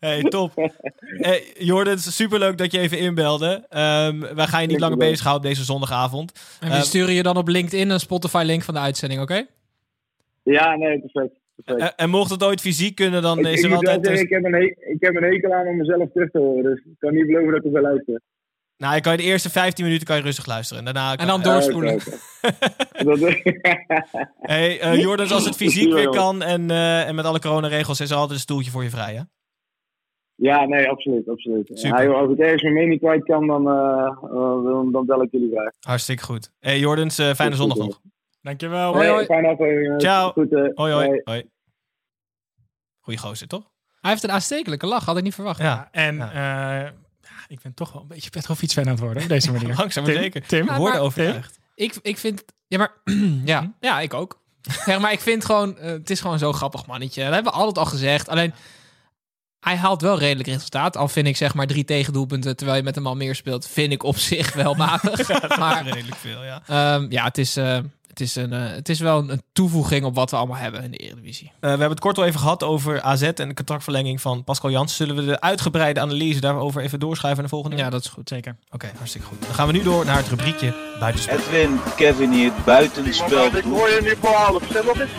Hey, 0.01 0.23
top. 0.23 0.53
Hey, 1.01 1.43
Jordan, 1.59 1.99
superleuk 1.99 2.59
dat 2.59 2.73
je 2.73 2.79
even 2.79 2.99
inbelde. 2.99 3.67
Ehm 3.69 4.35
wij 4.35 4.47
gaan 4.47 4.61
je 4.63 4.67
niet 4.67 4.81
langer 4.81 4.97
bezighouden 4.97 5.49
op 5.51 5.55
deze 5.55 5.65
zondagavond. 5.65 6.33
En 6.61 6.69
we 6.69 6.75
Eh, 6.75 6.81
sturen 6.83 7.15
je 7.15 7.23
dan 7.23 7.37
op 7.37 7.49
LinkedIn 7.49 7.91
een 7.91 8.01
Spotify-link 8.01 8.63
van 8.63 8.75
de 8.75 8.81
uitzending, 8.81 9.21
oké? 9.21 9.47
ja, 10.43 10.77
nee, 10.77 11.01
perfect. 11.01 11.35
perfect. 11.65 11.81
en, 11.91 11.97
en 11.97 12.11
mocht 12.11 12.31
het 12.31 12.43
ooit 12.43 12.61
fysiek 12.61 12.95
kunnen, 12.95 13.23
dan 13.23 13.39
ik, 13.39 13.47
is 13.47 13.63
er 13.63 13.75
altijd... 13.75 14.07
zeggen, 14.07 14.25
ik 14.25 14.31
heb, 14.31 14.45
een 14.45 14.53
he- 14.53 14.91
ik 14.93 14.97
heb 15.01 15.15
een 15.17 15.23
hekel 15.23 15.53
aan 15.53 15.67
om 15.67 15.77
mezelf 15.77 16.09
terug 16.13 16.31
te 16.31 16.39
horen. 16.39 16.63
Dus 16.63 16.79
ik 16.85 16.99
kan 16.99 17.15
niet 17.15 17.27
beloven 17.27 17.53
dat 17.53 17.65
ik 17.65 17.73
wel 17.73 17.83
luister. 17.83 18.21
Nou, 18.77 18.95
je 18.95 19.01
kan 19.01 19.17
de 19.17 19.23
eerste 19.23 19.51
15 19.51 19.85
minuten 19.85 20.07
kan 20.07 20.17
je 20.17 20.23
rustig 20.23 20.47
luisteren. 20.47 20.87
En, 20.87 20.95
daarna 20.95 21.15
kan- 21.15 21.19
En 21.19 21.27
dan 21.27 21.43
Eh, 21.43 21.53
doorspoelen. 21.53 22.01
Hey, 24.41 24.81
eh 24.81 25.01
Jordan, 25.01 25.31
als 25.31 25.45
het 25.45 25.57
fysiek 25.57 25.93
weer 25.93 26.09
kan 26.09 26.43
en, 26.43 26.71
eh, 26.71 27.09
en 27.09 27.15
met 27.15 27.25
alle 27.25 27.39
coronaregels 27.41 28.01
is 28.01 28.11
er 28.11 28.17
altijd 28.17 28.35
een 28.35 28.41
stoeltje 28.41 28.71
voor 28.71 28.83
je 28.83 28.91
vrij, 28.91 29.15
hè? 29.15 29.21
Ja, 30.43 30.65
nee, 30.65 30.89
absoluut. 30.89 31.29
absoluut. 31.29 31.71
Super. 31.73 32.03
Ja, 32.03 32.13
als 32.13 32.31
ik 32.31 32.39
ergens 32.39 32.63
mijn 32.63 32.75
mening 32.75 33.01
kwijt 33.01 33.25
kan, 33.25 33.47
dan, 33.47 33.69
eh, 33.69 34.07
eh, 34.23 34.65
dan, 34.65 34.93
dan 34.93 35.07
bel 35.07 35.23
ik 35.23 35.31
jullie 35.31 35.51
graag. 35.53 35.71
Hartstikke 35.81 36.23
goed. 36.25 36.51
Hey 36.61 36.79
Jordans, 36.79 37.19
eh, 37.19 37.31
fijne 37.35 37.55
zondag 37.57 37.77
nog. 37.79 38.01
Dankjewel. 38.43 38.93
Hoi, 38.95 39.09
hoi. 39.09 39.25
Fijne 39.25 39.49
aflevering. 39.49 39.85
jongens. 39.85 40.05
Ciao. 40.05 40.31
Goed, 40.33 40.51
Hoi, 40.75 40.93
hoi. 40.93 41.21
hoi. 41.25 41.45
Goeie 43.01 43.19
gozer, 43.21 43.47
toch? 43.49 43.71
Hij 44.01 44.11
heeft 44.11 44.23
een 44.23 44.31
aanstekelijke 44.31 44.87
lach, 44.87 45.05
had 45.05 45.17
ik 45.17 45.23
niet 45.23 45.35
verwacht. 45.35 45.59
Ja, 45.61 45.89
En 45.93 46.17
Ja. 46.17 46.31
eh, 46.31 46.91
ja, 47.21 47.31
ik 47.49 47.61
ben 47.63 47.75
toch 47.75 47.93
wel 47.93 48.03
een 48.03 48.09
beetje 48.09 48.31
Petrovic-fan 48.31 48.85
aan 48.85 48.91
het 48.91 49.01
worden 49.01 49.23
op 49.23 49.29
deze 49.29 49.53
manier. 49.53 49.75
langzaam 49.77 50.05
maar 50.05 50.13
Tim, 50.13 50.23
zeker. 50.23 50.47
Tim, 50.47 50.67
We 50.67 50.99
overtuigd. 50.99 51.59
Ik, 51.75 51.99
ik 52.03 52.19
vind... 52.19 52.45
Ja, 52.67 52.79
maar... 52.79 52.93
ja, 53.45 53.73
ja, 53.81 54.01
ik 54.01 54.15
ook. 54.15 54.39
Ja, 54.87 54.99
maar 54.99 55.13
ik 55.13 55.21
vind 55.21 55.45
gewoon... 55.45 55.77
het 55.77 56.11
is 56.11 56.21
gewoon 56.21 56.39
zo'n 56.39 56.55
grappig 56.55 56.87
mannetje. 56.87 57.25
Dat 57.25 57.33
hebben 57.35 57.53
we 57.53 57.59
altijd 57.59 57.79
al 57.79 57.85
gezegd. 57.87 58.29
Alleen... 58.29 58.53
Hij 59.61 59.77
haalt 59.77 60.03
wel 60.03 60.19
redelijk 60.19 60.49
resultaat. 60.49 60.97
Al 60.97 61.09
vind 61.09 61.27
ik 61.27 61.37
zeg 61.37 61.55
maar 61.55 61.67
drie 61.67 61.85
tegendoelpunten 61.85 62.57
terwijl 62.57 62.79
je 62.79 62.85
met 62.85 62.97
een 62.97 63.03
man 63.03 63.17
meer 63.17 63.35
speelt, 63.35 63.67
vind 63.67 63.93
ik 63.93 64.03
op 64.03 64.17
zich 64.31 64.53
wel 64.53 64.75
matig. 64.75 65.29
Maar 65.29 65.59
maar 65.59 65.85
redelijk 65.85 66.17
veel, 66.17 66.45
ja. 66.45 66.63
ehm, 66.67 67.07
ja, 67.09 67.25
het 67.25 67.39
is, 67.39 67.57
eh, 67.57 67.79
het, 68.07 68.21
is 68.21 68.35
een, 68.35 68.53
eh, 68.53 68.71
het 68.71 68.89
is 68.89 69.01
wel 69.01 69.31
een 69.31 69.43
toevoeging 69.53 70.05
op 70.05 70.15
wat 70.15 70.31
we 70.31 70.37
allemaal 70.37 70.57
hebben 70.57 70.83
in 70.83 70.91
de 70.91 70.97
Eredivisie. 70.97 71.47
Eh, 71.47 71.53
we 71.61 71.69
hebben 71.69 71.91
het 71.91 72.01
kort 72.01 72.19
al 72.19 72.25
even 72.25 72.41
gehad 72.41 72.63
over 72.63 73.03
AZ 73.03 73.23
en 73.23 73.49
de 73.49 73.55
contractverlenging 73.55 74.21
van 74.21 74.45
Pascal 74.45 74.71
Jans. 74.71 74.97
Zullen 74.97 75.17
we 75.17 75.25
de 75.25 75.41
uitgebreide 75.41 76.01
analyse 76.01 76.41
daarover 76.41 76.83
even 76.83 77.01
doorschuiven 77.01 77.43
naar 77.43 77.51
de 77.51 77.57
volgende? 77.57 77.83
Ja, 77.83 77.91
dat 77.91 78.05
is 78.05 78.11
goed. 78.11 78.29
Zeker. 78.29 78.57
Oké, 78.71 78.91
hartstikke 78.97 79.27
goed. 79.27 79.43
Dan 79.43 79.55
gaan 79.55 79.67
we 79.67 79.73
nu 79.73 79.83
door 79.83 80.05
naar 80.05 80.17
het 80.17 80.29
rubriekje 80.29 80.75
buitenspel. 80.99 81.39
Edwin, 81.39 81.81
Kevin 81.97 82.33
hier, 82.33 82.53
buitenspel. 82.65 83.57
Ik 83.57 83.65
hoor 83.65 83.89
je 83.89 84.01
nu 84.03 84.15
voor 84.21 84.31
half. 84.31 84.63
Zeg 84.73 84.83
wat 84.85 85.01
is 85.01 85.11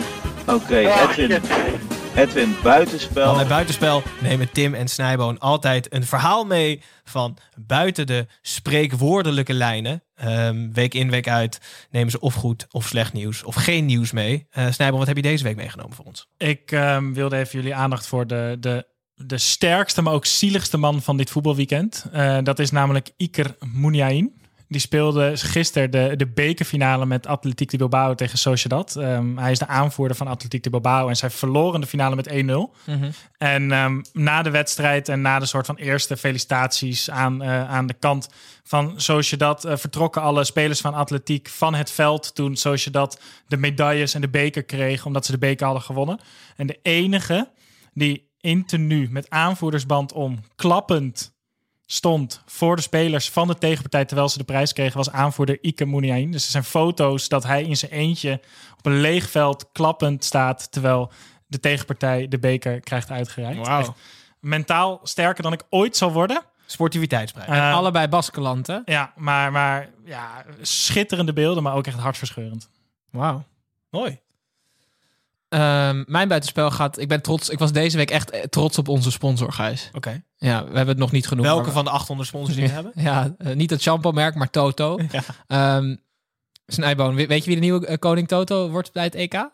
Oké, 0.46 0.76
Edwin, 0.76 1.42
Edwin, 2.16 2.54
buitenspel. 2.62 3.24
Want 3.24 3.36
bij 3.36 3.46
buitenspel 3.46 4.02
nemen 4.20 4.52
Tim 4.52 4.74
en 4.74 4.88
Snijboon 4.88 5.38
altijd 5.38 5.94
een 5.94 6.04
verhaal 6.04 6.44
mee 6.44 6.82
van 7.04 7.36
buiten 7.56 8.06
de 8.06 8.26
spreekwoordelijke 8.42 9.52
lijnen. 9.52 10.02
Ehm, 10.14 10.72
week 10.72 10.94
in, 10.94 11.10
week 11.10 11.28
uit 11.28 11.60
nemen 11.90 12.10
ze 12.10 12.20
of 12.20 12.34
goed 12.34 12.66
of 12.70 12.86
slecht 12.86 13.12
nieuws 13.12 13.42
of 13.42 13.54
geen 13.54 13.84
nieuws 13.86 14.12
mee. 14.12 14.46
Eh 14.50 14.70
Snijbel, 14.70 14.98
wat 14.98 15.06
heb 15.06 15.16
je 15.16 15.22
deze 15.22 15.44
week 15.44 15.56
meegenomen 15.56 15.94
voor 15.94 16.04
ons? 16.04 16.28
Ik 16.36 16.72
ehm, 16.72 17.12
wilde 17.12 17.36
even 17.36 17.58
jullie 17.58 17.74
aandacht 17.74 18.06
voor 18.06 18.26
de, 18.26 18.56
de, 18.60 18.86
de 19.14 19.38
sterkste, 19.38 20.02
maar 20.02 20.12
ook 20.12 20.26
zieligste 20.26 20.76
man 20.76 21.02
van 21.02 21.16
dit 21.16 21.30
voetbalweekend. 21.30 22.06
Eh, 22.12 22.38
dat 22.42 22.58
is 22.58 22.70
namelijk 22.70 23.10
Iker 23.16 23.56
Muniain. 23.58 24.41
Die 24.72 24.80
speelde 24.80 25.36
gisteren 25.36 25.90
de, 25.90 26.16
de 26.16 26.26
bekerfinale 26.26 27.06
met 27.06 27.26
Atletiek 27.26 27.70
de 27.70 27.76
Bilbao 27.76 28.14
tegen 28.14 28.38
Sociedad. 28.38 28.96
Ehm, 28.96 29.36
hij 29.36 29.50
is 29.50 29.58
de 29.58 29.66
aanvoerder 29.66 30.16
van 30.16 30.26
Atletiek 30.26 30.62
de 30.62 30.70
Bilbao 30.70 31.08
en 31.08 31.16
zij 31.16 31.30
verloren 31.30 31.80
de 31.80 31.86
finale 31.86 32.16
met 32.16 32.28
1-0. 32.28 32.32
En 33.38 33.72
ehm, 33.72 34.00
na 34.12 34.42
de 34.42 34.50
wedstrijd 34.50 35.08
en 35.08 35.20
na 35.20 35.38
de 35.38 35.46
soort 35.46 35.66
van 35.66 35.76
eerste 35.76 36.16
felicitaties 36.16 37.10
aan, 37.10 37.42
eh, 37.42 37.70
aan 37.70 37.86
de 37.86 37.94
kant 37.94 38.28
van 38.62 38.92
Sociedad 38.96 39.66
uh, 39.66 39.76
vertrokken 39.76 40.22
alle 40.22 40.44
spelers 40.44 40.80
van 40.80 40.94
Atletiek 40.94 41.48
van 41.48 41.74
het 41.74 41.90
veld 41.90 42.34
toen 42.34 42.56
Sociedad 42.56 43.20
de 43.48 43.56
medailles 43.56 44.14
en 44.14 44.20
de 44.20 44.28
beker 44.28 44.64
kreeg 44.64 45.06
omdat 45.06 45.26
ze 45.26 45.32
de 45.32 45.38
beker 45.38 45.64
hadden 45.64 45.84
gewonnen. 45.84 46.20
En 46.56 46.66
de 46.66 46.78
enige 46.82 47.50
die 47.94 48.30
in 48.40 48.66
tenue 48.66 49.08
met 49.10 49.30
aanvoerdersband 49.30 50.12
om 50.12 50.40
klappend 50.56 51.31
stond 51.92 52.42
voor 52.46 52.76
de 52.76 52.82
spelers 52.82 53.30
van 53.30 53.46
de 53.46 53.58
tegenpartij 53.58 54.04
terwijl 54.04 54.28
ze 54.28 54.38
de 54.38 54.44
prijs 54.44 54.72
kregen 54.72 54.96
was 54.96 55.10
aanvoerder 55.10 55.58
Ike 55.60 55.84
Muniain. 55.84 56.30
Dus 56.30 56.44
er 56.44 56.50
zijn 56.50 56.64
foto's 56.64 57.28
dat 57.28 57.42
hij 57.44 57.62
in 57.62 57.76
zijn 57.76 57.90
eentje 57.90 58.40
op 58.78 58.86
een 58.86 59.00
leeg 59.00 59.30
veld 59.30 59.68
klappend 59.72 60.24
staat 60.24 60.72
terwijl 60.72 61.12
de 61.46 61.60
tegenpartij 61.60 62.28
de 62.28 62.38
beker 62.38 62.80
krijgt 62.80 63.10
uitgereikt. 63.10 63.90
Mentaal 64.40 65.00
sterker 65.02 65.42
dan 65.42 65.52
ik 65.52 65.62
ooit 65.68 65.96
zal 65.96 66.12
worden. 66.12 66.42
Sportiviteitsprijs. 66.66 67.48
Eh, 67.48 67.68
En 67.68 67.72
allebei 67.74 68.08
Baskeland, 68.08 68.66
hè? 68.66 68.78
Ja, 68.84 69.12
maar, 69.16 69.52
maar 69.52 69.88
ja, 70.04 70.44
schitterende 70.60 71.32
beelden, 71.32 71.62
maar 71.62 71.74
ook 71.74 71.86
echt 71.86 71.98
hartverscheurend. 71.98 72.68
Wauw. 73.10 73.44
Mooi. 73.90 74.20
Ehm, 75.52 76.04
mijn 76.06 76.28
buitenspel 76.28 76.70
gaat... 76.70 76.98
Ik 76.98 77.08
ben 77.08 77.22
trots... 77.22 77.48
Ik 77.48 77.58
was 77.58 77.72
deze 77.72 77.96
week 77.96 78.10
echt 78.10 78.30
eh, 78.30 78.42
trots 78.42 78.78
op 78.78 78.88
onze 78.88 79.10
sponsor, 79.10 79.52
Gijs. 79.52 79.90
Oké. 79.92 80.22
Ja, 80.36 80.60
we 80.60 80.66
hebben 80.66 80.86
het 80.88 80.98
nog 80.98 81.12
niet 81.12 81.26
genoemd. 81.26 81.46
Welke 81.46 81.62
maar- 81.64 81.72
van 81.72 81.84
de 81.84 81.90
800 81.90 82.28
sponsors 82.28 82.56
die 82.56 82.66
we 82.66 82.72
hebben? 82.78 82.92
Ja, 82.94 83.34
eh, 83.38 83.54
niet 83.54 83.70
het 83.70 83.82
shampoo-merk, 83.82 84.34
maar 84.34 84.50
Toto. 84.50 84.98
Ja. 85.10 85.22
Ehm, 85.46 85.96
Snijboon, 86.66 87.14
we- 87.14 87.26
weet 87.26 87.40
je 87.40 87.46
wie 87.46 87.54
de 87.54 87.60
nieuwe 87.60 87.86
eh, 87.86 87.98
koning 87.98 88.28
Toto 88.28 88.70
wordt 88.70 88.92
bij 88.92 89.04
het 89.04 89.14
EK? 89.14 89.50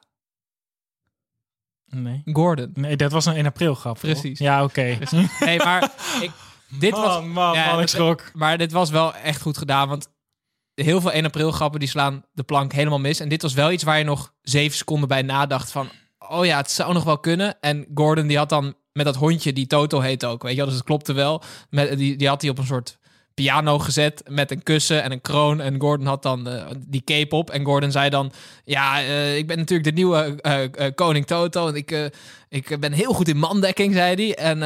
Nee. 1.86 2.22
Gordon. 2.24 2.70
Nee, 2.74 2.96
dat 2.96 3.12
was 3.12 3.26
een 3.26 3.34
1 3.34 3.46
april 3.46 3.74
grap. 3.74 3.98
Precies. 3.98 4.38
Ja, 4.38 4.64
oké. 4.64 4.98
Nee, 5.40 5.58
maar 5.58 5.82
ik, 6.20 6.30
dit 6.78 6.90
Man, 6.96 7.02
was... 7.02 7.24
man, 7.24 7.54
ja, 7.54 7.70
man, 7.70 7.80
ik 7.80 7.88
schrok. 7.88 8.30
Maar 8.34 8.58
dit 8.58 8.72
was 8.72 8.90
wel 8.90 9.14
echt 9.14 9.40
goed 9.42 9.58
gedaan, 9.58 9.88
want 9.88 10.08
heel 10.84 11.00
veel 11.00 11.12
1 11.12 11.24
april 11.24 11.50
grappen 11.50 11.80
die 11.80 11.88
slaan 11.88 12.24
de 12.32 12.42
plank 12.42 12.72
helemaal 12.72 12.98
mis. 12.98 13.20
En 13.20 13.28
dit 13.28 13.42
was 13.42 13.54
wel 13.54 13.72
iets 13.72 13.82
waar 13.82 13.98
je 13.98 14.04
nog 14.04 14.34
zeven 14.42 14.76
seconden 14.76 15.08
bij 15.08 15.22
nadacht 15.22 15.70
van... 15.70 15.88
Oh 16.28 16.44
ja, 16.44 16.56
het 16.56 16.70
zou 16.70 16.92
nog 16.92 17.04
wel 17.04 17.18
kunnen. 17.18 17.60
En 17.60 17.86
Gordon 17.94 18.26
die 18.26 18.36
had 18.36 18.48
dan 18.48 18.74
met 18.92 19.04
dat 19.04 19.16
hondje, 19.16 19.52
die 19.52 19.66
Toto 19.66 20.00
heet 20.00 20.24
ook, 20.24 20.42
weet 20.42 20.50
je 20.50 20.56
wel. 20.56 20.66
Dus 20.66 20.76
het 20.76 20.84
klopte 20.84 21.12
wel. 21.12 21.42
Met, 21.70 21.98
die, 21.98 22.16
die 22.16 22.28
had 22.28 22.40
hij 22.40 22.50
op 22.50 22.58
een 22.58 22.66
soort 22.66 22.98
piano 23.38 23.78
gezet 23.78 24.22
met 24.28 24.50
een 24.50 24.62
kussen 24.62 25.02
en 25.02 25.12
een 25.12 25.20
kroon. 25.20 25.60
En 25.60 25.80
Gordon 25.80 26.06
had 26.06 26.22
dan 26.22 26.48
eh, 26.48 26.66
die 26.78 27.02
cape 27.04 27.34
op. 27.34 27.50
En 27.50 27.64
Gordon 27.64 27.90
zei 27.90 28.10
dan... 28.10 28.32
Ja, 28.64 29.00
eh, 29.00 29.36
ik 29.36 29.46
ben 29.46 29.58
natuurlijk 29.58 29.88
de 29.88 29.94
nieuwe 29.94 30.40
eh, 30.40 30.90
koning 30.94 31.26
Toto. 31.26 31.68
En 31.68 31.74
ik, 31.74 32.10
ik 32.48 32.80
ben 32.80 32.92
heel 32.92 33.12
goed 33.12 33.28
in 33.28 33.36
mandekking, 33.36 33.94
zei 33.94 34.14
hij. 34.14 34.34
En 34.34 34.62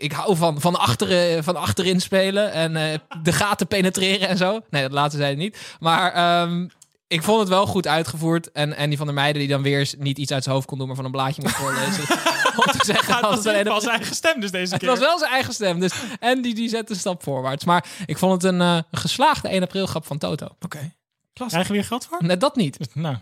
ik 0.00 0.12
hou 0.12 0.36
van, 0.36 0.60
van, 0.60 0.76
achteren, 0.76 1.44
van 1.44 1.56
achterin 1.56 2.00
spelen. 2.00 2.52
En 2.52 3.00
de 3.22 3.32
gaten 3.32 3.66
penetreren 3.66 4.28
en 4.28 4.36
zo. 4.36 4.60
Nee, 4.70 4.82
dat 4.82 4.92
laatste 4.92 5.20
zei 5.20 5.36
niet. 5.36 5.76
Maar 5.80 6.12
ehm, 6.12 6.66
ik 7.08 7.22
vond 7.22 7.40
het 7.40 7.48
wel 7.48 7.66
goed 7.66 7.86
uitgevoerd. 7.86 8.52
En, 8.52 8.76
en 8.76 8.88
die 8.88 8.98
van 8.98 9.06
de 9.06 9.12
meiden 9.12 9.40
die 9.40 9.50
dan 9.50 9.62
weer 9.62 9.94
niet 9.98 10.18
iets 10.18 10.32
uit 10.32 10.42
zijn 10.42 10.54
hoofd 10.54 10.68
kon 10.68 10.78
doen... 10.78 10.86
maar 10.86 10.96
van 10.96 11.04
een 11.04 11.10
blaadje 11.10 11.42
moest 11.42 11.54
voorlezen. 11.54 12.04
Om 12.66 12.72
te 12.72 12.84
zeggen... 12.84 13.12
Het 13.14 13.22
dat 13.22 13.34
was, 13.34 13.44
het 13.44 13.56
het 13.56 13.68
was 13.68 13.82
zijn 13.82 13.96
eigen 13.96 14.14
stem 14.16 14.40
dus 14.40 14.50
deze 14.50 14.72
het 14.72 14.80
keer. 14.80 14.88
was 14.88 14.98
wel 14.98 15.18
zijn 15.18 15.30
eigen 15.32 15.54
stem. 15.54 15.80
Dus, 15.80 15.92
en 16.20 16.42
die, 16.42 16.54
die 16.54 16.68
zette 16.68 16.92
een 16.92 16.98
stap 16.98 17.22
voorwaarts. 17.22 17.64
Maar 17.64 17.84
ik 18.06 18.18
vond 18.18 18.42
het 18.42 18.52
een 18.52 18.60
eh, 18.60 18.78
geslaagde 18.90 19.48
1 19.48 19.62
april 19.62 19.86
grap 19.86 20.06
van 20.06 20.18
Toto. 20.18 20.48
Oké. 20.60 20.92
Krijgen 21.32 21.66
we 21.66 21.72
hier 21.72 21.84
geld 21.84 22.06
voor? 22.06 22.24
Net 22.24 22.40
dat 22.40 22.56
niet. 22.56 22.78
Nou, 22.94 23.16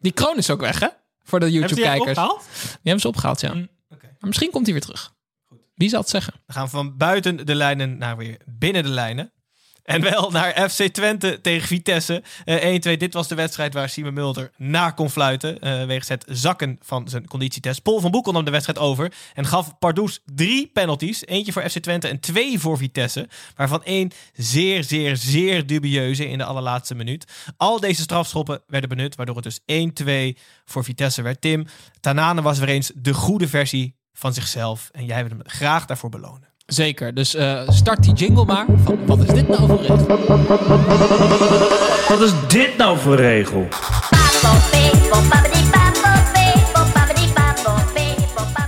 Die 0.00 0.12
kroon 0.12 0.36
is 0.36 0.50
ook 0.50 0.60
weg, 0.60 0.80
hè? 0.80 0.88
Voor 1.22 1.40
de 1.40 1.46
hebben 1.50 1.68
ze 1.68 1.74
die 1.74 1.84
YouTube-kijkers. 1.84 2.18
Die 2.18 2.28
opgehaald? 2.28 2.78
hebben 2.82 3.00
ze 3.00 3.08
opgehaald, 3.08 3.40
ja. 3.40 3.54
Mm, 3.54 3.68
oké. 3.90 4.06
Maar 4.06 4.28
misschien 4.28 4.50
komt 4.50 4.64
hij 4.64 4.72
weer 4.74 4.82
terug. 4.82 5.12
Wie 5.74 5.88
zal 5.88 6.00
het 6.00 6.08
zeggen? 6.08 6.34
We 6.46 6.52
gaan 6.52 6.70
van 6.70 6.96
buiten 6.96 7.46
de 7.46 7.54
lijnen 7.54 7.98
naar 7.98 8.16
weer 8.16 8.40
binnen 8.46 8.82
de 8.82 8.88
lijnen. 8.88 9.32
En 9.84 10.00
wel 10.00 10.30
naar 10.30 10.70
FC 10.70 10.82
Twente 10.82 11.40
tegen 11.40 11.68
Vitesse. 11.68 12.22
Eh 12.44 12.94
1-2, 12.94 12.96
dit 12.96 13.14
was 13.14 13.28
de 13.28 13.34
wedstrijd 13.34 13.74
waar 13.74 13.88
Simon 13.88 14.14
Mulder 14.14 14.50
naar 14.56 14.94
kon 14.94 15.10
fluiten. 15.10 15.60
eh 15.60 15.84
wegens 15.84 16.08
het 16.08 16.24
zakken 16.28 16.78
van 16.80 17.08
zijn 17.08 17.26
conditietest. 17.26 17.82
Paul 17.82 18.00
van 18.00 18.10
Boekel 18.10 18.32
nam 18.32 18.44
de 18.44 18.50
wedstrijd 18.50 18.78
over. 18.78 19.12
En 19.34 19.46
gaf 19.46 19.78
Pardoes 19.78 20.20
drie 20.24 20.70
penalties. 20.72 21.26
Eentje 21.26 21.52
voor 21.52 21.70
FC 21.70 21.78
Twente 21.78 22.08
en 22.08 22.20
twee 22.20 22.58
voor 22.58 22.76
Vitesse. 22.78 23.28
Waarvan 23.56 23.82
één 23.84 24.10
zeer, 24.32 24.84
zeer, 24.84 25.16
zeer 25.16 25.66
dubieuze 25.66 26.28
in 26.28 26.38
de 26.38 26.44
allerlaatste 26.44 26.94
minuut. 26.94 27.32
Al 27.56 27.80
deze 27.80 28.02
strafschoppen 28.02 28.62
werden 28.66 28.88
benut. 28.88 29.14
Waardoor 29.14 29.36
het 29.36 29.44
dus 29.44 29.60
1-2 30.36 30.38
voor 30.64 30.84
Vitesse 30.84 31.22
werd. 31.22 31.40
Tim, 31.40 31.66
Tanane 32.00 32.42
was 32.42 32.58
weer 32.58 32.68
eens 32.68 32.92
de 32.94 33.14
goede 33.14 33.48
versie 33.48 33.96
van 34.12 34.34
zichzelf. 34.34 34.88
En 34.92 35.04
jij 35.04 35.26
wil 35.26 35.38
hem 35.38 35.48
graag 35.48 35.86
daarvoor 35.86 36.10
belonen. 36.10 36.53
Zeker. 36.66 37.14
Dus 37.14 37.34
eh, 37.34 37.68
start 37.68 38.02
die 38.02 38.12
jingle 38.12 38.44
maar. 38.44 38.66
Van, 38.84 39.06
wat 39.06 39.18
is 39.18 39.26
dit 39.26 39.48
nou 39.48 39.66
voor 39.68 39.78
regel? 39.78 40.06
Wat 42.08 42.20
is 42.20 42.32
dit 42.48 42.76
nou 42.76 42.98
voor 42.98 43.16
regel? 43.16 43.68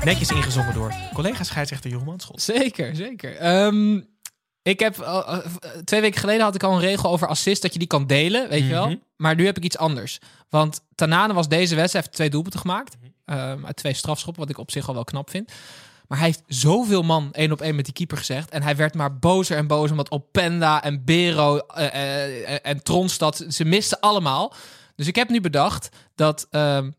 Netjes 0.05 0.31
ingezongen 0.31 0.75
door 0.75 0.93
collega 1.13 1.45
scheidsrechter 1.45 1.91
Jeroen 1.91 2.07
Manschot. 2.07 2.43
Zeker, 2.43 2.97
zeker. 2.97 3.37
Ehm, 3.37 4.01
ik 4.63 4.81
heb 4.81 4.95
twee 5.85 6.01
weken 6.01 6.21
geleden 6.21 6.43
had 6.45 6.55
ik 6.55 6.63
al 6.63 6.73
een 6.73 6.81
regel 6.81 7.11
over 7.11 7.29
assist 7.29 7.63
dat 7.63 7.73
je 7.73 7.79
die 7.79 7.89
kan 7.89 8.07
delen, 8.07 8.49
weet 8.49 8.63
je 8.63 8.69
wel. 8.71 8.87
Mhm. 8.87 8.97
Maar 9.17 9.35
nu 9.35 9.47
heb 9.47 9.57
ik 9.57 9.65
iets 9.65 9.79
anders. 9.79 10.19
Want 10.49 10.81
Tanane 10.95 11.33
was 11.35 11.49
deze 11.49 11.75
wedstrijd 11.75 12.05
heeft 12.05 12.17
twee 12.17 12.31
doelpunten 12.31 12.61
gemaakt. 12.61 12.97
ehm, 13.25 13.67
uit 13.67 13.77
twee 13.77 13.95
strafschoppen, 13.95 14.43
wat 14.43 14.51
ik 14.51 14.59
op 14.59 14.71
zich 14.71 14.89
al 14.89 14.95
wel 14.95 15.05
knap 15.05 15.31
vind. 15.31 15.53
Maar 16.09 16.19
hij 16.19 16.27
heeft 16.27 16.43
zoveel 16.47 17.03
man 17.03 17.33
één 17.33 17.53
op 17.53 17.61
één 17.61 17.75
met 17.75 17.85
die 17.85 17.95
keeper 17.95 18.17
gezegd. 18.17 18.51
En 18.51 18.63
hij 18.63 18.77
werd 18.77 18.95
maar 18.95 19.19
bozer 19.19 19.57
en 19.57 19.67
bozer. 19.67 19.91
Omdat 19.91 20.11
Openda 20.11 20.83
en 20.83 21.05
Bero 21.05 21.57
eh, 21.57 21.87
eh, 21.87 22.59
en 22.63 22.83
Tronstad, 22.83 23.45
ze 23.49 23.65
misten 23.65 24.01
allemaal. 24.01 24.55
Dus 24.97 25.07
ik 25.07 25.17
heb 25.17 25.29
nu 25.29 25.41
bedacht 25.41 25.89
dat 26.15 26.47
ehm, 26.51 26.91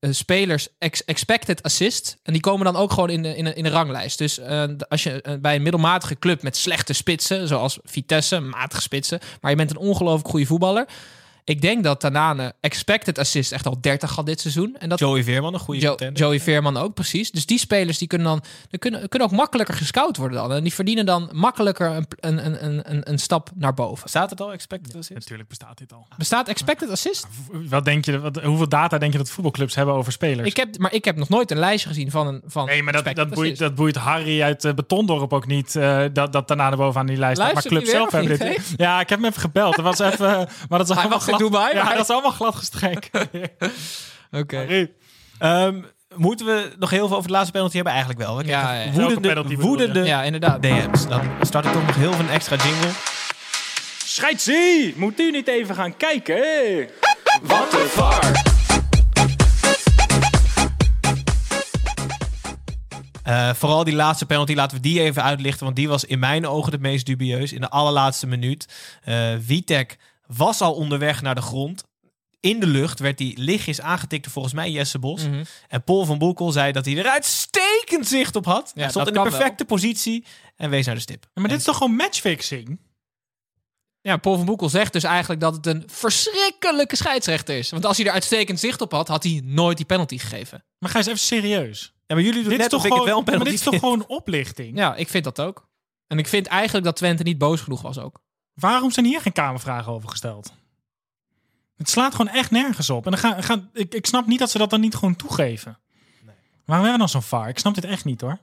eh, 0.00 0.12
spelers 0.12 0.68
ex- 0.78 1.04
expected 1.04 1.62
assist. 1.62 2.16
En 2.22 2.32
die 2.32 2.42
komen 2.42 2.64
dan 2.64 2.76
ook 2.76 2.92
gewoon 2.92 3.10
in 3.10 3.22
de, 3.22 3.36
in 3.36 3.54
in 3.56 3.62
de 3.62 3.70
ranglijst. 3.70 4.18
Dus 4.18 4.38
eh, 4.38 4.64
als 4.88 5.02
je 5.02 5.22
eh, 5.22 5.34
bij 5.40 5.54
een 5.54 5.62
middelmatige 5.62 6.18
club 6.18 6.42
met 6.42 6.56
slechte 6.56 6.92
spitsen, 6.92 7.48
zoals 7.48 7.78
Vitesse, 7.84 8.40
matige 8.40 8.80
spitsen, 8.80 9.20
maar 9.40 9.50
je 9.50 9.56
bent 9.56 9.70
een 9.70 9.76
ongelooflijk 9.76 10.28
goede 10.28 10.46
voetballer. 10.46 10.86
Ik 11.46 11.60
denk 11.60 11.84
dat 11.84 12.00
Tanane 12.00 12.54
expected 12.60 13.18
assist 13.18 13.52
echt 13.52 13.66
al 13.66 13.80
30 13.80 14.14
had 14.14 14.26
dit 14.26 14.40
seizoen. 14.40 14.76
En 14.78 14.88
dat 14.88 14.98
Joey 14.98 15.24
Veerman, 15.24 15.54
een 15.54 15.60
goede 15.60 15.80
Jo- 15.80 15.88
contender. 15.88 16.22
Joey 16.22 16.40
Veerman 16.40 16.76
ook, 16.76 16.94
precies. 16.94 17.30
Dus 17.30 17.46
die 17.46 17.58
spelers 17.58 17.98
die 17.98 18.08
kunnen 18.08 18.26
dan 18.26 18.42
die 18.70 18.78
kunnen, 18.78 19.08
kunnen 19.08 19.28
ook 19.28 19.34
makkelijker 19.34 19.74
gescout 19.74 20.16
worden 20.16 20.38
dan. 20.38 20.52
En 20.52 20.62
die 20.62 20.74
verdienen 20.74 21.06
dan 21.06 21.28
makkelijker 21.32 21.90
een, 21.96 22.06
een, 22.20 22.64
een, 22.64 22.90
een- 22.90 23.10
een, 23.10 23.18
stap 23.18 23.50
naar 23.54 23.74
boven. 23.74 24.08
Staat 24.08 24.30
het 24.30 24.40
al, 24.40 24.52
expected 24.52 24.92
assist? 24.96 25.10
Natuurlijk 25.18 25.48
bestaat 25.48 25.78
dit 25.78 25.92
al. 25.92 26.06
Bestaat 26.16 26.48
expected 26.48 26.90
assist? 26.90 27.26
Wat 27.50 27.84
denk 27.84 28.04
je, 28.04 28.20
wat, 28.20 28.42
hoeveel 28.42 28.68
data 28.68 28.98
denk 28.98 29.12
je 29.12 29.18
dat 29.18 29.30
voetbalclubs 29.30 29.74
hebben 29.74 29.94
over 29.94 30.12
spelers? 30.12 30.48
Ik 30.48 30.56
heb, 30.56 30.78
maar 30.78 30.92
ik 30.92 31.04
heb 31.04 31.16
nog 31.16 31.28
nooit 31.28 31.50
een 31.50 31.58
lijstje 31.58 31.88
gezien 31.88 32.10
van 32.10 32.26
een 32.26 32.42
van 32.46 32.66
Nee, 32.66 32.82
maar 32.82 32.92
dat, 32.92 33.14
dat, 33.14 33.30
boeit, 33.30 33.58
dat 33.58 33.74
boeit 33.74 33.96
Harry 33.96 34.42
uit 34.42 34.64
uh, 34.64 34.72
Betondorp 34.72 35.32
ook 35.32 35.46
niet. 35.46 35.76
eh, 35.76 36.04
dat, 36.12 36.32
dat 36.32 36.48
daarna 36.48 36.70
er 36.70 36.76
bovenaan 36.76 37.06
die 37.06 37.16
lijst 37.16 37.40
staat. 37.40 37.54
Maar 37.54 37.62
clubs 37.62 37.90
zelf 37.90 38.10
hebben 38.10 38.38
dit. 38.38 38.74
Ja, 38.76 39.00
ik 39.00 39.08
heb 39.08 39.18
hem 39.18 39.28
even 39.28 39.40
gebeld. 39.40 39.76
Dat 39.76 39.84
was 39.84 39.98
even. 39.98 40.48
Maar 40.68 40.78
dat 40.78 40.90
is 40.90 40.96
allemaal 40.96 41.20
glad. 41.36 41.50
Dubai, 41.52 41.74
Ja, 41.74 41.84
maar- 41.84 41.94
dat 41.94 42.02
is 42.04 42.10
allemaal 42.10 42.30
glad 42.30 42.54
gestreken. 42.54 43.28
Oké. 44.40 44.88
Ehm, 45.38 45.82
moeten 46.14 46.46
we 46.46 46.72
nog 46.78 46.90
heel 46.90 47.06
veel 47.08 47.16
over 47.16 47.28
de 47.28 47.34
laatste 47.34 47.52
penalty 47.52 47.74
hebben? 47.74 47.92
Eigenlijk 47.92 48.22
wel. 48.22 48.36
We 48.36 48.44
Ja, 48.46 48.72
ja. 48.74 48.90
Woedende, 48.90 49.56
woedende 49.56 50.02
Ja, 50.04 50.22
inderdaad. 50.22 50.62
DM's. 50.62 51.06
Dan 51.08 51.20
start 51.40 51.64
ik 51.66 51.72
toch 51.72 51.86
nog 51.86 51.96
heel 51.96 52.12
veel 52.12 52.24
een 52.24 52.30
extra 52.30 52.56
jingle. 52.56 52.90
Scheidsie, 54.04 54.94
moet 54.96 55.20
u 55.20 55.30
niet 55.30 55.48
even 55.48 55.74
gaan 55.74 55.96
kijken? 55.96 56.88
Wat 57.42 57.72
een 57.72 57.86
var. 57.88 58.44
Eh, 63.22 63.54
vooral 63.54 63.84
die 63.84 63.94
laatste 63.94 64.26
penalty, 64.26 64.54
laten 64.54 64.76
we 64.76 64.82
die 64.82 65.00
even 65.00 65.22
uitlichten. 65.22 65.64
Want 65.64 65.76
die 65.76 65.88
was 65.88 66.04
in 66.04 66.18
mijn 66.18 66.46
ogen 66.46 66.72
het 66.72 66.80
meest 66.80 67.06
dubieus. 67.06 67.52
In 67.52 67.60
de 67.60 67.70
allerlaatste 67.70 68.26
minuut. 68.26 68.68
Eh 69.04 69.30
Vitek 69.40 69.96
was 70.26 70.60
al 70.60 70.74
onderweg 70.74 71.22
naar 71.22 71.34
de 71.34 71.40
grond. 71.42 71.84
In 72.40 72.60
de 72.60 72.66
lucht 72.66 72.98
werd 72.98 73.18
hij 73.18 73.32
lichtjes 73.38 73.80
aangetikt 73.80 74.22
door 74.24 74.32
volgens 74.32 74.54
mij 74.54 74.70
Jesse 74.70 74.98
Bos. 74.98 75.22
Mhm. 75.22 75.44
En 75.68 75.84
Paul 75.84 76.04
van 76.04 76.18
Boekel 76.18 76.52
zei 76.52 76.72
dat 76.72 76.84
hij 76.84 76.98
er 76.98 77.08
uitstekend 77.08 78.06
zicht 78.06 78.36
op 78.36 78.44
had. 78.44 78.70
Ja, 78.74 78.80
hij 78.80 78.90
stond 78.90 79.06
in 79.06 79.12
de 79.12 79.22
perfecte 79.22 79.64
positie 79.64 80.24
en 80.56 80.70
wees 80.70 80.86
naar 80.86 80.94
de 80.94 81.00
stip. 81.00 81.22
Ja, 81.34 81.40
maar 81.40 81.50
dit 81.50 81.58
is 81.58 81.64
toch 81.64 81.76
gewoon 81.76 81.96
matchfixing? 81.96 82.78
Ja, 84.00 84.16
Paul 84.16 84.36
van 84.36 84.46
Boekel 84.46 84.68
zegt 84.68 84.92
dus 84.92 85.04
eigenlijk 85.04 85.40
dat 85.40 85.54
het 85.54 85.66
een 85.66 85.82
verschrikkelijke 85.86 86.96
scheidsrechter 86.96 87.58
is. 87.58 87.70
Want 87.70 87.84
als 87.84 87.96
hij 87.96 88.06
er 88.06 88.12
uitstekend 88.12 88.60
zicht 88.60 88.80
op 88.80 88.92
had, 88.92 89.08
had 89.08 89.22
hij 89.22 89.40
nooit 89.44 89.76
die 89.76 89.86
penalty 89.86 90.18
gegeven. 90.18 90.64
Maar 90.78 90.90
ga 90.90 90.98
eens 90.98 91.06
even 91.06 91.18
serieus. 91.18 91.94
Ja, 92.06 92.14
maar 92.14 92.24
jullie 92.24 92.40
doen 92.40 92.48
Dit 92.48 92.58
net 92.58 92.72
is 92.72 92.72
toch 92.72 92.80
of 92.80 92.86
ik 92.86 92.92
het 92.92 93.00
gewoon, 93.00 93.06
wel 93.08 93.18
een 93.18 93.24
maar 93.24 93.32
penalty 93.32 93.50
dit 93.50 93.58
is 93.58 93.64
toch 93.64 93.74
vind. 93.74 93.84
gewoon 93.84 94.18
oplichting? 94.18 94.78
Ja, 94.78 94.94
ik 94.94 95.08
vind 95.08 95.24
dat 95.24 95.40
ook. 95.40 95.68
En 96.06 96.18
ik 96.18 96.26
vind 96.26 96.46
eigenlijk 96.46 96.84
dat 96.84 96.96
Twente 96.96 97.22
niet 97.22 97.38
boos 97.38 97.60
genoeg 97.60 97.82
was 97.82 97.98
ook. 97.98 98.20
Waarom 98.56 98.90
zijn 98.90 99.06
hier 99.06 99.20
geen 99.20 99.32
kamervragen 99.32 99.92
over 99.92 100.08
gesteld? 100.08 100.52
Het 101.76 101.90
slaat 101.90 102.14
gewoon 102.14 102.32
echt 102.32 102.50
nergens 102.50 102.90
op. 102.90 103.04
En 103.04 103.10
dan 103.10 103.20
gaan, 103.20 103.42
gaan, 103.42 103.70
ik, 103.72 103.94
ik 103.94 104.06
snap 104.06 104.26
niet 104.26 104.38
dat 104.38 104.50
ze 104.50 104.58
dat 104.58 104.70
dan 104.70 104.80
niet 104.80 104.94
gewoon 104.94 105.16
toegeven. 105.16 105.78
Waarom 106.64 106.86
hebben 106.86 106.92
we 106.92 106.98
dan 106.98 107.08
zo'n 107.08 107.22
VAR? 107.22 107.48
Ik 107.48 107.58
snap 107.58 107.74
dit 107.74 107.84
echt 107.84 108.04
niet 108.04 108.20
hoor. 108.20 108.38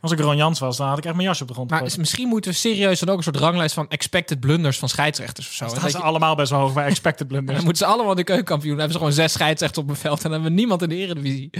Als 0.00 0.12
ik 0.12 0.20
Ron 0.20 0.36
Jans 0.36 0.58
was, 0.58 0.76
dan 0.76 0.88
had 0.88 0.98
ik 0.98 1.04
echt 1.04 1.14
mijn 1.14 1.26
jasje 1.26 1.42
op 1.42 1.48
de 1.48 1.54
grond 1.54 1.70
Maar 1.70 1.82
misschien 1.98 2.28
moeten 2.28 2.50
we 2.50 2.56
serieus 2.56 3.00
dan 3.00 3.08
ook 3.08 3.16
een 3.16 3.22
soort 3.22 3.36
ranglijst 3.36 3.74
van 3.74 3.88
expected 3.88 4.40
blunders 4.40 4.78
van 4.78 4.88
scheidsrechters 4.88 5.46
of 5.46 5.52
zo. 5.52 5.58
Dan 5.64 5.68
staan 5.70 5.82
dat 5.84 5.92
ze 5.92 5.98
je- 5.98 6.04
allemaal 6.04 6.34
best 6.34 6.50
wel 6.50 6.60
hoog 6.60 6.72
bij 6.72 6.84
expected 6.86 7.18
dan 7.28 7.28
blunders. 7.28 7.58
moeten 7.64 7.86
ze 7.86 7.92
allemaal 7.92 8.14
de 8.14 8.24
keukenkampioen. 8.24 8.70
Dan 8.76 8.78
hebben 8.80 8.96
ze 8.98 9.04
gewoon 9.04 9.22
zes 9.22 9.32
scheidsrechters 9.32 9.84
op 9.84 9.90
een 9.90 9.96
veld 9.96 10.16
en 10.16 10.22
dan 10.22 10.32
hebben 10.32 10.50
we 10.50 10.56
niemand 10.56 10.82
in 10.82 10.88
de 10.88 10.94
eredivisie. 10.96 11.50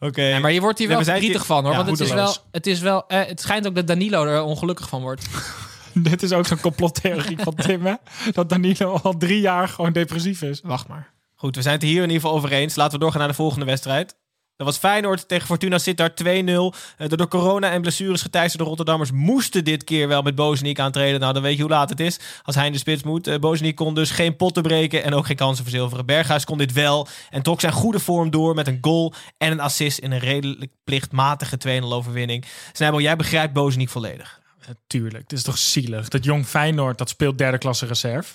Oké. 0.00 0.20
Nee, 0.20 0.40
maar 0.40 0.52
je 0.52 0.60
wordt 0.60 0.78
hier 0.78 0.86
Nee, 0.88 0.96
wel 0.96 1.04
we 1.06 1.10
zijn 1.10 1.18
verdrietig 1.20 1.46
van 1.46 1.62
hoor. 1.64 1.72
Ja, 1.72 1.84
want 1.84 1.98
het 1.98 2.08
is, 2.08 2.14
wel, 2.14 2.36
het 2.50 2.66
is 2.66 2.80
wel... 2.80 3.06
eh, 3.08 3.26
het 3.26 3.40
schijnt 3.40 3.66
ook 3.66 3.74
dat 3.74 3.86
Danilo 3.86 4.24
er 4.24 4.42
ongelukkig 4.42 4.88
van 4.88 5.00
wordt. 5.00 5.26
Dit 6.10 6.22
is 6.22 6.32
ook 6.32 6.46
zo'n 6.46 6.60
complottheorie 6.60 7.38
van 7.38 7.54
Tim, 7.66 7.86
hè? 7.86 7.94
Dat 8.32 8.48
Danilo 8.48 8.98
al 9.02 9.16
drie 9.16 9.40
jaar 9.40 9.68
gewoon 9.68 9.92
depressief 9.92 10.42
is. 10.42 10.60
Wacht 10.62 10.88
maar. 10.88 11.12
Goed, 11.34 11.56
we 11.56 11.62
zijn 11.62 11.74
het 11.74 11.82
er 11.82 11.88
hier 11.88 12.02
in 12.02 12.08
ieder 12.08 12.20
geval 12.20 12.36
over 12.36 12.52
eens. 12.52 12.74
Laten 12.74 12.92
we 12.92 12.98
doorgaan 12.98 13.20
naar 13.20 13.28
de 13.30 13.34
volgende 13.34 13.64
wedstrijd. 13.64 14.16
Dat 14.56 14.66
was 14.66 14.76
Feyenoord 14.76 15.28
tegen 15.28 15.46
Fortuna 15.46 15.78
Sittard 15.78 16.22
2-0. 16.24 16.26
Eh, 16.26 17.08
De 17.08 17.16
door 17.16 17.28
corona 17.28 17.70
en 17.70 17.80
blessures 17.80 18.22
geteisterde 18.22 18.64
Rotterdammers 18.64 19.10
moesten 19.10 19.64
dit 19.64 19.84
keer 19.84 20.08
wel 20.08 20.22
met 20.22 20.34
Bozeniek 20.34 20.78
aantreden. 20.78 21.20
Nou, 21.20 21.32
dan 21.32 21.42
weet 21.42 21.56
je 21.56 21.62
hoe 21.62 21.70
laat 21.70 21.88
het 21.88 22.00
is 22.00 22.18
als 22.42 22.54
hij 22.54 22.66
in 22.66 22.72
de 22.72 22.78
spits 22.78 23.02
moet. 23.02 23.40
Bozeniek 23.40 23.76
kon 23.76 23.94
dus 23.94 24.10
geen 24.10 24.36
potten 24.36 24.62
breken 24.62 25.04
en 25.04 25.14
ook 25.14 25.26
geen 25.26 25.36
kansen 25.36 25.64
verzilveren. 25.64 26.06
Berghuis 26.06 26.44
kon 26.44 26.58
dit 26.58 26.72
wel 26.72 27.08
en 27.30 27.42
trok 27.42 27.60
zijn 27.60 27.72
goede 27.72 28.00
vorm 28.00 28.30
door 28.30 28.54
met 28.54 28.66
een 28.66 28.78
goal 28.80 29.12
en 29.38 29.52
een 29.52 29.60
assist 29.60 29.98
in 29.98 30.12
een 30.12 30.18
redelijk 30.18 30.72
plichtmatige 30.84 31.58
2-0 31.82 31.84
overwinning. 31.84 32.44
Snijbel, 32.72 33.00
jij 33.00 33.16
begrijpt 33.16 33.52
Bozeniek 33.52 33.88
volledig. 33.88 34.42
Tuurlijk, 34.86 35.22
het 35.22 35.32
is 35.32 35.42
toch 35.42 35.58
zielig. 35.58 36.08
Dat 36.08 36.24
jong 36.24 36.46
Feyenoord, 36.46 36.98
dat 36.98 37.08
speelt 37.08 37.38
derde 37.38 37.58
klasse 37.58 37.86
reserve. 37.86 38.34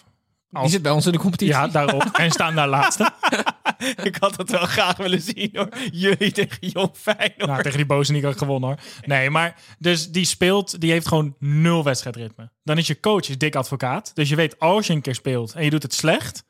Die 0.49 0.69
zit 0.69 0.82
bij 0.82 0.91
ons 0.91 1.05
in 1.05 1.11
de 1.11 1.17
competitie. 1.17 1.53
Ja, 1.53 1.67
daarop. 1.67 2.03
en 2.13 2.32
staan 2.32 2.55
daar 2.55 2.67
laatste. 2.67 3.11
Ik 4.03 4.15
had 4.19 4.38
het 4.38 4.51
wel 4.51 4.65
graag 4.65 4.97
willen 4.97 5.21
zien 5.21 5.49
hoor. 5.53 5.69
Jullie 5.91 6.32
tegen 6.32 6.67
Jong 6.67 6.91
Feyenoord. 6.93 7.45
Nou, 7.45 7.61
tegen 7.61 7.77
die 7.77 7.86
boze 7.86 8.11
niet 8.11 8.25
gewonnen 8.25 8.69
hoor. 8.69 8.80
Nee, 9.05 9.30
maar 9.30 9.55
dus 9.77 10.11
die 10.11 10.25
speelt, 10.25 10.82
die 10.82 10.91
heeft 10.91 11.07
gewoon 11.07 11.36
nul 11.39 11.84
wedstrijdritme. 11.84 12.51
Dan 12.63 12.77
is 12.77 12.88
je 12.88 12.99
coach 12.99 13.30
is 13.30 13.38
dik 13.38 13.55
advocaat. 13.55 14.11
Dus 14.15 14.30
je 14.30 14.36
weet 14.36 14.59
als 14.59 14.88
je 14.88 14.93
een 14.93 15.01
keer 15.01 15.15
speelt 15.15 15.53
en 15.53 15.63
je 15.63 15.69
doet 15.69 15.84
het 15.84 15.93
slecht, 15.93 16.43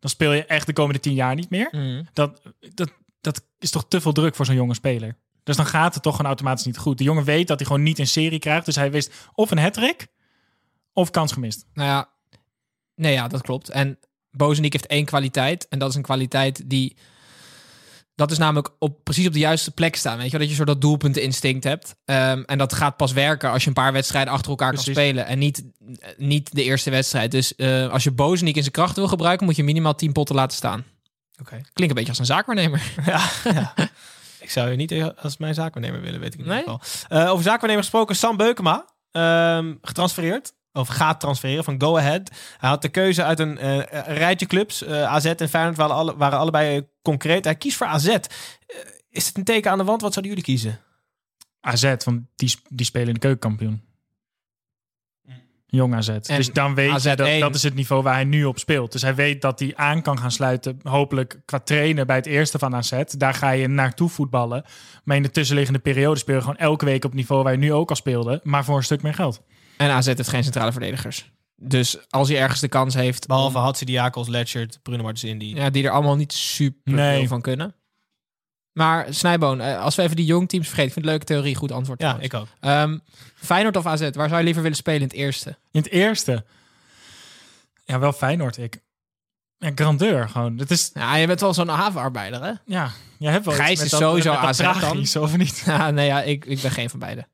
dan 0.00 0.10
speel 0.10 0.32
je 0.32 0.44
echt 0.44 0.66
de 0.66 0.72
komende 0.72 1.00
tien 1.00 1.14
jaar 1.14 1.34
niet 1.34 1.50
meer. 1.50 1.68
Mm. 1.70 2.08
Dat, 2.12 2.42
dat, 2.74 2.90
dat 3.20 3.42
is 3.58 3.70
toch 3.70 3.88
te 3.88 4.00
veel 4.00 4.12
druk 4.12 4.34
voor 4.34 4.46
zo'n 4.46 4.54
jonge 4.54 4.74
speler. 4.74 5.16
Dus 5.46 5.56
dan 5.56 5.66
gaat 5.66 5.94
het 5.94 6.02
toch 6.02 6.12
gewoon 6.12 6.26
automatisch 6.26 6.64
niet 6.64 6.78
goed. 6.78 6.98
De 6.98 7.04
jongen 7.04 7.24
weet 7.24 7.48
dat 7.48 7.58
hij 7.58 7.66
gewoon 7.66 7.82
niet 7.82 7.98
een 7.98 8.06
serie 8.06 8.38
krijgt. 8.38 8.64
Dus 8.64 8.76
hij 8.76 8.90
wist 8.90 9.12
of 9.34 9.50
een 9.50 9.58
hat 9.58 10.06
of 10.92 11.10
kans 11.10 11.32
gemist. 11.32 11.66
Nou 11.74 11.88
ja, 11.88 12.08
nee, 12.94 13.12
ja, 13.12 13.28
dat 13.28 13.42
klopt. 13.42 13.70
En 13.70 13.98
Bozeniek 14.30 14.72
heeft 14.72 14.86
één 14.86 15.04
kwaliteit. 15.04 15.68
En 15.68 15.78
dat 15.78 15.90
is 15.90 15.94
een 15.94 16.02
kwaliteit 16.02 16.70
die... 16.70 16.96
Dat 18.14 18.30
is 18.30 18.38
namelijk 18.38 18.70
op, 18.78 19.04
precies 19.04 19.26
op 19.26 19.32
de 19.32 19.38
juiste 19.38 19.70
plek 19.70 19.96
staan. 19.96 20.16
Weet 20.16 20.24
je 20.24 20.30
wel? 20.30 20.40
Dat 20.40 20.48
je 20.48 20.56
zo 20.56 20.64
dat 20.64 20.80
doelpunteninstinct 20.80 21.64
hebt. 21.64 21.96
Ehm, 22.04 22.42
en 22.46 22.58
dat 22.58 22.72
gaat 22.72 22.96
pas 22.96 23.12
werken 23.12 23.50
als 23.50 23.62
je 23.62 23.68
een 23.68 23.74
paar 23.74 23.92
wedstrijden 23.92 24.32
achter 24.32 24.50
elkaar 24.50 24.72
Precies. 24.72 24.94
kan 24.94 25.02
spelen. 25.02 25.26
En 25.26 25.38
niet, 25.38 25.64
niet 26.16 26.54
de 26.54 26.62
eerste 26.62 26.90
wedstrijd. 26.90 27.30
Dus 27.30 27.54
eh, 27.54 27.88
als 27.88 28.04
je 28.04 28.10
Bozeniek 28.10 28.56
in 28.56 28.62
zijn 28.62 28.74
krachten 28.74 28.98
wil 28.98 29.08
gebruiken... 29.08 29.46
moet 29.46 29.56
je 29.56 29.64
minimaal 29.64 29.94
10 29.94 30.12
potten 30.12 30.34
laten 30.34 30.56
staan. 30.56 30.84
Oké. 31.40 31.60
Klinkt 31.72 31.74
een 31.76 31.88
beetje 31.88 32.08
als 32.08 32.18
een 32.18 32.26
zaakwaarnemer. 32.26 32.92
Ja, 33.06 33.30
ja. 33.44 33.74
Ik 34.46 34.52
zou 34.52 34.70
je 34.70 34.76
niet 34.76 35.12
als 35.22 35.36
mijn 35.36 35.54
zaakwaarnemer 35.54 36.00
willen, 36.00 36.20
weet 36.20 36.34
ik 36.34 36.40
in 36.40 36.46
Nee? 36.46 36.58
ieder 36.58 36.78
geval. 36.80 37.18
Eh, 37.20 37.30
over 37.30 37.42
zaakwaarnemer 37.44 37.82
gesproken, 37.82 38.16
Sam 38.16 38.36
Beukema. 38.36 38.84
ehm, 39.10 39.74
getransfereerd. 39.82 40.54
Of 40.72 40.88
gaat 40.88 41.20
transfereren 41.20 41.64
van 41.64 41.80
Go 41.80 41.96
Ahead. 41.98 42.30
Hij 42.58 42.68
had 42.68 42.82
de 42.82 42.88
keuze 42.88 43.24
uit 43.24 43.38
een, 43.38 43.58
eh, 43.58 43.78
rijtje 44.16 44.46
clubs. 44.46 44.82
Eh, 44.82 45.02
AZ 45.12 45.24
en 45.24 45.48
Feyenoord 45.48 45.76
waren, 45.76 45.94
alle, 45.96 46.16
waren 46.16 46.38
allebei 46.38 46.88
concreet. 47.02 47.44
Hij 47.44 47.54
kiest 47.54 47.76
voor 47.76 47.86
AZ. 47.86 48.16
Is 49.10 49.26
het 49.26 49.36
een 49.36 49.44
teken 49.44 49.70
aan 49.70 49.78
de 49.78 49.84
wand? 49.84 50.00
Wat 50.00 50.12
zouden 50.12 50.34
jullie 50.34 50.48
kiezen? 50.56 50.80
AZ, 51.60 51.94
want 52.04 52.20
die, 52.34 52.54
die 52.68 52.86
spelen 52.86 53.08
in 53.08 53.14
de 53.14 53.20
keukenkampioen. 53.20 53.82
Jong 55.66 55.94
AZ. 55.94 56.08
En 56.08 56.20
dus 56.22 56.52
dan 56.52 56.74
weet 56.74 56.90
AZ 56.90 57.04
je 57.04 57.16
dat 57.16 57.40
dat 57.40 57.54
is 57.54 57.62
het 57.62 57.74
niveau 57.74 58.02
waar 58.02 58.14
hij 58.14 58.24
nu 58.24 58.44
op 58.44 58.58
speelt. 58.58 58.92
Dus 58.92 59.02
hij 59.02 59.14
weet 59.14 59.40
dat 59.42 59.58
hij 59.58 59.72
aan 59.76 60.02
kan 60.02 60.18
gaan 60.18 60.30
sluiten. 60.30 60.78
Hopelijk 60.82 61.40
qua 61.44 61.58
trainen 61.58 62.06
bij 62.06 62.16
het 62.16 62.26
eerste 62.26 62.58
van 62.58 62.74
AZ. 62.74 63.02
Daar 63.06 63.34
ga 63.34 63.50
je 63.50 63.68
naartoe 63.68 64.08
voetballen. 64.08 64.64
Maar 65.04 65.16
in 65.16 65.22
de 65.22 65.30
tussenliggende 65.30 65.78
periode 65.80 66.18
speel 66.18 66.34
je 66.34 66.40
gewoon 66.40 66.56
elke 66.56 66.84
week 66.84 67.04
op 67.04 67.10
het 67.10 67.14
niveau 67.14 67.42
waar 67.42 67.52
je 67.52 67.58
nu 67.58 67.72
ook 67.72 67.90
al 67.90 67.96
speelde. 67.96 68.40
Maar 68.42 68.64
voor 68.64 68.76
een 68.76 68.82
stuk 68.82 69.02
meer 69.02 69.14
geld. 69.14 69.42
En 69.76 69.90
AZ 69.90 70.06
heeft 70.06 70.28
geen 70.28 70.44
centrale 70.44 70.72
verdedigers. 70.72 71.30
Dus 71.56 71.98
als 72.10 72.28
hij 72.28 72.38
ergens 72.38 72.60
de 72.60 72.68
kans 72.68 72.94
heeft... 72.94 73.26
Behalve 73.26 73.58
Hatsi 73.58 73.84
Diakos, 73.84 74.28
Letchert, 74.28 74.78
Bruno 74.82 75.02
Martens 75.02 75.24
Indy. 75.24 75.52
Ja, 75.54 75.70
die 75.70 75.84
er 75.84 75.90
allemaal 75.90 76.16
niet 76.16 76.32
super 76.32 76.92
Nee. 76.92 77.18
veel 77.18 77.28
van 77.28 77.40
kunnen. 77.40 77.74
Maar 78.76 79.06
Snijboon, 79.10 79.60
eh, 79.60 79.80
als 79.80 79.94
we 79.94 80.02
even 80.02 80.16
die 80.16 80.24
jong 80.24 80.48
teams 80.48 80.66
vergeten, 80.66 80.86
ik 80.86 80.92
vind 80.92 81.04
het 81.04 81.14
leuke 81.14 81.24
theorie, 81.32 81.54
goed 81.54 81.72
antwoord. 81.72 82.00
Ja, 82.00 82.06
trouwens. 82.18 82.34
ik 82.34 82.40
ook. 82.40 82.46
Ehm, 82.60 82.98
Feyenoord 83.34 83.76
of 83.76 83.86
AZ, 83.86 84.00
waar 84.12 84.26
zou 84.28 84.38
je 84.38 84.44
liever 84.44 84.62
willen 84.62 84.76
spelen 84.76 85.00
in 85.00 85.06
het 85.06 85.16
eerste? 85.16 85.48
In 85.70 85.80
het 85.80 85.90
eerste. 85.90 86.44
Ja, 87.84 87.98
wel 87.98 88.12
Feyenoord 88.12 88.56
ik. 88.58 88.78
Ja, 89.58 89.70
grandeur 89.74 90.28
gewoon. 90.28 90.58
Het 90.58 90.70
is, 90.70 90.90
Ja, 90.94 91.14
je 91.16 91.26
bent 91.26 91.40
wel 91.40 91.54
zo'n 91.54 91.68
havenarbeider, 91.68 92.42
hè? 92.42 92.52
ja, 92.66 92.90
je 93.18 93.28
hebt 93.28 93.44
wel 93.44 93.54
Gijs 93.54 93.76
met 93.76 93.84
is 93.84 93.90
dat- 93.90 94.00
sowieso 94.00 94.30
met 94.32 94.40
dat 94.40 94.48
AZ 94.48 95.12
dan. 95.12 95.22
of 95.22 95.36
niet? 95.36 95.62
Ja, 95.66 95.90
nee, 95.90 96.06
ja, 96.06 96.22
ik, 96.22 96.44
ik 96.44 96.60
ben 96.60 96.70
geen 96.70 96.90
van 96.90 96.98
beide. 96.98 97.26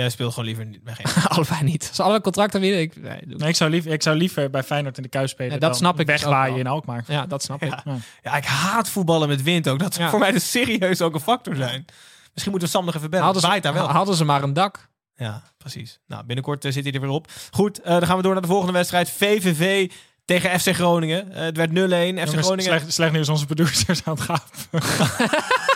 Jij 0.00 0.10
speelt 0.10 0.30
gewoon 0.32 0.44
liever 0.44 0.66
niet 0.66 0.82
bij 0.84 0.94
geen. 0.94 1.22
Allebei 1.28 1.62
niet. 1.62 1.86
Als 1.88 2.00
alle 2.00 2.20
contracten 2.20 2.60
winnen, 2.60 2.80
ik, 2.80 2.96
nee, 2.96 3.20
doe 3.24 3.32
ik. 3.32 3.38
Nee, 3.38 3.48
ik 3.48 3.56
zou, 3.56 3.70
liever, 3.70 3.92
ik 3.92 4.02
zou 4.02 4.16
liever 4.16 4.50
bij 4.50 4.62
Feyenoord 4.62 4.96
in 4.96 5.02
de 5.02 5.08
kuis 5.08 5.30
spelen 5.30 5.52
Ja, 5.52 5.58
dat 5.58 5.68
dan 5.68 5.78
snap 5.78 6.00
ik 6.00 6.06
dus 6.06 6.14
ook 6.14 6.20
weglaaien 6.20 6.56
in 6.58 6.66
Alkmaar. 6.66 7.04
Ja, 7.06 7.26
dat 7.26 7.42
snap 7.42 7.62
ik. 7.62 7.74
Ja. 7.84 7.96
Ja, 8.22 8.36
ik 8.36 8.44
haat 8.44 8.88
voetballen 8.88 9.28
met 9.28 9.42
wind 9.42 9.68
ook. 9.68 9.78
Dat 9.78 9.92
zou 9.92 10.04
Ja. 10.04 10.10
voor 10.10 10.18
mij 10.18 10.32
dus 10.32 10.50
serieus 10.50 11.02
ook 11.02 11.14
een 11.14 11.20
factor 11.20 11.56
zijn. 11.56 11.84
Misschien 12.32 12.50
moeten 12.50 12.68
we 12.68 12.74
Sam 12.74 12.84
nog 12.84 12.94
even 12.94 13.10
bellen. 13.10 13.24
Hadden 13.24 13.60
daar 13.62 13.72
wel. 13.72 13.86
ze, 13.86 13.92
hadden 13.92 14.14
ze 14.14 14.24
maar 14.24 14.42
een 14.42 14.52
dak. 14.52 14.88
Ja, 15.16 15.42
precies. 15.58 16.00
Nou, 16.06 16.24
binnenkort 16.24 16.64
eh, 16.64 16.72
zit 16.72 16.84
hij 16.84 16.92
er 16.92 17.00
weer 17.00 17.10
op. 17.10 17.30
Goed, 17.50 17.80
eh, 17.80 17.92
dan 17.92 18.06
gaan 18.06 18.16
we 18.16 18.22
door 18.22 18.32
naar 18.32 18.42
de 18.42 18.48
volgende 18.48 18.72
wedstrijd. 18.72 19.10
VVV 19.10 19.90
tegen 20.24 20.60
FC 20.60 20.74
Groningen. 20.74 21.32
Eh, 21.32 21.42
het 21.42 21.56
werd 21.56 21.70
0-1. 21.70 21.74
FC 21.74 22.24
Jongens, 22.24 22.30
Groningen... 22.30 22.62
slecht, 22.64 22.92
slecht 22.92 23.12
nieuws, 23.12 23.28
onze 23.28 23.46
producers 23.46 24.04
aan 24.04 24.14
het 24.14 24.22
gaan. 24.22 24.40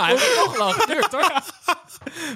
Hij 0.00 0.16
heeft 0.16 0.34
toch 0.36 0.56
hoor. 0.56 1.42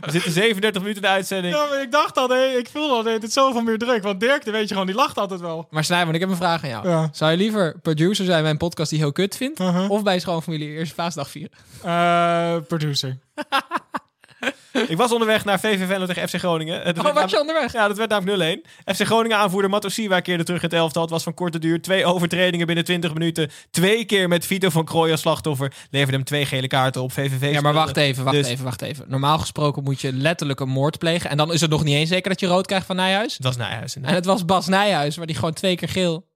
We 0.00 0.10
zitten 0.10 0.32
37 0.32 0.82
minuten 0.82 1.02
in 1.02 1.08
de 1.08 1.14
uitzending. 1.14 1.54
Ja, 1.54 1.66
maar 1.70 1.82
ik 1.82 1.92
dacht 1.92 2.16
al, 2.16 2.26
nee, 2.26 2.58
ik 2.58 2.68
voelde 2.72 2.94
al, 2.94 3.02
nee, 3.02 3.14
het 3.14 3.22
is 3.22 3.32
zoveel 3.32 3.62
meer 3.62 3.78
druk. 3.78 4.02
Want 4.02 4.20
Dirk, 4.20 4.44
dan 4.44 4.52
weet 4.52 4.62
je 4.62 4.68
gewoon, 4.68 4.86
die 4.86 4.94
lacht 4.94 5.18
altijd 5.18 5.40
wel. 5.40 5.66
Maar 5.70 5.84
Snijboon, 5.84 6.14
ik 6.14 6.20
heb 6.20 6.28
een 6.28 6.36
vraag 6.36 6.62
aan 6.62 6.68
jou. 6.68 6.88
Ja. 6.88 7.08
Zou 7.12 7.30
je 7.30 7.36
liever 7.36 7.78
producer 7.82 8.24
zijn 8.24 8.42
bij 8.42 8.50
een 8.50 8.56
podcast 8.56 8.90
die 8.90 8.98
heel 8.98 9.12
kut 9.12 9.36
vindt? 9.36 9.60
Uh-huh. 9.60 9.90
Of 9.90 10.02
bij 10.02 10.14
je 10.14 10.20
schoonfamilie 10.20 10.68
eerste 10.68 10.94
paasdag 10.94 11.30
vieren? 11.30 11.52
Eh, 11.82 12.56
producer. 12.68 13.18
Ik 14.88 14.96
was 14.96 15.12
onderweg 15.12 15.44
naar 15.44 15.60
VVV 15.60 15.90
en 15.90 16.06
tegen 16.06 16.28
FC 16.28 16.34
Groningen. 16.38 16.84
Eh, 16.84 16.94
dat 16.94 17.06
Oh, 17.06 17.14
was 17.14 17.30
je 17.30 17.40
onderweg? 17.40 17.72
Ja, 17.72 17.88
dat 17.88 17.96
werd 17.96 18.10
namelijk 18.10 18.60
0-1. 18.84 18.94
FC 18.94 19.02
Groningen 19.06 19.36
aanvoerder 19.36 19.70
Matosiwa 19.70 20.20
keerde 20.20 20.44
terug 20.44 20.62
in 20.62 20.68
het 20.68 20.78
elftal. 20.78 21.02
Het 21.02 21.10
was 21.10 21.22
van 21.22 21.34
korte 21.34 21.58
duur. 21.58 21.82
Twee 21.82 22.04
overtredingen 22.06 22.66
binnen 22.66 22.84
20 22.84 23.12
minuten. 23.12 23.50
Twee 23.70 24.04
keer 24.04 24.28
met 24.28 24.46
Vito 24.46 24.68
van 24.68 24.84
Krooi 24.84 25.10
als 25.10 25.20
slachtoffer. 25.20 25.72
Leverde 25.90 26.12
hem 26.16 26.24
twee 26.24 26.46
gele 26.46 26.66
kaarten 26.66 27.02
op. 27.02 27.12
VVV 27.12 27.40
Ja, 27.40 27.46
maar 27.48 27.50
speelde- 27.50 27.72
wacht 27.78 27.96
even, 27.96 28.24
wacht 28.24 28.36
Dus- 28.36 28.46
even, 28.48 28.64
wacht 28.64 28.82
even. 28.82 29.04
Normaal 29.08 29.38
gesproken 29.38 29.82
moet 29.82 30.00
je 30.00 30.12
letterlijk 30.12 30.60
een 30.60 30.68
moord 30.68 30.98
plegen. 30.98 31.30
En 31.30 31.36
dan 31.36 31.52
is 31.52 31.60
het 31.60 31.70
nog 31.70 31.84
niet 31.84 31.94
eens 31.96 32.08
zeker 32.08 32.30
dat 32.30 32.40
je 32.40 32.46
rood 32.46 32.66
krijgt 32.66 32.86
van 32.86 32.96
Nijhuis. 32.96 33.34
Het 33.34 33.44
was 33.44 33.56
Nijhuis. 33.56 33.96
En 33.96 34.04
het 34.14 34.24
was 34.24 34.44
Bas 34.44 34.66
Nijhuis, 34.66 35.16
waar 35.16 35.26
die 35.26 35.36
gewoon 35.36 35.52
twee 35.52 35.76
keer 35.76 35.88
geel 35.88 36.26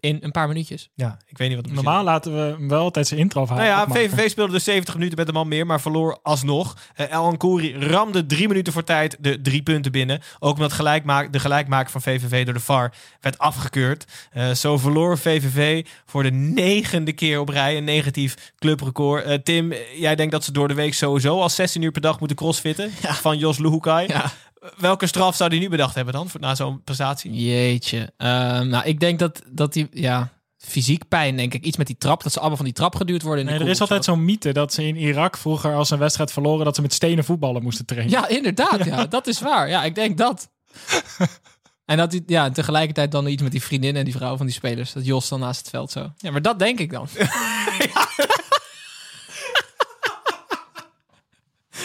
in 0.00 0.18
een 0.20 0.30
paar 0.30 0.48
minuutjes. 0.48 0.90
Ja, 0.94 1.18
ik 1.26 1.38
weet 1.38 1.48
niet 1.48 1.56
wat 1.56 1.66
het 1.66 1.74
Normaal 1.74 2.04
laten 2.04 2.34
we 2.34 2.38
hem 2.38 2.68
wel 2.68 2.82
altijd 2.82 3.06
zijn 3.06 3.20
intro 3.20 3.44
Nou 3.44 3.64
ja, 3.64 3.86
VVV 3.88 4.30
speelde 4.30 4.52
dus 4.52 4.64
70 4.64 4.94
minuten 4.94 5.18
met 5.18 5.28
een 5.28 5.34
man 5.34 5.48
meer, 5.48 5.66
maar 5.66 5.80
verloor 5.80 6.18
alsnog. 6.22 6.76
Eh, 6.94 7.10
El 7.10 7.24
Ankouri 7.24 7.78
ramde 7.78 8.26
drie 8.26 8.48
minuten 8.48 8.72
voor 8.72 8.84
tijd 8.84 9.16
de 9.20 9.40
drie 9.40 9.62
punten 9.62 9.92
binnen. 9.92 10.20
Ook 10.38 10.54
omdat 10.54 10.72
gelijkmaak, 10.72 11.32
de 11.32 11.40
gelijkmaker 11.40 11.90
van 11.90 12.02
VVV 12.02 12.44
door 12.44 12.54
de 12.54 12.60
VAR 12.60 12.92
werd 13.20 13.38
afgekeurd. 13.38 14.04
Eh, 14.30 14.50
zo 14.50 14.78
verloor 14.78 15.18
VVV 15.18 15.86
voor 16.04 16.22
de 16.22 16.30
negende 16.30 17.12
keer 17.12 17.40
op 17.40 17.48
rij 17.48 17.76
een 17.76 17.84
negatief 17.84 18.52
clubrecord. 18.58 19.24
Eh, 19.24 19.34
Tim, 19.34 19.72
jij 19.96 20.14
denkt 20.14 20.32
dat 20.32 20.44
ze 20.44 20.52
door 20.52 20.68
de 20.68 20.74
week 20.74 20.94
sowieso 20.94 21.40
al 21.40 21.50
16 21.50 21.82
uur 21.82 21.92
per 21.92 22.00
dag 22.00 22.18
moeten 22.18 22.36
crossfitten 22.36 22.90
van 23.22 23.38
Jos 23.38 23.58
Luhukai. 23.58 24.06
Ja. 24.06 24.32
Welke 24.76 25.06
straf 25.06 25.36
zou 25.36 25.50
hij 25.50 25.58
nu 25.58 25.68
bedacht 25.68 25.94
hebben 25.94 26.14
dan 26.14 26.28
voor, 26.28 26.40
na 26.40 26.54
zo'n 26.54 26.82
prestatie? 26.84 27.32
Jeetje. 27.32 28.12
Ehm, 28.16 28.68
nou, 28.68 28.84
ik 28.84 29.00
denk 29.00 29.18
dat, 29.18 29.42
dat 29.50 29.72
die, 29.72 29.88
ja, 29.90 30.32
fysiek 30.58 31.08
pijn, 31.08 31.36
denk 31.36 31.54
ik. 31.54 31.64
Iets 31.64 31.76
met 31.76 31.86
die 31.86 31.96
trap, 31.98 32.22
dat 32.22 32.32
ze 32.32 32.38
allemaal 32.38 32.56
van 32.56 32.66
die 32.66 32.74
trap 32.74 32.94
geduwd 32.94 33.22
worden. 33.22 33.40
In 33.44 33.50
Nee, 33.50 33.58
de 33.58 33.64
er 33.64 33.70
is 33.70 33.80
altijd 33.80 34.04
zo'n 34.04 34.24
mythe 34.24 34.52
dat 34.52 34.72
ze 34.72 34.86
in 34.86 34.96
Irak 34.96 35.36
vroeger 35.36 35.74
als 35.74 35.88
ze 35.88 35.94
een 35.94 36.00
wedstrijd 36.00 36.32
verloren, 36.32 36.64
dat 36.64 36.74
ze 36.74 36.82
met 36.82 36.92
stenen 36.92 37.24
voetballen 37.24 37.62
moesten 37.62 37.86
trainen. 37.86 38.10
Ja, 38.12 38.28
inderdaad. 38.28 38.84
Ja. 38.84 39.06
dat 39.16 39.26
is 39.26 39.40
waar. 39.40 39.68
Ja, 39.68 39.84
ik 39.84 39.94
denk 39.94 40.18
dat. 40.18 40.48
En 41.86 41.96
dat 41.96 42.12
hij, 42.12 42.22
ja, 42.26 42.50
tegelijkertijd 42.50 43.10
dan 43.12 43.26
iets 43.26 43.42
met 43.42 43.52
die 43.52 43.62
vriendin 43.62 43.96
en 43.96 44.04
die 44.04 44.14
vrouw 44.14 44.36
van 44.36 44.46
die 44.46 44.54
spelers. 44.54 44.92
Dat 44.92 45.06
Jos 45.06 45.28
dan 45.28 45.40
naast 45.40 45.58
het 45.60 45.68
veld 45.70 45.90
zo. 45.90 46.12
Ja, 46.16 46.30
maar 46.30 46.42
dat 46.42 46.58
denk 46.58 46.78
ik 46.78 46.90
dan. 46.90 47.08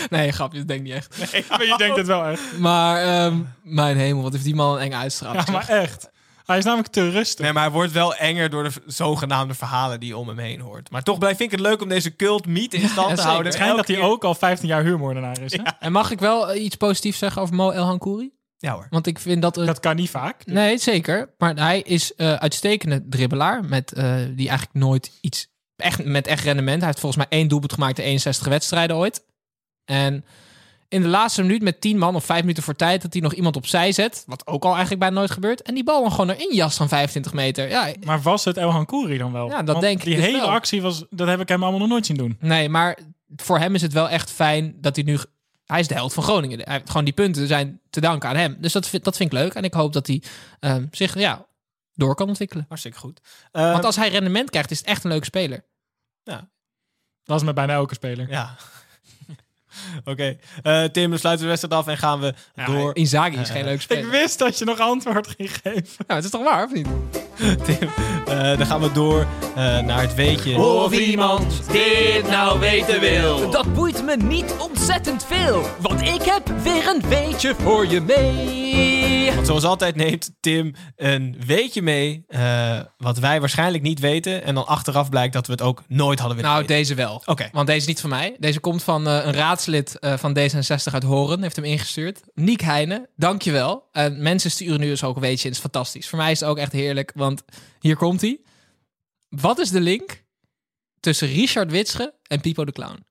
Nee, 0.09 0.31
grapje, 0.31 0.57
dat 0.57 0.67
denk 0.67 0.79
ik 0.79 0.85
niet 0.85 0.95
echt. 0.95 1.31
Nee, 1.33 1.45
maar 1.49 1.65
je 1.65 1.77
denkt 1.77 1.97
het 1.97 2.07
wel 2.07 2.25
echt. 2.25 2.57
Maar 2.57 3.03
ehm, 3.03 3.37
mijn 3.63 3.97
hemel, 3.97 4.23
wat 4.23 4.31
heeft 4.31 4.43
die 4.43 4.55
man 4.55 4.73
een 4.75 4.81
enge 4.81 4.95
uitstraling. 4.95 5.45
Ja, 5.45 5.51
maar 5.51 5.69
echt. 5.69 6.09
Hij 6.45 6.57
is 6.57 6.65
namelijk 6.65 6.91
te 6.91 7.09
rustig. 7.09 7.39
Nee, 7.45 7.53
maar 7.53 7.63
hij 7.63 7.71
wordt 7.71 7.91
wel 7.91 8.15
enger 8.15 8.49
door 8.49 8.63
de 8.63 8.71
zogenaamde 8.85 9.53
verhalen 9.53 9.99
die 9.99 10.09
je 10.09 10.17
om 10.17 10.27
hem 10.27 10.37
heen 10.37 10.59
hoort. 10.59 10.91
Maar 10.91 11.03
toch 11.03 11.17
blijf 11.17 11.39
ik 11.39 11.51
het 11.51 11.59
leuk 11.59 11.81
om 11.81 11.89
deze 11.89 12.15
cult 12.15 12.47
meet 12.47 12.73
in 12.73 12.89
stand 12.89 13.09
ja, 13.09 13.15
te 13.15 13.21
houden. 13.21 13.45
Het 13.45 13.53
schijnt 13.53 13.75
dat 13.75 13.87
hij 13.87 13.95
keer- 13.95 14.05
ook 14.05 14.23
al 14.23 14.35
15 14.35 14.67
jaar 14.67 14.83
huurmoordenaar 14.83 15.41
is. 15.41 15.51
Hè? 15.53 15.63
En 15.79 15.91
mag 15.91 16.11
ik 16.11 16.19
wel 16.19 16.51
eh, 16.51 16.63
iets 16.63 16.75
positiefs 16.75 17.17
zeggen 17.17 17.41
over 17.41 17.55
Mo 17.55 17.69
El 17.69 17.83
Hankouri? 17.85 18.31
Ja 18.57 18.73
hoor. 18.73 18.87
Want 18.89 19.07
ik 19.07 19.19
vind 19.19 19.41
dat... 19.41 19.55
Dat 19.55 19.79
kan 19.79 19.95
niet 19.95 20.09
vaak. 20.09 20.45
Nee, 20.45 20.77
zeker. 20.77 21.33
Maar 21.37 21.55
hij 21.55 21.81
is 21.81 22.15
eh 22.15 22.33
uitstekende 22.33 23.07
dribbelaar. 23.09 23.63
Met, 23.65 23.93
eh, 23.93 24.15
die 24.35 24.47
eigenlijk 24.49 24.85
nooit 24.85 25.11
iets... 25.21 25.47
Echt, 25.75 26.03
met 26.05 26.27
echt 26.27 26.43
rendement. 26.43 26.77
Hij 26.77 26.85
heeft 26.87 26.99
volgens 26.99 27.27
mij 27.27 27.39
één 27.39 27.47
doelpunt 27.47 27.73
gemaakt 27.73 27.99
in 27.99 28.05
61 28.05 28.47
wedstrijden 28.47 28.95
ooit. 28.95 29.23
En 29.85 30.25
in 30.87 31.01
de 31.01 31.07
laatste 31.07 31.41
minuut 31.41 31.61
met 31.61 31.81
10 31.81 31.97
man 31.97 32.15
of 32.15 32.25
5 32.25 32.41
minuten 32.41 32.63
voor 32.63 32.75
tijd... 32.75 33.01
dat 33.01 33.13
hij 33.13 33.21
nog 33.21 33.33
iemand 33.33 33.55
opzij 33.55 33.91
zet. 33.91 34.23
Wat 34.27 34.47
ook 34.47 34.63
al 34.63 34.69
eigenlijk 34.71 34.99
bijna 34.99 35.15
nooit 35.15 35.31
gebeurt. 35.31 35.61
En 35.61 35.73
die 35.73 35.83
bal 35.83 36.01
dan 36.01 36.11
gewoon 36.11 36.29
erin 36.29 36.55
jas 36.55 36.75
van 36.75 36.87
25 36.87 37.33
meter. 37.33 37.69
Ja, 37.69 37.93
Maar 38.05 38.21
was 38.21 38.45
het 38.45 38.57
El 38.57 38.69
Hankouri 38.69 39.17
dan 39.17 39.31
wel? 39.31 39.47
Ja, 39.49 39.57
dat 39.57 39.67
Want 39.67 39.81
denk 39.81 39.97
ik 39.97 40.05
Die 40.05 40.15
dus 40.15 40.25
hele 40.25 40.37
wel. 40.37 40.51
actie, 40.51 40.81
was, 40.81 41.05
dat 41.09 41.27
heb 41.27 41.39
ik 41.39 41.47
hem 41.47 41.61
allemaal 41.61 41.79
nog 41.79 41.89
nooit 41.89 42.05
zien 42.05 42.17
doen. 42.17 42.37
Nee, 42.39 42.69
maar 42.69 42.97
voor 43.35 43.59
hem 43.59 43.75
is 43.75 43.81
het 43.81 43.93
wel 43.93 44.09
echt 44.09 44.31
fijn 44.31 44.75
dat 44.81 44.95
hij 44.95 45.05
nu... 45.05 45.19
Hij 45.65 45.79
is 45.79 45.87
de 45.87 45.93
held 45.93 46.13
van 46.13 46.23
Groningen. 46.23 46.59
Hij 46.59 46.73
heeft 46.73 46.87
gewoon 46.89 47.03
die 47.05 47.13
punten 47.13 47.47
zijn 47.47 47.79
te 47.89 48.01
danken 48.01 48.29
aan 48.29 48.35
hem. 48.35 48.57
Dus 48.59 48.73
dat 48.73 48.87
vind, 48.87 49.03
dat 49.03 49.17
vind 49.17 49.33
ik 49.33 49.39
leuk. 49.39 49.53
En 49.53 49.63
ik 49.63 49.73
hoop 49.73 49.93
dat 49.93 50.07
hij 50.07 50.21
ehm, 50.59 50.85
zich 50.91 51.19
ja, 51.19 51.45
door 51.93 52.15
kan 52.15 52.27
ontwikkelen. 52.27 52.65
Hartstikke 52.67 52.97
goed. 52.97 53.19
Eh, 53.51 53.71
Want 53.71 53.85
als 53.85 53.95
hij 53.95 54.09
rendement 54.09 54.49
krijgt, 54.49 54.71
is 54.71 54.77
het 54.77 54.87
echt 54.87 55.03
een 55.03 55.09
leuke 55.09 55.25
speler. 55.25 55.63
Dat 57.23 57.39
is 57.39 57.45
met 57.45 57.55
bijna 57.55 57.73
elke 57.73 57.93
speler. 57.93 58.29
Ja. 58.29 58.55
Oké. 60.11 60.37
Eh, 60.63 60.83
Tim, 60.83 61.09
dan 61.09 61.19
sluiten 61.19 61.47
we 61.47 61.53
de 61.53 61.59
wedstrijd 61.59 61.73
af 61.73 61.87
en 61.87 61.97
gaan 61.97 62.19
we 62.19 62.33
door. 62.65 62.95
Inzaghi 62.95 63.37
is 63.37 63.49
Eh, 63.49 63.55
geen 63.55 63.65
leuke 63.65 63.81
speler. 63.81 64.03
Ik 64.03 64.09
wist 64.11 64.39
dat 64.39 64.57
je 64.57 64.65
nog 64.65 64.79
antwoord 64.79 65.27
ging 65.37 65.51
geven. 65.61 65.71
Nou, 66.07 66.13
het 66.19 66.23
is 66.23 66.29
toch 66.29 66.43
waar, 66.43 66.63
of 66.65 66.71
niet? 66.73 66.87
Tim, 67.65 67.89
eh, 68.27 68.57
dan 68.57 68.65
gaan 68.65 68.81
we 68.81 68.91
door 68.91 69.19
eh, 69.55 69.79
naar 69.79 70.01
het 70.01 70.15
weetje. 70.15 70.57
Of 70.57 70.93
iemand 70.99 71.61
dit 71.71 72.29
nou 72.29 72.59
weten 72.59 72.99
wil. 72.99 73.49
Dat 73.49 73.73
boeit 73.73 74.03
me 74.05 74.15
niet 74.15 74.55
ontzettend 74.59 75.25
veel, 75.25 75.65
want 75.79 76.01
ik 76.01 76.21
heb 76.21 76.51
weer 76.63 76.87
een 76.87 77.09
weetje 77.09 77.55
voor 77.59 77.87
je 77.87 78.01
mee. 78.01 79.31
Want 79.35 79.47
zoals 79.47 79.63
altijd 79.63 79.95
neemt 79.95 80.31
Tim 80.39 80.73
een 80.95 81.35
weetje 81.45 81.81
mee, 81.81 82.23
eh, 82.27 82.79
wat 82.97 83.17
wij 83.17 83.39
waarschijnlijk 83.39 83.83
niet 83.83 83.99
weten. 83.99 84.43
En 84.43 84.55
dan 84.55 84.67
achteraf 84.67 85.09
blijkt 85.09 85.33
dat 85.33 85.45
we 85.45 85.51
het 85.51 85.61
ook 85.61 85.83
nooit 85.87 86.19
hadden 86.19 86.37
willen 86.37 86.51
Nou, 86.51 86.61
weten. 86.61 86.77
deze 86.77 86.95
wel. 86.95 87.21
Oké. 87.25 87.49
Want 87.51 87.67
deze 87.67 87.79
is 87.79 87.85
niet 87.85 87.99
van 88.01 88.09
mij. 88.09 88.35
Deze 88.39 88.59
komt 88.59 88.83
van 88.83 89.07
eh, 89.07 89.25
een 89.25 89.33
raadslid 89.33 89.99
eh, 89.99 90.13
van 90.17 90.37
D66 90.39 90.93
uit 90.93 91.03
Horen. 91.03 91.41
Heeft 91.41 91.55
hem 91.55 91.65
ingestuurd. 91.65 92.21
Niek 92.33 92.61
Heijnen, 92.61 93.07
dankjewel. 93.15 93.83
En 93.91 94.21
mensen 94.21 94.51
sturen 94.51 94.79
nu 94.79 94.87
dus 94.87 95.03
ook 95.03 95.15
een 95.15 95.21
weetje. 95.21 95.47
Het 95.47 95.55
is 95.55 95.61
fantastisch. 95.61 96.09
Voor 96.09 96.17
mij 96.17 96.31
is 96.31 96.39
het 96.39 96.49
ook 96.49 96.57
echt 96.57 96.71
heerlijk, 96.71 97.11
want 97.21 97.43
hier 97.79 97.95
komt 97.95 98.21
hij. 98.21 98.41
Wat 99.29 99.59
is 99.59 99.69
de 99.69 99.81
link 99.81 100.23
tussen 100.99 101.27
Richard 101.27 101.71
Witsche 101.71 102.13
en 102.23 102.41
Pipo 102.41 102.65
de 102.65 102.71
Clown? 102.71 103.05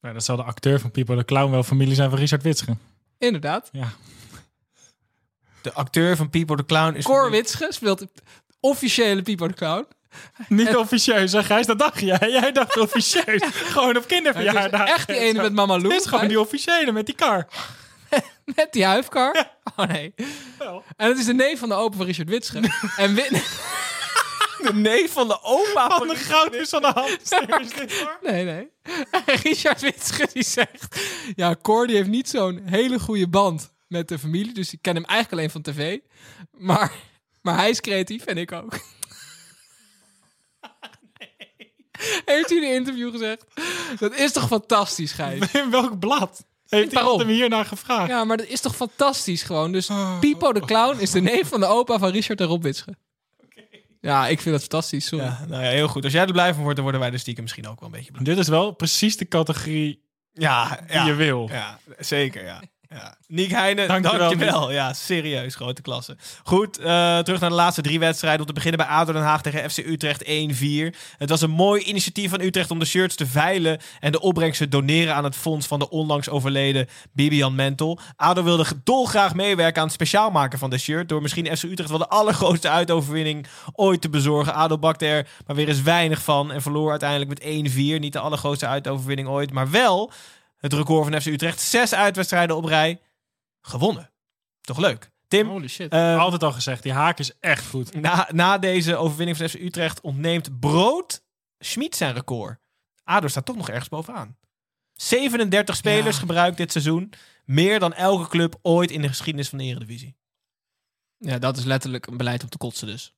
Nou, 0.00 0.14
dat 0.14 0.24
zal 0.24 0.36
de 0.36 0.42
acteur 0.42 0.80
van 0.80 0.90
Pipo 0.90 1.14
de 1.14 1.24
Clown 1.24 1.50
wel 1.50 1.62
familie 1.62 1.94
zijn 1.94 2.10
van 2.10 2.18
Richard 2.18 2.42
Witsche. 2.42 2.76
Inderdaad. 3.18 3.68
Ja. 3.72 3.92
De 5.62 5.72
acteur 5.72 6.16
van 6.16 6.30
Pipo 6.30 6.56
de 6.56 6.64
Clown 6.64 6.94
is... 6.94 7.04
Cor 7.04 7.30
Witsche 7.30 7.68
speelt 7.70 7.98
de 7.98 8.08
officiële 8.60 9.22
Pipo 9.22 9.48
de 9.48 9.54
Clown. 9.54 9.86
Niet 10.48 10.76
officieus, 10.76 11.32
hè 11.32 11.44
Gijs? 11.44 11.66
Dat 11.66 11.78
dacht 11.78 12.00
jij. 12.00 12.30
Jij 12.30 12.52
dacht 12.52 12.78
officieus. 12.88 13.42
gewoon 13.44 13.96
op 13.96 14.06
kinderverjaardag. 14.06 14.80
Het 14.80 14.88
is 14.88 14.94
echt 14.94 15.06
die 15.06 15.18
ene 15.18 15.42
met 15.42 15.52
Mama 15.52 15.76
Lou. 15.76 15.92
Het 15.92 16.00
is 16.00 16.06
gewoon 16.06 16.28
die 16.28 16.40
officiële 16.40 16.92
met 16.92 17.06
die 17.06 17.14
kar. 17.14 17.46
Met 18.56 18.72
die 18.72 18.84
huifkar? 18.84 19.56
Oh 19.76 19.86
nee. 19.86 20.14
En 20.96 21.08
het 21.08 21.18
is 21.18 21.24
de 21.24 21.34
neef 21.34 21.58
van 21.58 21.68
de 21.68 21.74
opa 21.74 21.96
van 21.96 22.06
Richard 22.06 22.28
Witsche. 22.28 22.58
en. 22.96 23.14
De 23.14 24.74
neef 24.74 25.12
van 25.12 25.28
de 25.28 25.42
opa 25.42 25.96
van 25.96 26.08
de 26.08 26.16
goud 26.16 26.54
is 26.54 26.68
van 26.68 26.82
de 26.82 26.92
hand. 26.94 27.18
Nee, 28.30 28.44
nee. 28.44 28.70
En 29.10 29.34
Richard 29.34 29.80
Witsche 29.80 30.28
die 30.32 30.44
zegt... 30.44 31.00
Ja, 31.36 31.56
Cor 31.62 31.86
die 31.86 31.96
heeft 31.96 32.08
niet 32.08 32.28
zo'n 32.28 32.62
hele 32.64 32.98
goede 32.98 33.28
band 33.28 33.72
met 33.88 34.08
de 34.08 34.18
familie. 34.18 34.54
Dus 34.54 34.72
ik 34.72 34.78
ken 34.82 34.94
hem 34.94 35.04
eigenlijk 35.04 35.32
alleen 35.32 35.50
van 35.50 35.74
tv. 35.74 35.98
Maar, 36.50 36.92
maar 37.42 37.56
hij 37.56 37.70
is 37.70 37.80
creatief 37.80 38.24
en 38.24 38.38
ik 38.38 38.52
ook. 38.52 38.78
Heeft 42.24 42.48
hij 42.48 42.58
in 42.58 42.64
een 42.64 42.74
interview 42.74 43.10
gezegd. 43.10 43.44
Dat 43.98 44.14
is 44.14 44.32
toch 44.32 44.46
fantastisch, 44.46 45.12
Gijs? 45.12 45.52
In 45.52 45.70
welk 45.70 45.98
blad? 45.98 46.44
Heeft 46.68 46.92
Waarom? 46.92 47.10
iemand 47.12 47.28
hem 47.28 47.38
hier 47.38 47.48
naar 47.48 47.64
gevraagd? 47.64 48.08
Ja, 48.08 48.24
maar 48.24 48.36
dat 48.36 48.46
is 48.46 48.60
toch 48.60 48.76
fantastisch 48.76 49.42
gewoon. 49.42 49.72
Dus 49.72 49.90
Pipo 50.20 50.52
de 50.52 50.60
Clown 50.60 50.98
is 50.98 51.10
de 51.10 51.20
neef 51.20 51.48
van 51.48 51.60
de 51.60 51.66
opa 51.66 51.98
van 51.98 52.10
Richard 52.10 52.40
en 52.40 52.46
Rob 52.46 52.62
Witsche. 52.62 52.94
Ja, 54.00 54.26
ik 54.28 54.40
vind 54.40 54.54
dat 54.54 54.60
fantastisch. 54.60 55.06
Sorry. 55.06 55.24
Ja, 55.24 55.44
nou 55.48 55.62
ja, 55.62 55.68
heel 55.70 55.88
goed. 55.88 56.04
Als 56.04 56.12
jij 56.12 56.24
er 56.26 56.32
blij 56.32 56.52
van 56.52 56.60
wordt, 56.60 56.74
dan 56.74 56.84
worden 56.84 57.02
wij 57.02 57.12
er 57.12 57.18
stiekem 57.18 57.42
misschien 57.42 57.68
ook 57.68 57.80
wel 57.80 57.88
een 57.88 57.94
beetje 57.94 58.12
blij. 58.12 58.24
Dit 58.24 58.38
is 58.38 58.48
wel 58.48 58.72
precies 58.72 59.16
de 59.16 59.28
categorie 59.28 60.02
Ja, 60.32 60.80
die 60.86 60.94
ja. 60.94 61.06
je 61.06 61.14
wil. 61.14 61.48
Ja, 61.52 61.78
zeker, 61.98 62.44
ja. 62.44 62.62
Ja. 62.94 63.14
Niek 63.28 63.50
Heijnen, 63.50 63.88
Dankjewel, 63.88 64.28
dankjewel. 64.28 64.72
Ja, 64.72 64.92
serieus, 64.92 65.54
grote 65.54 65.82
klasse. 65.82 66.16
Goed, 66.44 66.78
eh, 66.78 67.18
terug 67.18 67.40
naar 67.40 67.50
de 67.50 67.56
laatste 67.56 67.82
drie 67.82 67.98
wedstrijden. 67.98 68.40
Om 68.40 68.46
te 68.46 68.52
beginnen 68.52 68.86
bij 68.86 68.96
ADO 68.96 69.12
Den 69.12 69.22
Haag 69.22 69.42
tegen 69.42 69.70
FC 69.70 69.78
Utrecht 69.78 70.22
1-4. 70.24 70.94
Het 71.18 71.30
was 71.30 71.40
een 71.40 71.50
mooi 71.50 71.82
initiatief 71.82 72.30
van 72.30 72.40
Utrecht 72.40 72.70
om 72.70 72.78
de 72.78 72.84
shirts 72.84 73.14
te 73.14 73.26
veilen... 73.26 73.80
en 74.00 74.12
de 74.12 74.20
opbrengst 74.20 74.58
te 74.58 74.68
doneren 74.68 75.14
aan 75.14 75.24
het 75.24 75.36
fonds 75.36 75.66
van 75.66 75.78
de 75.78 75.90
onlangs 75.90 76.28
overleden 76.28 76.88
Bibian 77.12 77.54
Mentel. 77.54 77.98
ADO 78.16 78.42
wilde 78.42 78.64
dolgraag 78.84 79.34
meewerken 79.34 79.80
aan 79.80 79.86
het 79.86 79.96
speciaal 79.96 80.30
maken 80.30 80.58
van 80.58 80.70
de 80.70 80.78
shirt... 80.78 81.08
door 81.08 81.22
misschien 81.22 81.56
FC 81.56 81.62
Utrecht 81.62 81.90
wel 81.90 81.98
de 81.98 82.08
allergrootste 82.08 82.68
uitoverwinning 82.68 83.46
ooit 83.72 84.00
te 84.00 84.08
bezorgen. 84.08 84.54
ADO 84.54 84.78
bakte 84.78 85.06
er 85.06 85.28
maar 85.46 85.56
weer 85.56 85.68
eens 85.68 85.82
weinig 85.82 86.22
van... 86.22 86.52
en 86.52 86.62
verloor 86.62 86.90
uiteindelijk 86.90 87.30
met 87.30 87.72
1-4. 87.72 87.76
Niet 87.76 88.12
de 88.12 88.18
allergrootste 88.18 88.66
uitoverwinning 88.66 89.28
ooit, 89.28 89.52
maar 89.52 89.70
wel 89.70 90.12
het 90.64 90.72
record 90.72 91.08
van 91.10 91.20
FC 91.20 91.26
Utrecht. 91.26 91.60
Zes 91.60 91.94
uitwedstrijden 91.94 92.56
op 92.56 92.64
rij 92.64 93.00
gewonnen. 93.60 94.10
Toch 94.60 94.78
leuk. 94.78 95.10
Tim, 95.28 95.48
Holy 95.48 95.68
shit. 95.68 95.92
eh, 95.92 96.18
Altijd 96.18 96.42
al 96.42 96.52
gezegd, 96.52 96.82
die 96.82 96.92
haak 96.92 97.18
is 97.18 97.32
echt 97.40 97.66
goed. 97.68 97.94
na, 98.00 98.28
na 98.32 98.58
deze 98.58 98.96
overwinning 98.96 99.36
van 99.36 99.48
FC 99.48 99.54
Utrecht 99.54 100.00
ontneemt 100.00 100.60
Brood 100.60 101.22
Schmid 101.58 101.96
zijn 101.96 102.14
record. 102.14 102.58
ADO 103.04 103.28
staat 103.28 103.44
toch 103.44 103.56
nog 103.56 103.68
ergens 103.68 103.88
bovenaan. 103.88 104.36
37 104.92 105.76
spelers 105.76 106.14
Ja. 106.14 106.20
gebruikt 106.20 106.56
dit 106.56 106.72
seizoen. 106.72 107.12
Meer 107.44 107.78
dan 107.78 107.92
elke 107.94 108.28
club 108.28 108.58
ooit 108.62 108.90
in 108.90 109.02
de 109.02 109.08
geschiedenis 109.08 109.48
van 109.48 109.58
de 109.58 109.64
Eredivisie. 109.64 110.16
Ja, 111.18 111.38
dat 111.38 111.56
is 111.56 111.64
letterlijk 111.64 112.06
een 112.06 112.16
beleid 112.16 112.42
om 112.42 112.48
te 112.48 112.56
kotsen 112.58 112.86
dus. 112.86 113.14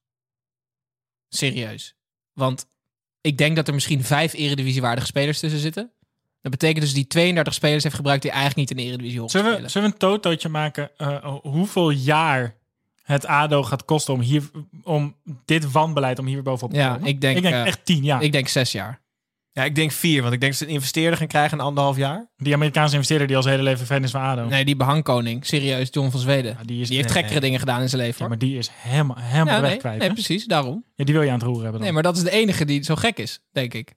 Serieus. 1.29 1.95
Want 2.33 2.69
ik 3.21 3.39
denk 3.39 3.57
dat 3.57 3.69
er 3.69 3.75
misschien 3.75 4.05
vijf 4.05 4.33
eredivisiewaardige 4.33 5.07
spelers 5.07 5.41
tussen 5.41 5.61
zitten. 5.61 5.93
Dat 6.47 6.59
betekent 6.59 6.85
dus 6.85 6.95
die 6.95 7.07
32 7.07 7.55
spelers 7.55 7.83
heeft 7.83 7.95
gebruikt 7.95 8.23
die 8.23 8.31
eigenlijk 8.31 8.61
niet 8.61 8.71
in 8.71 8.77
de 8.77 8.83
eredivisie 8.83 9.19
horen 9.21 9.33
te 9.33 9.39
Zullen 9.39 9.53
we, 9.53 9.69
spelen. 9.69 9.71
zullen 9.71 9.89
we 9.89 9.95
een 9.95 10.01
totootje 10.21 10.49
maken 10.49 10.91
eh, 10.97 11.35
hoeveel 11.43 11.91
jaar 11.91 12.55
het 13.03 13.27
ADO 13.27 13.63
gaat 13.63 13.85
kosten 13.85 14.15
om, 14.15 14.21
hier, 14.21 14.43
om 14.83 15.15
dit 15.45 15.71
wanbeleid 15.71 16.19
om 16.19 16.25
hier 16.27 16.35
weer 16.35 16.43
bovenop 16.45 16.71
te 16.71 16.77
Ja, 16.79 16.93
komen? 16.95 17.09
ik 17.09 17.21
denk, 17.21 17.37
ik 17.37 17.43
denk 17.43 17.55
eh, 17.55 17.67
echt 17.67 17.85
tien 17.85 18.05
jaar. 18.05 18.23
Ik 18.23 18.33
denk 18.33 18.49
zes 18.49 18.73
jaar. 18.73 19.01
Ja, 19.53 19.65
ik 19.65 19.75
denk 19.75 19.93
vier, 19.93 20.23
want 20.23 20.35
ik 20.35 20.41
denk 20.41 20.53
dat 20.53 20.61
ze 20.61 20.67
een 20.69 20.75
investeerder 20.75 21.19
gaan 21.19 21.27
krijgen 21.27 21.59
in 21.59 21.65
anderhalf 21.65 21.97
jaar. 21.97 22.27
Die 22.37 22.55
Amerikaanse 22.55 22.93
investeerder 22.95 23.27
die 23.27 23.37
al 23.37 23.43
zijn 23.43 23.55
hele 23.59 23.69
leven 23.71 23.87
fan 23.87 24.03
is 24.03 24.11
van 24.11 24.21
ADO. 24.21 24.45
Nee, 24.45 24.65
die 24.65 24.77
behangkoning. 24.77 25.47
Serieus, 25.47 25.89
John 25.91 26.11
van 26.11 26.21
Zweden. 26.21 26.57
Ja, 26.59 26.65
die, 26.65 26.81
is, 26.81 26.89
Die 26.89 26.97
heeft 26.97 27.09
nee, 27.13 27.19
gekkere 27.23 27.41
dingen 27.41 27.59
gedaan 27.59 27.81
in 27.81 27.89
zijn 27.89 28.03
leven. 28.03 28.23
ja, 28.23 28.29
maar 28.29 28.39
die 28.39 28.59
is 28.59 28.71
helemaal, 28.73 29.17
helemaal 29.19 29.55
Ja, 29.55 29.61
weg 29.61 29.71
nee, 29.71 29.79
kwijt. 29.79 29.99
nee, 29.99 30.09
hè? 30.09 30.15
precies, 30.15 30.45
daarom. 30.45 30.85
Ja, 30.95 31.05
die 31.05 31.15
wil 31.15 31.23
je 31.23 31.29
aan 31.31 31.35
het 31.35 31.43
roeren 31.45 31.63
hebben 31.63 31.81
dan. 31.81 31.93
Nee, 31.93 31.93
maar 31.93 32.13
dat 32.13 32.17
is 32.17 32.23
de 32.23 32.31
enige 32.31 32.65
die 32.65 32.83
zo 32.85 32.95
gek 32.95 33.19
is, 33.19 33.41
denk 33.53 33.75
ik. 33.75 33.95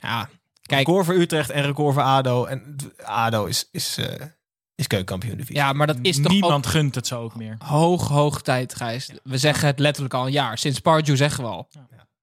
Ja, 0.00 0.28
kijk. 0.66 0.86
Record 0.86 1.04
voor 1.04 1.14
Utrecht 1.14 1.50
en 1.50 1.62
record 1.62 1.94
voor 1.94 2.02
ADO. 2.02 2.44
En 2.44 2.76
ADO 3.04 3.44
is, 3.44 3.68
is, 3.70 3.96
eh 3.98 4.26
is 4.74 4.86
keukenkampioen 4.86 5.36
divisie. 5.36 5.56
Ja, 5.56 5.72
maar 5.72 5.86
dat 5.86 5.98
is 6.02 6.22
toch 6.22 6.32
Niemand 6.32 6.66
ook 6.66 6.72
gunt 6.72 6.94
het 6.94 7.06
zo 7.06 7.22
ook 7.22 7.34
meer. 7.34 7.56
hoog, 7.58 8.08
hoog 8.08 8.42
tijd, 8.42 8.74
Gijs. 8.74 9.10
We 9.22 9.38
zeggen 9.38 9.66
het 9.66 9.78
letterlijk 9.78 10.14
al 10.14 10.26
een 10.26 10.32
jaar. 10.32 10.58
Sinds 10.58 10.78
Pardew 10.80 11.16
zeggen 11.16 11.44
we 11.44 11.50
al. 11.50 11.68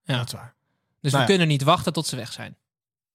Ja, 0.03 0.17
dat 0.17 0.25
is 0.27 0.33
waar. 0.33 0.53
Dus 1.01 1.11
Nou 1.11 1.23
we 1.23 1.31
ja. 1.31 1.37
kunnen 1.37 1.47
niet 1.47 1.63
wachten 1.63 1.93
tot 1.93 2.07
ze 2.07 2.15
weg 2.15 2.31
zijn. 2.31 2.55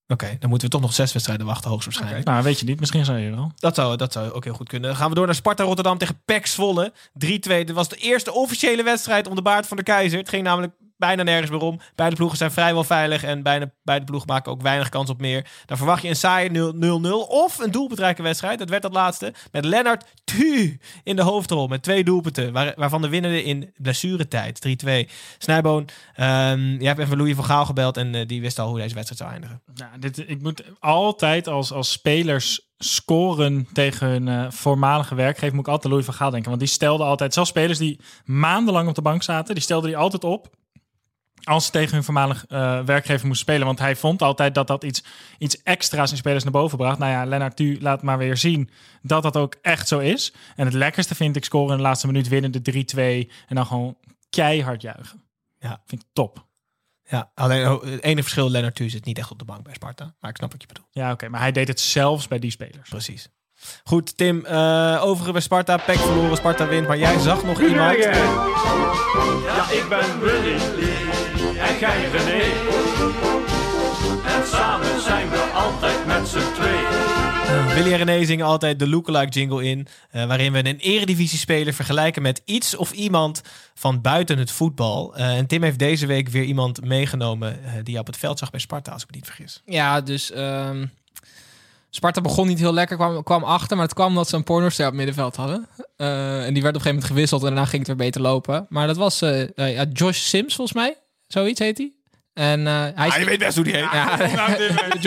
Oké, 0.09 0.37
dan 0.39 0.49
moeten 0.49 0.69
we 0.69 0.75
toch 0.75 0.83
nog 0.83 0.93
zes 0.95 1.13
wedstrijden 1.13 1.47
wachten, 1.47 1.71
hoogstwaarschijnlijk. 1.71 2.25
Nou, 2.25 2.43
weet 2.43 2.61
je 2.61 2.67
niet. 2.67 2.81
Misschien 2.81 3.05
zijn 3.05 3.23
je 3.23 3.31
er 3.31 3.37
al. 3.37 3.53
Dat 3.57 3.75
zou, 3.75 3.97
dat 3.97 4.13
zou 4.13 4.31
ook 4.31 4.45
heel 4.45 4.55
goed 4.55 4.69
kunnen. 4.69 4.89
Dan 4.89 4.99
gaan 4.99 5.09
we 5.09 5.15
door 5.15 5.27
naar 5.27 5.35
Sparta 5.35 5.65
Rotterdam 5.65 5.99
tegen 5.99 6.21
PEC 6.25 6.47
Zwolle. 6.47 6.93
3-2. 6.93 6.95
Dit 7.41 7.71
was 7.71 7.89
de 7.89 7.97
eerste 7.97 8.33
officiële 8.33 8.83
wedstrijd 8.83 9.27
om 9.27 9.35
de 9.35 9.43
baard 9.43 9.67
van 9.67 9.77
de 9.77 9.83
keizer. 9.83 10.19
Het 10.19 10.29
ging 10.29 10.43
namelijk 10.43 10.73
bijna 10.97 11.23
nergens 11.23 11.51
meer 11.51 11.61
om. 11.61 11.81
Beide 11.95 12.17
ploegen 12.17 12.39
zijn 12.39 12.51
vrijwel 12.51 12.85
veilig 12.85 13.23
en 13.23 13.43
beide, 13.43 13.73
beide 13.83 14.05
ploegen 14.05 14.29
maken 14.29 14.53
ook 14.53 14.63
weinig 14.63 14.89
kans 14.89 15.11
op 15.11 15.21
meer. 15.21 15.47
Dan 15.67 15.77
verwacht 15.77 16.03
je 16.03 16.09
een 16.09 16.17
saaie 16.17 16.51
0-0 16.51 17.11
of 17.29 17.59
een 17.59 17.71
doelpuntrijke 17.71 18.23
wedstrijd. 18.23 18.59
Dat 18.59 18.71
werd 18.71 18.83
dat 18.83 18.93
laatste. 18.93 19.35
Met 19.53 19.65
Lennart 19.65 20.05
Tu 20.25 20.79
in 21.05 21.17
de 21.17 21.23
hoofdrol 21.23 21.67
met 21.67 21.83
twee 21.83 22.05
doelpunten. 22.05 22.53
Waar, 22.53 22.73
waarvan 22.77 23.03
de 23.03 23.09
winnende 23.09 23.43
in 23.43 23.73
blessuretijd. 23.77 24.67
3-2. 24.87 24.91
Snijboon, 25.39 25.89
ehm 26.15 26.77
jij 26.77 26.89
hebt 26.89 27.01
even 27.01 27.17
Louis 27.17 27.35
van 27.35 27.45
Gaal 27.45 27.65
gebeld 27.65 27.97
en 27.97 28.15
eh, 28.15 28.27
die 28.27 28.41
wist 28.41 28.59
al 28.59 28.69
hoe 28.69 28.79
deze 28.79 28.95
wedstrijd 28.95 29.21
zou 29.21 29.31
eindigen. 29.31 29.63
Nou, 29.75 29.99
dit, 29.99 30.31
ik 30.31 30.43
moet 30.43 30.65
altijd 30.79 31.49
als, 31.49 31.73
als 31.73 31.93
spelers 31.93 32.67
scoren 32.79 33.69
tegen 33.73 34.09
hun 34.09 34.29
eh, 34.29 34.51
voormalige 34.51 35.15
werkgever, 35.15 35.55
moet 35.55 35.67
ik 35.67 35.73
altijd 35.73 35.93
Louis 35.93 36.07
van 36.07 36.15
Gaal 36.15 36.31
denken. 36.31 36.49
Want 36.49 36.61
die 36.61 36.71
stelde 36.71 37.05
altijd, 37.05 37.35
zelfs 37.35 37.51
spelers 37.51 37.79
die 37.79 38.01
maandenlang 38.25 38.89
op 38.89 38.95
de 38.95 39.03
bank 39.03 39.23
zaten, 39.23 39.55
die 39.55 39.63
stelden 39.63 39.89
die 39.89 39.99
altijd 39.99 40.25
op 40.25 40.51
als 41.43 41.65
ze 41.65 41.71
tegen 41.71 41.95
hun 41.95 42.05
voormalig 42.05 42.47
eh, 42.47 42.81
werkgever 42.81 43.27
moesten 43.27 43.47
spelen. 43.47 43.67
Want 43.67 43.79
hij 43.79 43.97
vond 43.97 44.23
altijd 44.23 44.55
dat 44.55 44.67
dat 44.67 44.85
iets, 44.85 45.05
iets 45.39 45.63
extra's 45.63 46.11
in 46.11 46.17
spelers 46.17 46.43
naar 46.45 46.53
boven 46.53 46.79
bracht. 46.79 46.99
Nou 46.99 47.13
ja, 47.13 47.25
Lennart 47.25 47.57
Tu 47.57 47.79
laat 47.81 48.03
maar 48.03 48.19
weer 48.19 48.37
zien 48.37 48.71
dat 49.03 49.23
dat 49.23 49.37
ook 49.37 49.55
echt 49.63 49.89
zo 49.89 49.99
is. 49.99 50.33
En 50.57 50.65
het 50.65 50.75
lekkerste 50.75 51.15
vind 51.15 51.37
ik 51.37 51.45
scoren 51.45 51.71
in 51.71 51.77
de 51.77 51.83
laatste 51.83 52.07
minuut 52.07 52.29
winnen 52.29 52.53
de 52.53 52.85
3-2 53.27 53.31
en 53.49 53.55
dan 53.57 53.67
gewoon 53.67 53.97
keihard 54.31 54.83
juichen. 54.83 55.23
Ja. 55.59 55.83
Vind 55.87 56.03
ik 56.03 56.09
top. 56.13 56.45
Ja, 57.09 57.31
alleen 57.35 57.69
oh, 57.69 57.83
het 57.83 58.03
enige 58.03 58.23
verschil, 58.23 58.51
Lennart 58.51 58.75
Tu 58.75 58.89
zit 58.89 59.05
niet 59.05 59.19
echt 59.19 59.31
op 59.31 59.39
de 59.39 59.45
bank 59.45 59.63
bij 59.63 59.75
Sparta. 59.75 60.15
Maar 60.21 60.31
ik 60.31 60.37
snap 60.37 60.53
wat 60.53 60.61
je 60.61 60.67
bedoelt. 60.67 60.89
Ja, 60.91 61.13
oké. 61.13 61.29
maar 61.29 61.41
hij 61.41 61.53
deed 61.53 61.69
het 61.69 61.81
zelfs 61.81 62.29
bij 62.29 62.39
die 62.39 62.51
spelers. 62.51 62.89
Precies. 62.89 63.29
Goed, 63.85 64.17
Tim, 64.17 64.45
eh 64.45 64.99
overigens 65.03 65.33
bij 65.33 65.41
Sparta, 65.41 65.77
Pek 65.77 65.99
verloren, 65.99 66.37
Sparta 66.37 66.67
wint. 66.67 66.87
Maar 66.87 66.99
jij 66.99 67.19
zag 67.19 67.45
nog 67.45 67.61
iemand... 67.61 67.97
Ja, 67.97 69.71
ik 69.71 69.87
ben 69.89 70.21
Willy 70.21 71.06
en 71.77 71.83
jij 71.83 72.11
René. 72.11 72.43
En 74.27 74.47
samen 74.47 75.01
zijn 75.01 75.31
we 75.31 75.51
altijd 75.55 76.07
met 76.07 76.29
z'n 76.29 76.53
tweeën. 76.55 77.75
Willy 77.75 77.93
en 77.93 78.05
René 78.05 78.25
zingen 78.25 78.47
altijd 78.47 78.79
de 78.79 78.89
lookalike 78.89 79.39
jingle 79.39 79.65
in. 79.65 79.87
eh, 80.11 80.27
waarin 80.27 80.53
we 80.53 80.59
een 80.59 80.79
eredivisie-speler 80.79 81.75
vergelijken 81.75 82.23
met 82.23 82.43
iets 82.45 82.77
of 82.77 82.93
iemand 82.93 83.43
van 83.75 84.01
buiten 84.01 84.39
het 84.39 84.51
voetbal. 84.51 85.17
Eh, 85.17 85.37
en 85.37 85.47
Tim 85.47 85.63
heeft 85.63 85.79
deze 85.79 86.07
week 86.07 86.29
weer 86.29 86.45
iemand 86.45 86.85
meegenomen 86.85 87.65
eh, 87.65 87.73
die 87.83 87.95
je 87.95 88.01
op 88.01 88.07
het 88.07 88.17
veld 88.17 88.39
zag 88.39 88.51
bij 88.51 88.61
Sparta, 88.61 88.93
als 88.93 89.03
ik 89.03 89.11
me 89.11 89.17
niet 89.17 89.27
vergis. 89.27 89.63
Ja, 89.65 90.01
dus 90.01 90.33
ehm, 90.33 90.87
Sparta 91.91 92.21
begon 92.21 92.47
niet 92.47 92.59
heel 92.59 92.73
lekker, 92.73 92.97
kwam, 92.97 93.23
kwam 93.23 93.45
achter, 93.45 93.77
maar 93.77 93.87
het 93.87 93.95
kwam 93.95 94.09
omdat 94.09 94.29
ze 94.29 94.37
een 94.37 94.45
pornoster 94.45 94.85
op 94.85 94.91
het 94.91 94.97
middenveld 94.99 95.37
hadden. 95.37 95.69
Eh, 95.97 96.47
en 96.47 96.55
die 96.55 96.63
werd 96.63 96.75
op 96.77 96.81
een 96.81 96.87
gegeven 96.87 96.89
moment 96.89 97.05
gewisseld 97.05 97.41
en 97.43 97.47
daarna 97.47 97.65
ging 97.65 97.79
het 97.79 97.87
weer 97.87 98.07
beter 98.07 98.21
lopen. 98.21 98.67
Maar 98.69 98.87
dat 98.87 98.97
was 98.97 99.23
eh, 99.23 99.43
eh, 99.43 99.75
ja, 99.75 99.85
Josh 99.93 100.19
Sims 100.19 100.55
volgens 100.55 100.77
mij, 100.77 100.97
zoiets 101.27 101.61
heet 101.61 101.79
hij. 101.79 101.93
En 102.35 102.67
eh, 102.67 102.73
hij 102.75 102.93
Ah, 102.95 103.17
je 103.19 103.25
weet 103.25 103.39
best 103.39 103.55
hoe 103.55 103.65
die 103.65 103.75
heet. 103.75 103.93
Ja, 103.93 104.17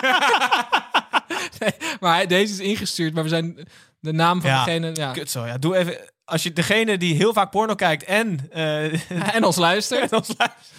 nee, 1.58 1.72
maar 2.00 2.14
hij, 2.14 2.26
deze 2.26 2.52
is 2.52 2.58
ingestuurd, 2.58 3.14
maar 3.14 3.22
we 3.22 3.28
zijn 3.28 3.66
de 4.00 4.12
naam 4.12 4.40
van 4.40 4.50
Ja, 4.50 4.64
degene... 4.64 4.90
Ja. 4.94 5.12
Kut 5.12 5.30
zo, 5.30 5.46
ja. 5.46 5.58
Doe 5.58 5.76
even... 5.76 5.98
Als 6.24 6.42
je 6.42 6.52
degene 6.52 6.96
die 6.98 7.14
heel 7.14 7.32
vaak 7.32 7.50
porno 7.50 7.74
kijkt 7.74 8.04
en... 8.04 8.38
eh, 8.50 9.10
En 9.34 9.44
ons 9.44 9.56
luistert. 9.56 10.00
en 10.10 10.16
ons 10.18 10.28
luistert. 10.38 10.72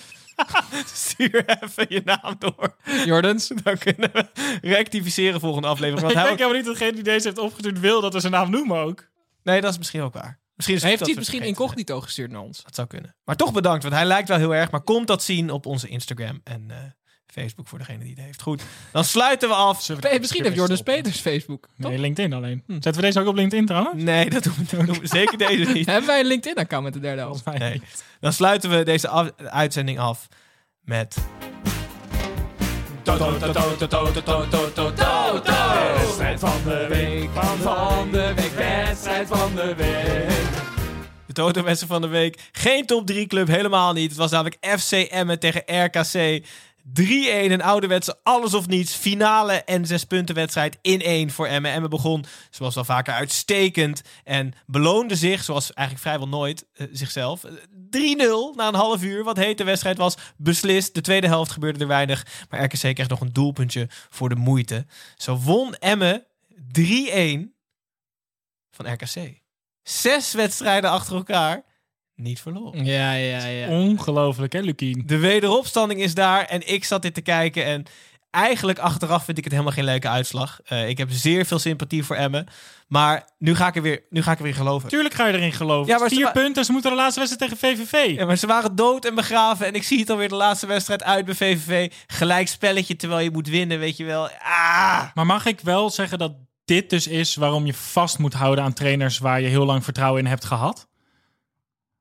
Stuur 0.94 1.46
even 1.62 1.86
je 1.90 2.02
naam 2.06 2.36
door. 2.40 2.76
Jordans. 3.06 3.48
Dan 3.64 3.78
kunnen 3.78 4.10
we 4.14 4.26
rectificeren 4.62 5.40
volgende 5.40 5.68
aflevering. 5.68 6.00
Want 6.02 6.12
ik 6.14 6.18
hij 6.20 6.28
denk 6.28 6.38
helemaal 6.40 6.58
niet 6.62 6.68
dat 6.70 6.78
degene 6.78 6.94
die 6.94 7.04
deze 7.04 7.28
heeft 7.28 7.38
opgestuurd 7.40 7.80
wil 7.80 8.02
dat 8.02 8.14
we 8.14 8.20
zijn 8.20 8.32
naam 8.34 8.50
noemen 8.50 8.78
ook. 8.78 9.08
Nee, 9.44 9.62
dat 9.62 9.72
is 9.72 9.78
misschien 9.78 10.02
ook 10.02 10.14
waar. 10.14 10.40
Misschien 10.56 10.76
is 10.76 10.84
Heeft 10.84 10.98
dat 11.00 11.08
hij 11.08 11.18
het 11.18 11.26
misschien 11.26 11.48
incognito 11.48 12.02
gestuurd 12.02 12.32
naar 12.32 12.42
ons? 12.42 12.64
Dat 12.64 12.76
zou 12.76 12.88
kunnen. 12.88 13.16
Maar 13.24 13.36
toch 13.36 13.54
bedankt, 13.54 13.84
want 13.84 13.96
hij 13.96 14.06
lijkt 14.06 14.28
wel 14.28 14.38
heel 14.38 14.56
erg. 14.56 14.72
Maar 14.72 14.82
komt 14.82 15.08
dat 15.08 15.24
zien 15.24 15.50
op 15.50 15.66
onze 15.66 15.88
Instagram 15.88 16.42
en 16.44 16.66
eh, 16.72 16.78
Facebook 17.26 17.68
voor 17.68 17.78
degene 17.78 18.00
die 18.00 18.10
het 18.16 18.20
heeft. 18.20 18.42
Goed, 18.42 18.62
dan 18.92 19.04
sluiten 19.04 19.50
we 19.50 19.56
af. 19.56 19.88
Hey, 20.00 20.20
misschien 20.20 20.44
heeft 20.44 20.56
Jordans 20.56 20.82
Peters 20.82 21.20
Facebook. 21.20 21.68
Toch? 21.80 21.90
Nee, 21.90 22.00
LinkedIn 22.00 22.34
alleen. 22.34 22.64
Zetten 22.68 22.94
we 22.96 23.02
deze 23.02 23.20
ook 23.20 23.28
op 23.28 23.36
LinkedIn 23.36 23.66
trouwens? 23.66 24.04
Nee, 24.04 24.30
dat 24.30 24.44
doen 24.44 24.54
we, 24.58 24.78
dat 24.78 24.86
doen 24.86 25.00
we 25.00 25.08
zeker 25.08 25.38
deze 25.38 25.72
niet. 25.72 25.86
Hebben 25.86 26.08
wij 26.08 26.20
een 26.20 26.26
LinkedIn-account 26.26 26.84
met 26.84 26.94
de 26.94 27.00
derde 27.00 27.22
helft? 27.22 27.46
Nee. 27.46 27.82
Dan 28.20 28.34
sluiten 28.34 28.70
we 28.70 28.84
deze 28.84 29.08
af- 29.08 29.32
uitzending 29.38 30.00
af 30.00 30.28
met... 30.82 31.16
Wedstrijd 35.98 36.40
van 36.40 36.62
de 36.66 36.86
week, 36.90 37.30
van 37.62 38.12
de 38.12 38.34
week, 38.36 38.45
wedstrijd 38.96 39.28
van 39.28 39.56
de 39.56 39.76
week. 39.76 40.30
De 41.26 41.34
Toto-wedstrijd 41.34 41.92
van 41.92 42.02
de 42.02 42.08
week. 42.08 42.50
Geen 42.52 42.86
top 42.86 43.06
3 43.08 43.28
club, 43.28 43.48
helemaal 43.48 43.94
niet. 43.94 44.10
Het 44.10 44.20
was 44.20 44.32
namelijk 44.32 44.80
FC 44.80 44.92
Emmen 44.92 45.40
tegen 45.40 45.84
RKC. 45.84 46.46
3-1, 46.84 47.52
een 47.52 47.62
ouderwetse 47.62 48.20
alles 48.24 48.54
of 48.54 48.68
niets. 48.68 48.96
Finale 48.96 49.54
en 49.54 49.86
zes 49.86 50.04
punten 50.04 50.36
wedstrijd 50.36 50.78
in 50.82 51.02
één 51.02 51.32
voor 51.32 51.48
Emmen. 51.48 51.72
Emmen 51.72 51.90
begon, 51.90 52.26
zoals 52.50 52.76
wel 52.76 52.84
vaker, 52.84 53.14
uitstekend. 53.14 54.02
En 54.24 54.54
beloonde 54.66 55.16
zich, 55.16 55.44
zoals 55.44 55.74
eigenlijk 55.74 56.08
vrijwel 56.08 56.28
nooit, 56.28 56.66
eh, 56.74 56.88
zichzelf. 56.92 57.44
Eh, 57.44 57.52
3-0 57.90 58.54
na 58.56 58.68
een 58.68 58.76
half 58.76 59.04
uur. 59.04 59.24
Wat 59.24 59.38
heet 59.38 59.58
de 59.58 59.64
wedstrijd 59.64 59.98
was 59.98 60.18
beslist. 60.38 60.94
De 60.94 61.02
tweede 61.02 61.28
helft 61.28 61.52
gebeurde 61.52 61.80
er 61.80 61.88
weinig. 61.88 62.26
Maar 62.50 62.64
RKC 62.64 62.96
kreeg 62.96 63.08
nog 63.08 63.22
een 63.22 63.34
doelpuntje 63.34 63.88
voor 64.10 64.30
de 64.30 64.36
moeite. 64.36 64.86
Zo 65.16 65.38
won 65.38 65.76
Emmen 65.76 66.24
3-1 66.72 67.55
van 68.76 68.92
RKC. 68.92 69.42
Zes 69.84 70.34
wedstrijden 70.34 70.90
achter 70.90 71.16
elkaar. 71.16 71.64
Niet 72.16 72.42
verloren. 72.42 72.86
Ja, 72.86 73.14
ja, 73.14 73.46
ja. 73.46 73.68
Ongelooflijk 73.68 74.54
hè, 74.54 74.60
Lukien? 74.60 75.04
De 75.06 75.18
wederopstanding 75.18 76.02
is 76.02 76.14
daar 76.14 76.46
en 76.46 76.74
ik 76.74 76.84
zat 76.84 77.02
dit 77.02 77.14
te 77.14 77.22
kijken 77.22 77.66
en 77.66 77.86
eigenlijk 78.36 78.80
achteraf 78.80 79.24
vind 79.24 79.38
ik 79.38 79.44
het 79.44 79.54
helemaal 79.54 79.74
geen 79.74 79.84
leuke 79.84 80.08
uitslag. 80.08 80.60
Eh, 80.66 80.90
ik 80.90 80.98
heb 80.98 81.10
zeer 81.12 81.46
veel 81.46 81.60
sympathie 81.60 82.04
voor 82.04 82.16
Emmen, 82.16 82.48
maar 82.88 83.30
nu 83.38 83.56
ga 83.56 83.68
ik 83.68 83.76
er 83.76 83.82
weer, 83.82 84.04
nu 84.10 84.22
ga 84.22 84.32
ik 84.32 84.38
er 84.38 84.44
weer 84.44 84.56
geloven. 84.56 84.90
Tuurlijk 84.90 85.14
ga 85.14 85.28
je 85.28 85.34
erin 85.34 85.52
geloven. 85.52 85.94
Ja, 85.94 86.00
maar 86.00 86.10
Vier 86.10 86.32
punten, 86.32 86.66
ze 86.66 86.72
moeten 86.72 86.92
de 86.92 86.98
laatste 86.98 87.20
wedstrijd 87.20 87.52
tegen 87.52 87.78
VVV. 87.78 88.18
Ja, 88.18 88.26
maar 88.26 88.38
ze 88.38 88.48
waren 88.48 88.76
dood 88.76 89.06
en 89.06 89.16
begraven 89.16 89.66
en 89.66 89.74
ik 89.74 89.84
zie 89.84 90.00
het 90.00 90.10
alweer 90.10 90.30
de 90.30 90.36
laatste 90.36 90.68
wedstrijd 90.68 91.04
uit 91.04 91.26
bij 91.26 91.36
VVV. 91.36 91.92
Gelijk 92.08 92.48
spelletje 92.48 92.96
terwijl 92.96 93.24
je 93.24 93.32
moet 93.32 93.48
winnen, 93.48 93.80
weet 93.80 93.98
je 93.98 94.04
wel. 94.04 94.30
Ah! 94.30 95.04
Maar 95.14 95.26
mag 95.26 95.46
ik 95.46 95.60
wel 95.60 95.90
zeggen 95.90 96.18
dat 96.18 96.34
dit 96.66 96.90
dus 96.90 97.08
is 97.08 97.36
waarom 97.36 97.66
je 97.66 97.74
vast 97.74 98.18
moet 98.20 98.34
houden 98.34 98.64
aan 98.64 98.74
trainers 98.74 99.18
waar 99.18 99.42
je 99.42 99.48
heel 99.48 99.66
lang 99.66 99.84
vertrouwen 99.84 100.22
in 100.22 100.30
hebt 100.30 100.46
gehad? 100.46 100.88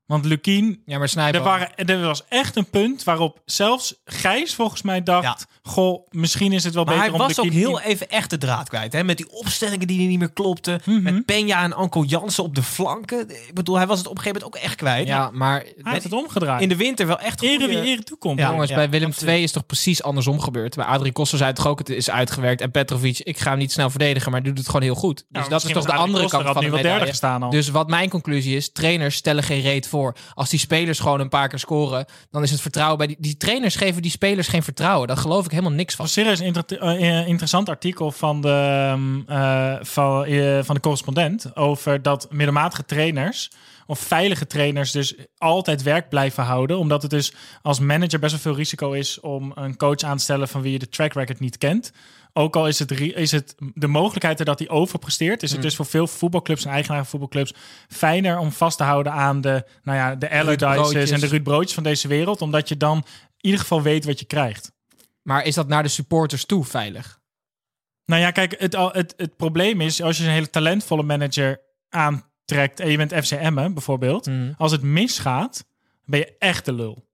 Want 0.05 0.25
Lukien, 0.25 0.81
Ja, 0.85 0.97
maar 0.97 1.33
er, 1.33 1.43
waren, 1.43 1.75
er 1.75 2.01
was 2.01 2.23
echt 2.29 2.55
een 2.55 2.69
punt 2.69 3.03
waarop 3.03 3.41
zelfs 3.45 4.01
Gijs 4.05 4.55
volgens 4.55 4.81
mij 4.81 5.03
dacht... 5.03 5.47
Goh, 5.63 6.07
misschien 6.09 6.51
is 6.51 6.63
het 6.63 6.73
wel 6.73 6.83
Maar 6.83 6.93
beter 6.93 7.09
hij 7.11 7.19
om 7.19 7.27
was 7.27 7.39
ook 7.39 7.51
heel 7.51 7.81
even 7.81 8.09
echt 8.09 8.29
de 8.29 8.37
draad 8.37 8.69
kwijt. 8.69 8.93
Hè? 8.93 9.03
Met 9.03 9.17
die 9.17 9.31
opstellingen 9.31 9.87
die 9.87 10.07
niet 10.07 10.19
meer 10.19 10.31
klopten. 10.31 10.81
Mhm. 10.85 11.01
Met 11.03 11.23
Peña 11.31 11.57
en 11.57 11.73
Anko 11.73 12.03
Jansen 12.03 12.43
op 12.43 12.55
de 12.55 12.63
flanken. 12.63 13.29
Ik 13.29 13.53
bedoel, 13.53 13.75
hij 13.75 13.87
was 13.87 13.97
het 13.97 14.07
op 14.07 14.15
een 14.17 14.21
gegeven 14.21 14.41
moment 14.41 14.57
ook 14.57 14.67
echt 14.67 14.75
kwijt. 14.75 15.07
Ja, 15.07 15.29
maar 15.33 15.59
Hij 15.59 15.91
heeft 15.91 16.03
het 16.03 16.13
omgedraaid. 16.13 16.61
In 16.61 16.69
de 16.69 16.75
winter 16.75 17.07
wel 17.07 17.19
echt 17.19 17.41
Ere 17.41 17.67
wie 17.67 17.81
ere 17.81 18.03
toekomt. 18.03 18.39
Ja, 18.39 18.49
Jongens, 18.49 18.69
ja, 18.69 18.75
bij 18.75 18.89
Willem 18.89 19.07
absoluut. 19.07 19.33
II 19.33 19.43
is 19.43 19.51
toch 19.51 19.65
precies 19.65 20.03
andersom 20.03 20.39
gebeurd. 20.39 20.75
Bij 20.75 20.85
Adrie 20.85 21.11
Koster 21.11 21.37
zei 21.37 21.49
het 21.49 21.59
toch 21.59 21.67
ook, 21.67 21.79
het 21.79 21.89
is 21.89 22.09
uitgewerkt. 22.09 22.61
En 22.61 22.71
Petrovic, 22.71 23.19
ik 23.19 23.39
ga 23.39 23.49
hem 23.49 23.59
niet 23.59 23.71
snel 23.71 23.89
verdedigen, 23.89 24.31
maar 24.31 24.43
doet 24.43 24.57
het 24.57 24.67
gewoon 24.67 24.81
heel 24.81 24.95
goed. 24.95 25.15
Dus 25.15 25.25
Nou, 25.29 25.49
dat 25.49 25.63
is 25.63 25.71
toch 25.71 25.85
de 25.85 25.93
andere 25.93 26.27
kant 26.27 26.31
van 26.31 26.41
de 26.41 26.47
had 26.47 26.61
nu 26.61 26.69
wel 26.69 26.77
medaille. 26.77 26.97
derde 26.97 27.11
gestaan 27.11 27.43
al. 27.43 27.49
Dus 27.49 27.69
wat 27.69 27.87
mijn 27.87 28.09
conclusie 28.09 28.55
is, 28.55 28.71
trainers 28.71 29.15
stellen 29.15 29.43
geen 29.43 29.61
reet 29.61 29.87
voor. 29.87 29.94
Als 30.33 30.49
die 30.49 30.59
spelers 30.59 30.99
gewoon 30.99 31.19
een 31.19 31.29
paar 31.29 31.47
keer 31.47 31.59
scoren, 31.59 32.05
dan 32.31 32.43
is 32.43 32.51
het 32.51 32.61
vertrouwen 32.61 32.97
bij 32.97 33.15
die, 33.19 33.37
trainers 33.37 33.75
geven 33.75 34.01
die 34.01 34.11
spelers 34.11 34.47
geen 34.47 34.63
vertrouwen. 34.63 35.07
Daar 35.07 35.17
geloof 35.17 35.45
ik 35.45 35.51
helemaal 35.51 35.71
niks 35.71 35.95
van. 35.95 36.07
serieus 36.07 36.39
een 36.39 36.45
inter- 36.45 36.79
eh, 36.79 37.27
interessant 37.27 37.69
artikel 37.69 38.11
van 38.11 38.41
de, 38.41 38.49
ehm, 38.49 39.21
eh, 39.27 40.57
eh, 40.57 40.63
van 40.63 40.75
de 40.75 40.81
correspondent 40.81 41.55
over 41.55 42.01
dat 42.01 42.27
middelmatige 42.31 42.85
trainers 42.85 43.49
of 43.85 43.99
veilige 43.99 44.47
trainers 44.47 44.91
dus 44.91 45.15
altijd 45.37 45.83
werk 45.83 46.09
blijven 46.09 46.43
houden. 46.43 46.77
Omdat 46.77 47.01
het 47.01 47.11
dus 47.11 47.33
als 47.61 47.79
manager 47.79 48.19
best 48.19 48.31
wel 48.31 48.41
veel 48.41 48.55
risico 48.55 48.91
is 48.91 49.19
om 49.19 49.51
een 49.55 49.77
coach 49.77 50.01
aan 50.01 50.17
te 50.17 50.23
stellen 50.23 50.47
van 50.47 50.61
wie 50.61 50.71
je 50.71 50.79
de 50.79 50.89
track 50.89 51.13
record 51.13 51.39
niet 51.39 51.57
kent. 51.57 51.91
Ook 52.33 52.55
al 52.55 52.67
is 52.67 52.79
het, 52.79 52.91
is 52.99 53.31
het 53.31 53.55
de 53.73 53.87
mogelijkheid 53.87 54.39
er 54.39 54.45
dat 54.45 54.59
hij 54.59 54.69
overpresteert, 54.69 55.43
is 55.43 55.49
het 55.49 55.59
Mm. 55.59 55.65
dus 55.65 55.75
voor 55.75 55.85
veel 55.85 56.07
voetbalclubs 56.07 56.65
en 56.65 56.71
eigenaren 56.71 57.05
van 57.05 57.19
voetbalclubs 57.19 57.53
fijner 57.87 58.37
om 58.37 58.51
vast 58.51 58.77
te 58.77 58.83
houden 58.83 59.11
aan 59.11 59.41
de, 59.41 59.65
nou 59.83 59.97
ja, 59.97 60.15
de 60.15 60.29
Allardyces 60.29 61.11
en 61.11 61.19
de 61.19 61.27
Ruud 61.27 61.43
Broodjes 61.43 61.73
van 61.73 61.83
deze 61.83 62.07
wereld. 62.07 62.41
Omdat 62.41 62.69
je 62.69 62.77
dan 62.77 62.97
in 62.97 63.03
ieder 63.41 63.59
geval 63.59 63.81
weet 63.81 64.05
wat 64.05 64.19
je 64.19 64.25
krijgt. 64.25 64.71
Maar 65.21 65.43
is 65.43 65.55
dat 65.55 65.67
naar 65.67 65.83
de 65.83 65.89
supporters 65.89 66.45
toe 66.45 66.63
veilig? 66.65 67.19
Nou 68.05 68.21
ja, 68.21 68.31
kijk, 68.31 68.55
het, 68.59 68.75
het, 68.75 69.13
het 69.17 69.37
probleem 69.37 69.81
is 69.81 70.01
als 70.01 70.17
je 70.17 70.23
een 70.23 70.29
hele 70.29 70.49
talentvolle 70.49 71.03
manager 71.03 71.61
aantrekt 72.51 72.79
en 72.79 72.89
je 72.91 72.97
bent 72.97 73.25
FC 73.25 73.31
Emmen 73.31 73.73
bijvoorbeeld, 73.73 74.29
als 74.57 74.71
het 74.71 74.81
misgaat, 74.81 75.65
ben 76.05 76.19
je 76.19 76.35
echt 76.39 76.65
de 76.65 76.73
lul. 76.73 77.05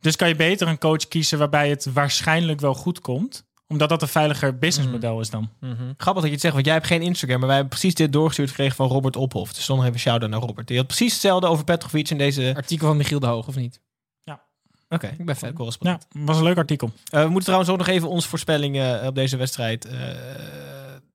Dus 0.00 0.16
kan 0.16 0.28
je 0.28 0.36
beter 0.36 0.68
een 0.68 0.78
coach 0.78 1.08
kiezen 1.08 1.38
waarbij 1.38 1.68
het 1.70 1.92
waarschijnlijk 1.92 2.60
wel 2.60 2.74
goed 2.74 3.00
komt, 3.00 3.44
omdat 3.68 3.88
dat 3.88 4.02
een 4.02 4.08
veiliger 4.08 4.58
businessmodel 4.58 5.20
is 5.20 5.30
dan. 5.30 5.50
Grappig 5.96 6.14
dat 6.22 6.24
je 6.24 6.30
het 6.30 6.40
zegt, 6.40 6.54
want 6.54 6.66
jij 6.66 6.74
hebt 6.74 6.86
geen 6.86 7.02
Instagram. 7.02 7.38
Maar 7.38 7.46
wij 7.48 7.56
hebben 7.56 7.78
precies 7.78 7.94
dit 7.94 8.12
doorgestuurd 8.12 8.48
gekregen 8.48 8.76
van 8.76 8.88
Robert 8.88 9.16
Ophof. 9.16 9.52
Dus 9.52 9.66
dan 9.66 9.76
nog 9.76 9.86
even 9.86 10.00
shout-out 10.00 10.30
naar 10.30 10.40
Robert. 10.40 10.66
Die 10.68 10.76
had 10.76 10.86
precies 10.86 11.12
hetzelfde 11.12 11.46
over 11.46 11.64
Petrovic 11.64 12.10
in 12.10 12.18
deze... 12.18 12.52
Artikel 12.56 12.86
van 12.86 12.96
Michiel 12.96 13.20
de 13.20 13.26
Hoog, 13.26 13.48
of 13.48 13.56
niet? 13.56 13.80
Ja. 14.24 14.42
Oké, 14.88 15.14
Ik 15.18 15.24
ben 15.26 15.36
fan. 15.36 15.52
correspondent. 15.52 16.06
Ja, 16.10 16.20
was 16.24 16.36
een 16.36 16.42
leuk 16.42 16.56
artikel. 16.56 16.90
Eh, 17.10 17.20
we 17.20 17.26
moeten 17.26 17.44
trouwens 17.44 17.70
ook 17.70 17.78
nog 17.78 17.86
even 17.88 18.08
onze 18.08 18.28
voorspellingen 18.28 19.06
op 19.06 19.14
deze 19.14 19.36
wedstrijd. 19.36 19.84
eh, 19.84 19.94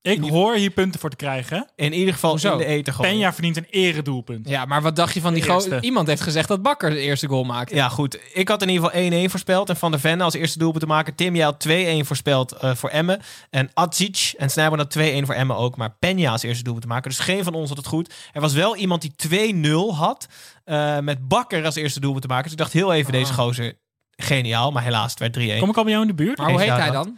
Ik 0.01 0.21
hoor 0.29 0.55
hier 0.55 0.69
punten 0.69 0.99
voor 0.99 1.09
te 1.09 1.15
krijgen. 1.15 1.67
in 1.75 1.93
ieder 1.93 2.13
geval 2.13 2.29
Hoezo? 2.29 2.51
in 2.51 2.57
de 2.57 2.65
eten. 2.65 2.93
Penja 2.97 3.33
verdient 3.33 3.57
een 3.57 3.65
eredoelpunt. 3.69 4.49
Ja, 4.49 4.65
maar 4.65 4.81
wat 4.81 4.95
dacht 4.95 5.13
je 5.13 5.21
van 5.21 5.33
die 5.33 5.41
De 5.43 5.47
go- 5.47 5.53
eerste. 5.55 5.77
Iemand 5.81 6.07
heeft 6.07 6.21
gezegd 6.21 6.47
dat 6.47 6.61
Bakker 6.61 6.89
de 6.89 6.99
eerste 6.99 7.27
goal 7.27 7.43
maakte. 7.43 7.75
Ja, 7.75 7.89
goed. 7.89 8.19
Ik 8.33 8.47
had 8.47 8.61
in 8.61 8.69
ieder 8.69 8.89
geval 8.89 9.01
1-1 9.27 9.29
voorspeld. 9.29 9.69
En 9.69 9.75
Van 9.75 9.91
der 9.91 9.99
Ven 9.99 10.21
als 10.21 10.33
eerste 10.33 10.57
doelpunt 10.59 10.81
te 10.83 10.87
maken. 10.89 11.15
Tim, 11.15 11.35
jij 11.35 11.43
had 11.45 11.67
2-1 12.03 12.05
voorspeld 12.05 12.51
eh, 12.51 12.75
voor 12.75 12.89
Emmen. 12.89 13.21
En 13.49 13.69
Adzic 13.73 14.33
en 14.37 14.49
Snijboon 14.49 14.77
had 14.77 14.97
2-1 14.97 15.01
voor 15.25 15.35
Emmen 15.35 15.55
ook. 15.55 15.77
Maar 15.77 15.95
Peña 16.05 16.25
als 16.25 16.43
eerste 16.43 16.63
doelpunt 16.63 16.81
te 16.85 16.91
maken. 16.91 17.09
Dus 17.09 17.19
geen 17.19 17.43
van 17.43 17.53
ons 17.53 17.67
had 17.69 17.77
het 17.77 17.87
goed. 17.87 18.13
Er 18.33 18.41
was 18.41 18.53
wel 18.53 18.75
iemand 18.75 19.01
die 19.01 19.13
2-0 19.61 19.95
had. 19.95 20.27
eh, 20.63 20.99
met 20.99 21.27
Bakker 21.27 21.65
als 21.65 21.75
eerste 21.75 21.99
doelpunt 21.99 22.21
te 22.21 22.27
maken. 22.27 22.43
Dus 22.43 22.51
ik 22.51 22.57
dacht 22.57 22.73
heel 22.73 22.93
even, 22.93 23.11
deze 23.11 23.33
gozer, 23.33 23.73
geniaal. 24.15 24.71
Maar 24.71 24.83
helaas, 24.83 25.09
het 25.09 25.19
werd 25.19 25.33
3-1. 25.33 25.59
Kom 25.59 25.69
ik 25.69 25.77
al 25.77 25.83
bij 25.83 25.91
jou 25.91 26.03
in 26.05 26.15
de 26.15 26.23
buurt? 26.23 26.37
Maar 26.37 26.49
hoe 26.49 26.59
heet 26.61 26.69
hij 26.69 26.91
dan? 26.91 27.17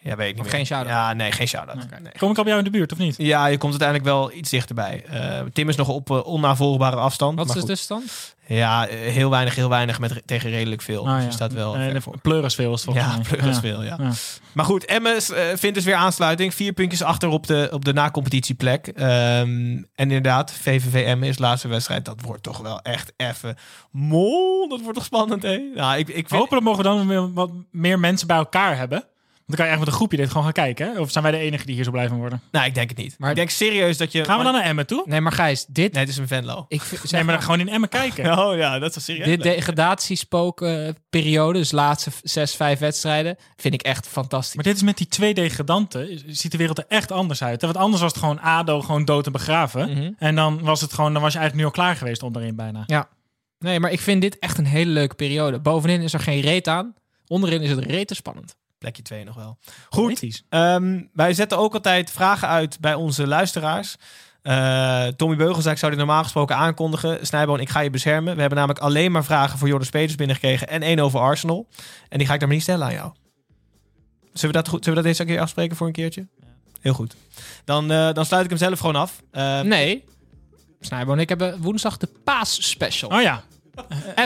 Ja, 0.00 0.16
weet 0.16 0.28
ik 0.28 0.34
niet 0.34 0.44
Of 0.44 0.50
meer. 0.50 0.54
geen 0.56 0.66
shout-out? 0.66 0.88
Ja, 0.90 1.12
nee, 1.12 1.32
geen 1.32 1.48
shout-out. 1.48 1.76
Nee. 2.02 2.12
Kom 2.18 2.30
ik 2.30 2.36
al 2.36 2.42
bij 2.44 2.52
jou 2.52 2.64
in 2.64 2.70
de 2.72 2.78
buurt, 2.78 2.92
of 2.92 2.98
niet? 2.98 3.14
Ja, 3.18 3.46
je 3.46 3.58
komt 3.58 3.70
uiteindelijk 3.70 4.08
wel 4.08 4.32
iets 4.32 4.50
dichterbij. 4.50 5.04
Eh, 5.04 5.40
Tim 5.52 5.68
is 5.68 5.76
nog 5.76 5.88
op 5.88 6.10
uh, 6.10 6.26
onnavolgbare 6.26 6.96
afstand. 6.96 7.38
Wat 7.38 7.48
is 7.48 7.54
de 7.54 7.64
tussenstand? 7.64 8.36
Ja, 8.46 8.86
eh, 8.88 9.12
heel 9.12 9.30
weinig, 9.30 9.54
heel 9.54 9.68
weinig 9.68 9.98
met, 10.00 10.22
tegen 10.26 10.50
redelijk 10.50 10.82
veel. 10.82 11.06
Ah, 11.06 11.12
dus 11.12 11.20
ja. 11.22 11.26
je 11.28 11.32
staat 11.34 11.52
wel 11.52 11.76
pleuris 12.22 12.54
veel 12.54 12.72
is 12.74 12.84
het 12.84 12.84
volgens 12.84 13.06
Ja, 13.06 13.14
mij. 13.16 13.24
pleuris 13.28 13.58
veel, 13.58 13.82
ja. 13.82 13.96
Ja. 14.00 14.10
Maar 14.52 14.64
goed, 14.64 14.84
Emmes 14.84 15.30
vindt 15.54 15.74
dus 15.74 15.84
weer 15.84 15.94
aansluiting. 15.94 16.54
Vier 16.54 16.72
puntjes 16.72 17.02
achter 17.02 17.28
op 17.28 17.46
de, 17.46 17.68
op 17.72 17.84
de 17.84 17.92
na-competitieplek. 17.92 18.86
Ehm, 18.86 19.06
en 19.46 19.84
inderdaad, 19.94 20.52
VVV 20.52 21.06
Emmen 21.06 21.28
is 21.28 21.36
de 21.36 21.42
laatste 21.42 21.68
wedstrijd. 21.68 22.04
Dat 22.04 22.20
wordt 22.20 22.42
toch 22.42 22.58
wel 22.58 22.80
echt 22.82 23.12
even... 23.16 23.56
Mol, 23.90 24.68
dat 24.68 24.80
wordt 24.80 24.96
toch 24.96 25.04
spannend, 25.06 25.42
hè? 25.42 25.56
Nou, 25.74 25.98
ik, 25.98 26.08
ik 26.08 26.28
vind... 26.28 26.40
Hopelijk 26.40 26.64
mogen 26.64 26.82
we 26.82 26.88
dan 26.88 27.06
weer 27.06 27.32
wat 27.32 27.50
meer 27.70 27.98
mensen 27.98 28.26
bij 28.26 28.36
elkaar 28.36 28.76
hebben. 28.76 29.04
Dan 29.48 29.56
kan 29.56 29.64
je 29.66 29.70
echt 29.70 29.80
met 29.80 29.88
een 29.88 29.94
groepje 29.94 30.16
dit 30.16 30.28
gewoon 30.28 30.42
gaan 30.42 30.52
kijken. 30.52 30.92
Hè? 30.92 31.00
Of 31.00 31.10
zijn 31.10 31.24
wij 31.24 31.32
de 31.32 31.38
enige 31.38 31.66
die 31.66 31.74
hier 31.74 31.84
zo 31.84 31.90
blijven 31.90 32.16
worden? 32.16 32.40
Nou, 32.50 32.66
ik 32.66 32.74
denk 32.74 32.88
het 32.88 32.98
niet. 32.98 33.14
Maar- 33.18 33.30
ik 33.30 33.36
denk 33.36 33.50
serieus 33.50 33.96
dat 33.96 34.12
je... 34.12 34.24
Gaan 34.24 34.38
we 34.38 34.44
dan 34.44 34.52
naar 34.52 34.62
Emmen 34.64 34.86
toe? 34.86 35.02
Nee, 35.06 35.20
maar 35.20 35.32
Gijs, 35.32 35.64
dit... 35.68 35.92
Nee, 35.92 36.02
het 36.02 36.12
is 36.12 36.16
een 36.18 36.28
Venlo. 36.28 36.64
Ik 36.68 36.82
vind- 36.82 37.00
zeg 37.00 37.10
Nee, 37.10 37.22
maar 37.24 37.34
dan 37.34 37.42
gewoon 37.42 37.60
in 37.60 37.68
Emmen 37.68 37.88
kijken. 37.88 38.38
Oh 38.48 38.56
ja, 38.56 38.78
dat 38.78 38.96
is 38.96 39.06
wel 39.06 39.16
serieus. 39.16 39.26
dit 39.36 39.42
degradatiespookperiode, 39.42 41.58
dus 41.58 41.70
laatste 41.70 42.10
zes, 42.22 42.54
vijf 42.54 42.78
wedstrijden, 42.78 43.36
vind 43.56 43.74
ik 43.74 43.82
echt 43.82 44.06
fantastisch. 44.06 44.54
Maar 44.54 44.64
dit 44.64 44.76
is 44.76 44.82
met 44.82 44.96
die 44.96 45.06
twee 45.08 45.34
degradanten. 45.34 46.22
Ziet 46.26 46.52
de 46.52 46.58
wereld 46.58 46.78
er 46.78 46.84
echt 46.88 47.12
anders 47.12 47.42
uit. 47.42 47.60
hè? 47.60 47.66
Want 47.66 47.78
anders 47.78 48.02
was 48.02 48.10
het 48.10 48.20
gewoon 48.20 48.40
ADO 48.40 48.80
gewoon 48.80 49.04
dood 49.04 49.26
en 49.26 49.32
begraven. 49.32 49.90
Mhm. 49.90 50.10
En 50.18 50.34
dan 50.34 50.60
was 50.62 50.80
het 50.80 50.92
gewoon, 50.92 51.12
dan 51.12 51.22
was 51.22 51.32
je 51.32 51.38
eigenlijk 51.38 51.68
nu 51.68 51.74
al 51.74 51.82
klaar 51.84 51.96
geweest 51.96 52.22
onderin 52.22 52.56
bijna. 52.56 52.82
Ja. 52.86 53.08
Nee, 53.58 53.80
maar 53.80 53.92
ik 53.92 54.00
vind 54.00 54.20
dit 54.20 54.38
echt 54.38 54.58
een 54.58 54.66
hele 54.66 54.90
leuke 54.90 55.14
periode. 55.14 55.58
Bovenin 55.58 56.00
is 56.02 56.12
er 56.12 56.20
geen 56.20 56.40
reet 56.40 56.68
aan. 56.68 56.94
Onderin 57.26 57.62
is 57.62 57.70
het 57.70 57.84
rete 57.84 58.14
spannend. 58.14 58.56
Plekje 58.78 59.02
2 59.02 59.24
nog 59.24 59.34
wel. 59.34 59.58
Goed. 59.88 60.42
Ehm, 60.48 61.02
wij 61.12 61.34
zetten 61.34 61.58
ook 61.58 61.74
altijd 61.74 62.10
vragen 62.10 62.48
uit 62.48 62.80
bij 62.80 62.94
onze 62.94 63.26
luisteraars. 63.26 63.96
Eh, 64.42 65.06
Tommy 65.06 65.36
Beugelsdijk 65.36 65.78
zou 65.78 65.90
dit 65.90 66.00
normaal 66.00 66.22
gesproken 66.22 66.56
aankondigen. 66.56 67.26
Snijboon, 67.26 67.60
ik 67.60 67.68
ga 67.68 67.80
je 67.80 67.90
beschermen. 67.90 68.34
We 68.34 68.40
hebben 68.40 68.58
namelijk 68.58 68.84
alleen 68.84 69.12
maar 69.12 69.24
vragen 69.24 69.58
voor 69.58 69.68
Jordan 69.68 69.90
Peters 69.90 70.14
binnengekregen. 70.14 70.68
En 70.68 70.82
één 70.82 70.98
over 70.98 71.20
Arsenal. 71.20 71.68
En 72.08 72.18
die 72.18 72.26
ga 72.26 72.32
ik 72.34 72.38
dan 72.38 72.48
maar 72.48 72.56
niet 72.56 72.66
stellen 72.66 72.86
aan 72.86 72.92
jou. 72.92 73.12
Zullen 74.32 74.54
we 74.56 74.62
dat, 74.62 74.68
goed, 74.68 74.84
zullen 74.84 75.02
we 75.02 75.08
dat 75.08 75.16
deze 75.16 75.32
keer 75.32 75.40
afspreken 75.40 75.76
voor 75.76 75.86
een 75.86 75.92
keertje? 75.92 76.26
Heel 76.80 76.92
goed. 76.94 77.16
Dan, 77.64 77.90
eh, 77.90 78.12
dan 78.12 78.24
sluit 78.24 78.44
ik 78.44 78.50
hem 78.50 78.58
zelf 78.58 78.78
gewoon 78.78 78.96
af. 78.96 79.22
Eh, 79.30 79.60
Nee. 79.60 80.04
Snijbo 80.80 81.12
en 81.12 81.18
ik 81.18 81.28
hebben 81.28 81.60
woensdag 81.60 81.96
de 81.96 82.08
Paas 82.24 82.68
Special. 82.68 83.10
Oh 83.10 83.20
ja. 83.22 83.42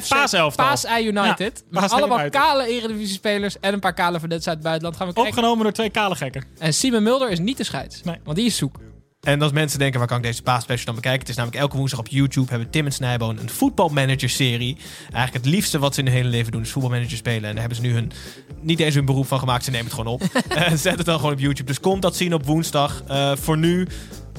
FC 0.03 0.09
Paaselftal. 0.09 0.67
Paas 0.67 0.85
Eye 0.85 1.07
United. 1.07 1.65
Ja, 1.71 1.81
Paas 1.81 1.91
allemaal 1.91 2.19
United. 2.19 2.41
kale 2.41 2.67
Eredivisie-spelers 2.67 3.61
en 3.61 3.73
een 3.73 3.81
paar 3.81 3.95
kale 3.95 4.21
verdetten 4.21 4.49
uit 4.49 4.57
het 4.57 4.67
buitenland. 4.67 4.97
Gaan 4.97 5.07
we 5.07 5.13
kijken. 5.13 5.33
Opgenomen 5.33 5.63
door 5.63 5.73
twee 5.73 5.91
kale 5.91 6.15
gekken. 6.15 6.45
En 6.59 6.75
Simon 6.75 7.03
Mulder 7.03 7.31
is 7.31 7.39
niet 7.39 7.57
de 7.57 7.65
scheids. 7.65 8.03
Nee. 8.03 8.17
Want 8.25 8.37
die 8.37 8.47
is 8.47 8.57
zoek. 8.57 8.77
En 9.21 9.43
als 9.43 9.53
mensen 9.53 9.79
denken, 9.79 9.99
waar 9.99 10.09
kan 10.09 10.17
ik 10.17 10.23
deze 10.23 10.43
paasspecial 10.43 10.85
dan 10.85 10.95
bekijken? 10.95 11.21
Het 11.21 11.29
is 11.29 11.37
namelijk 11.37 11.61
elke 11.63 11.77
woensdag 11.77 11.99
op 12.01 12.09
YouTube 12.09 12.51
hebben 12.51 12.71
Tim 12.71 12.87
en 12.87 12.93
Snijboon 12.93 13.39
een 13.39 13.51
voetbalmanager-serie. 13.51 14.77
Eigenlijk 15.13 15.45
het 15.45 15.55
liefste 15.55 15.79
wat 15.79 15.95
ze 15.95 16.01
in 16.01 16.07
hun 16.07 16.17
hele 16.17 16.29
leven 16.29 16.53
doen 16.53 16.63
is 16.63 16.71
voetbalmanager 16.71 17.17
spelen. 17.17 17.43
En 17.45 17.51
daar 17.51 17.61
hebben 17.61 17.77
ze 17.77 17.83
nu 17.83 17.93
hun, 17.93 18.13
niet 18.61 18.81
eens 18.81 18.95
hun 18.95 19.05
beroep 19.05 19.27
van 19.27 19.39
gemaakt. 19.39 19.65
Ze 19.65 19.71
nemen 19.71 19.87
het 19.87 19.95
gewoon 19.95 20.13
op. 20.13 20.23
Eh, 20.49 20.73
Zet 20.75 20.97
het 20.97 21.07
dan 21.07 21.17
gewoon 21.17 21.33
op 21.33 21.39
YouTube. 21.39 21.65
Dus 21.69 21.81
komt 21.81 22.03
dat 22.03 22.17
zien 22.17 22.35
op 22.35 22.47
woensdag. 22.47 23.03
Eh, 23.09 23.37
voor 23.37 23.59
nu, 23.59 23.87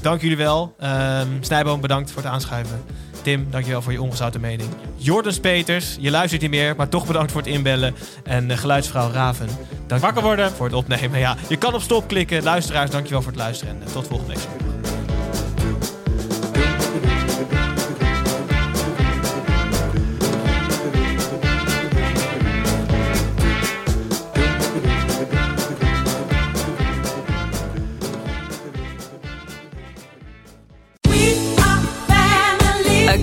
dank 0.02 0.22
jullie 0.22 0.38
wel. 0.38 0.76
Ehm 0.80 1.28
Snijboon, 1.42 1.82
bedankt 1.82 2.12
voor 2.12 2.22
het 2.22 2.32
aanschuiven. 2.32 2.84
Tim, 3.24 3.48
dankjewel 3.50 3.82
voor 3.82 3.92
je 3.92 4.02
ongezouten 4.02 4.42
mening. 4.42 4.70
Jordan 4.96 5.40
Peters, 5.40 5.98
je 6.00 6.12
luistert 6.12 6.42
niet 6.42 6.50
meer, 6.50 6.76
maar 6.76 6.90
toch 6.90 7.08
bedankt 7.08 7.32
voor 7.32 7.42
het 7.42 7.50
inbellen. 7.50 7.96
En 8.24 8.52
eh, 8.52 8.58
geluidsvrouw 8.58 9.12
Raven, 9.12 9.48
dank 9.88 10.02
Wakker 10.02 10.24
worden. 10.24 10.52
voor 10.52 10.66
het 10.66 10.76
opnemen. 10.76 11.20
Ja, 11.20 11.36
je 11.50 11.58
kan 11.58 11.74
op 11.74 11.82
stop 11.82 12.08
klikken. 12.08 12.44
Luisteraars, 12.44 12.92
dankjewel 12.92 13.22
voor 13.22 13.32
het 13.32 13.42
luisteren. 13.42 13.76
En 13.76 13.88
eh, 13.88 13.94
tot 13.94 14.08
volgende 14.08 14.34
week. 14.34 14.83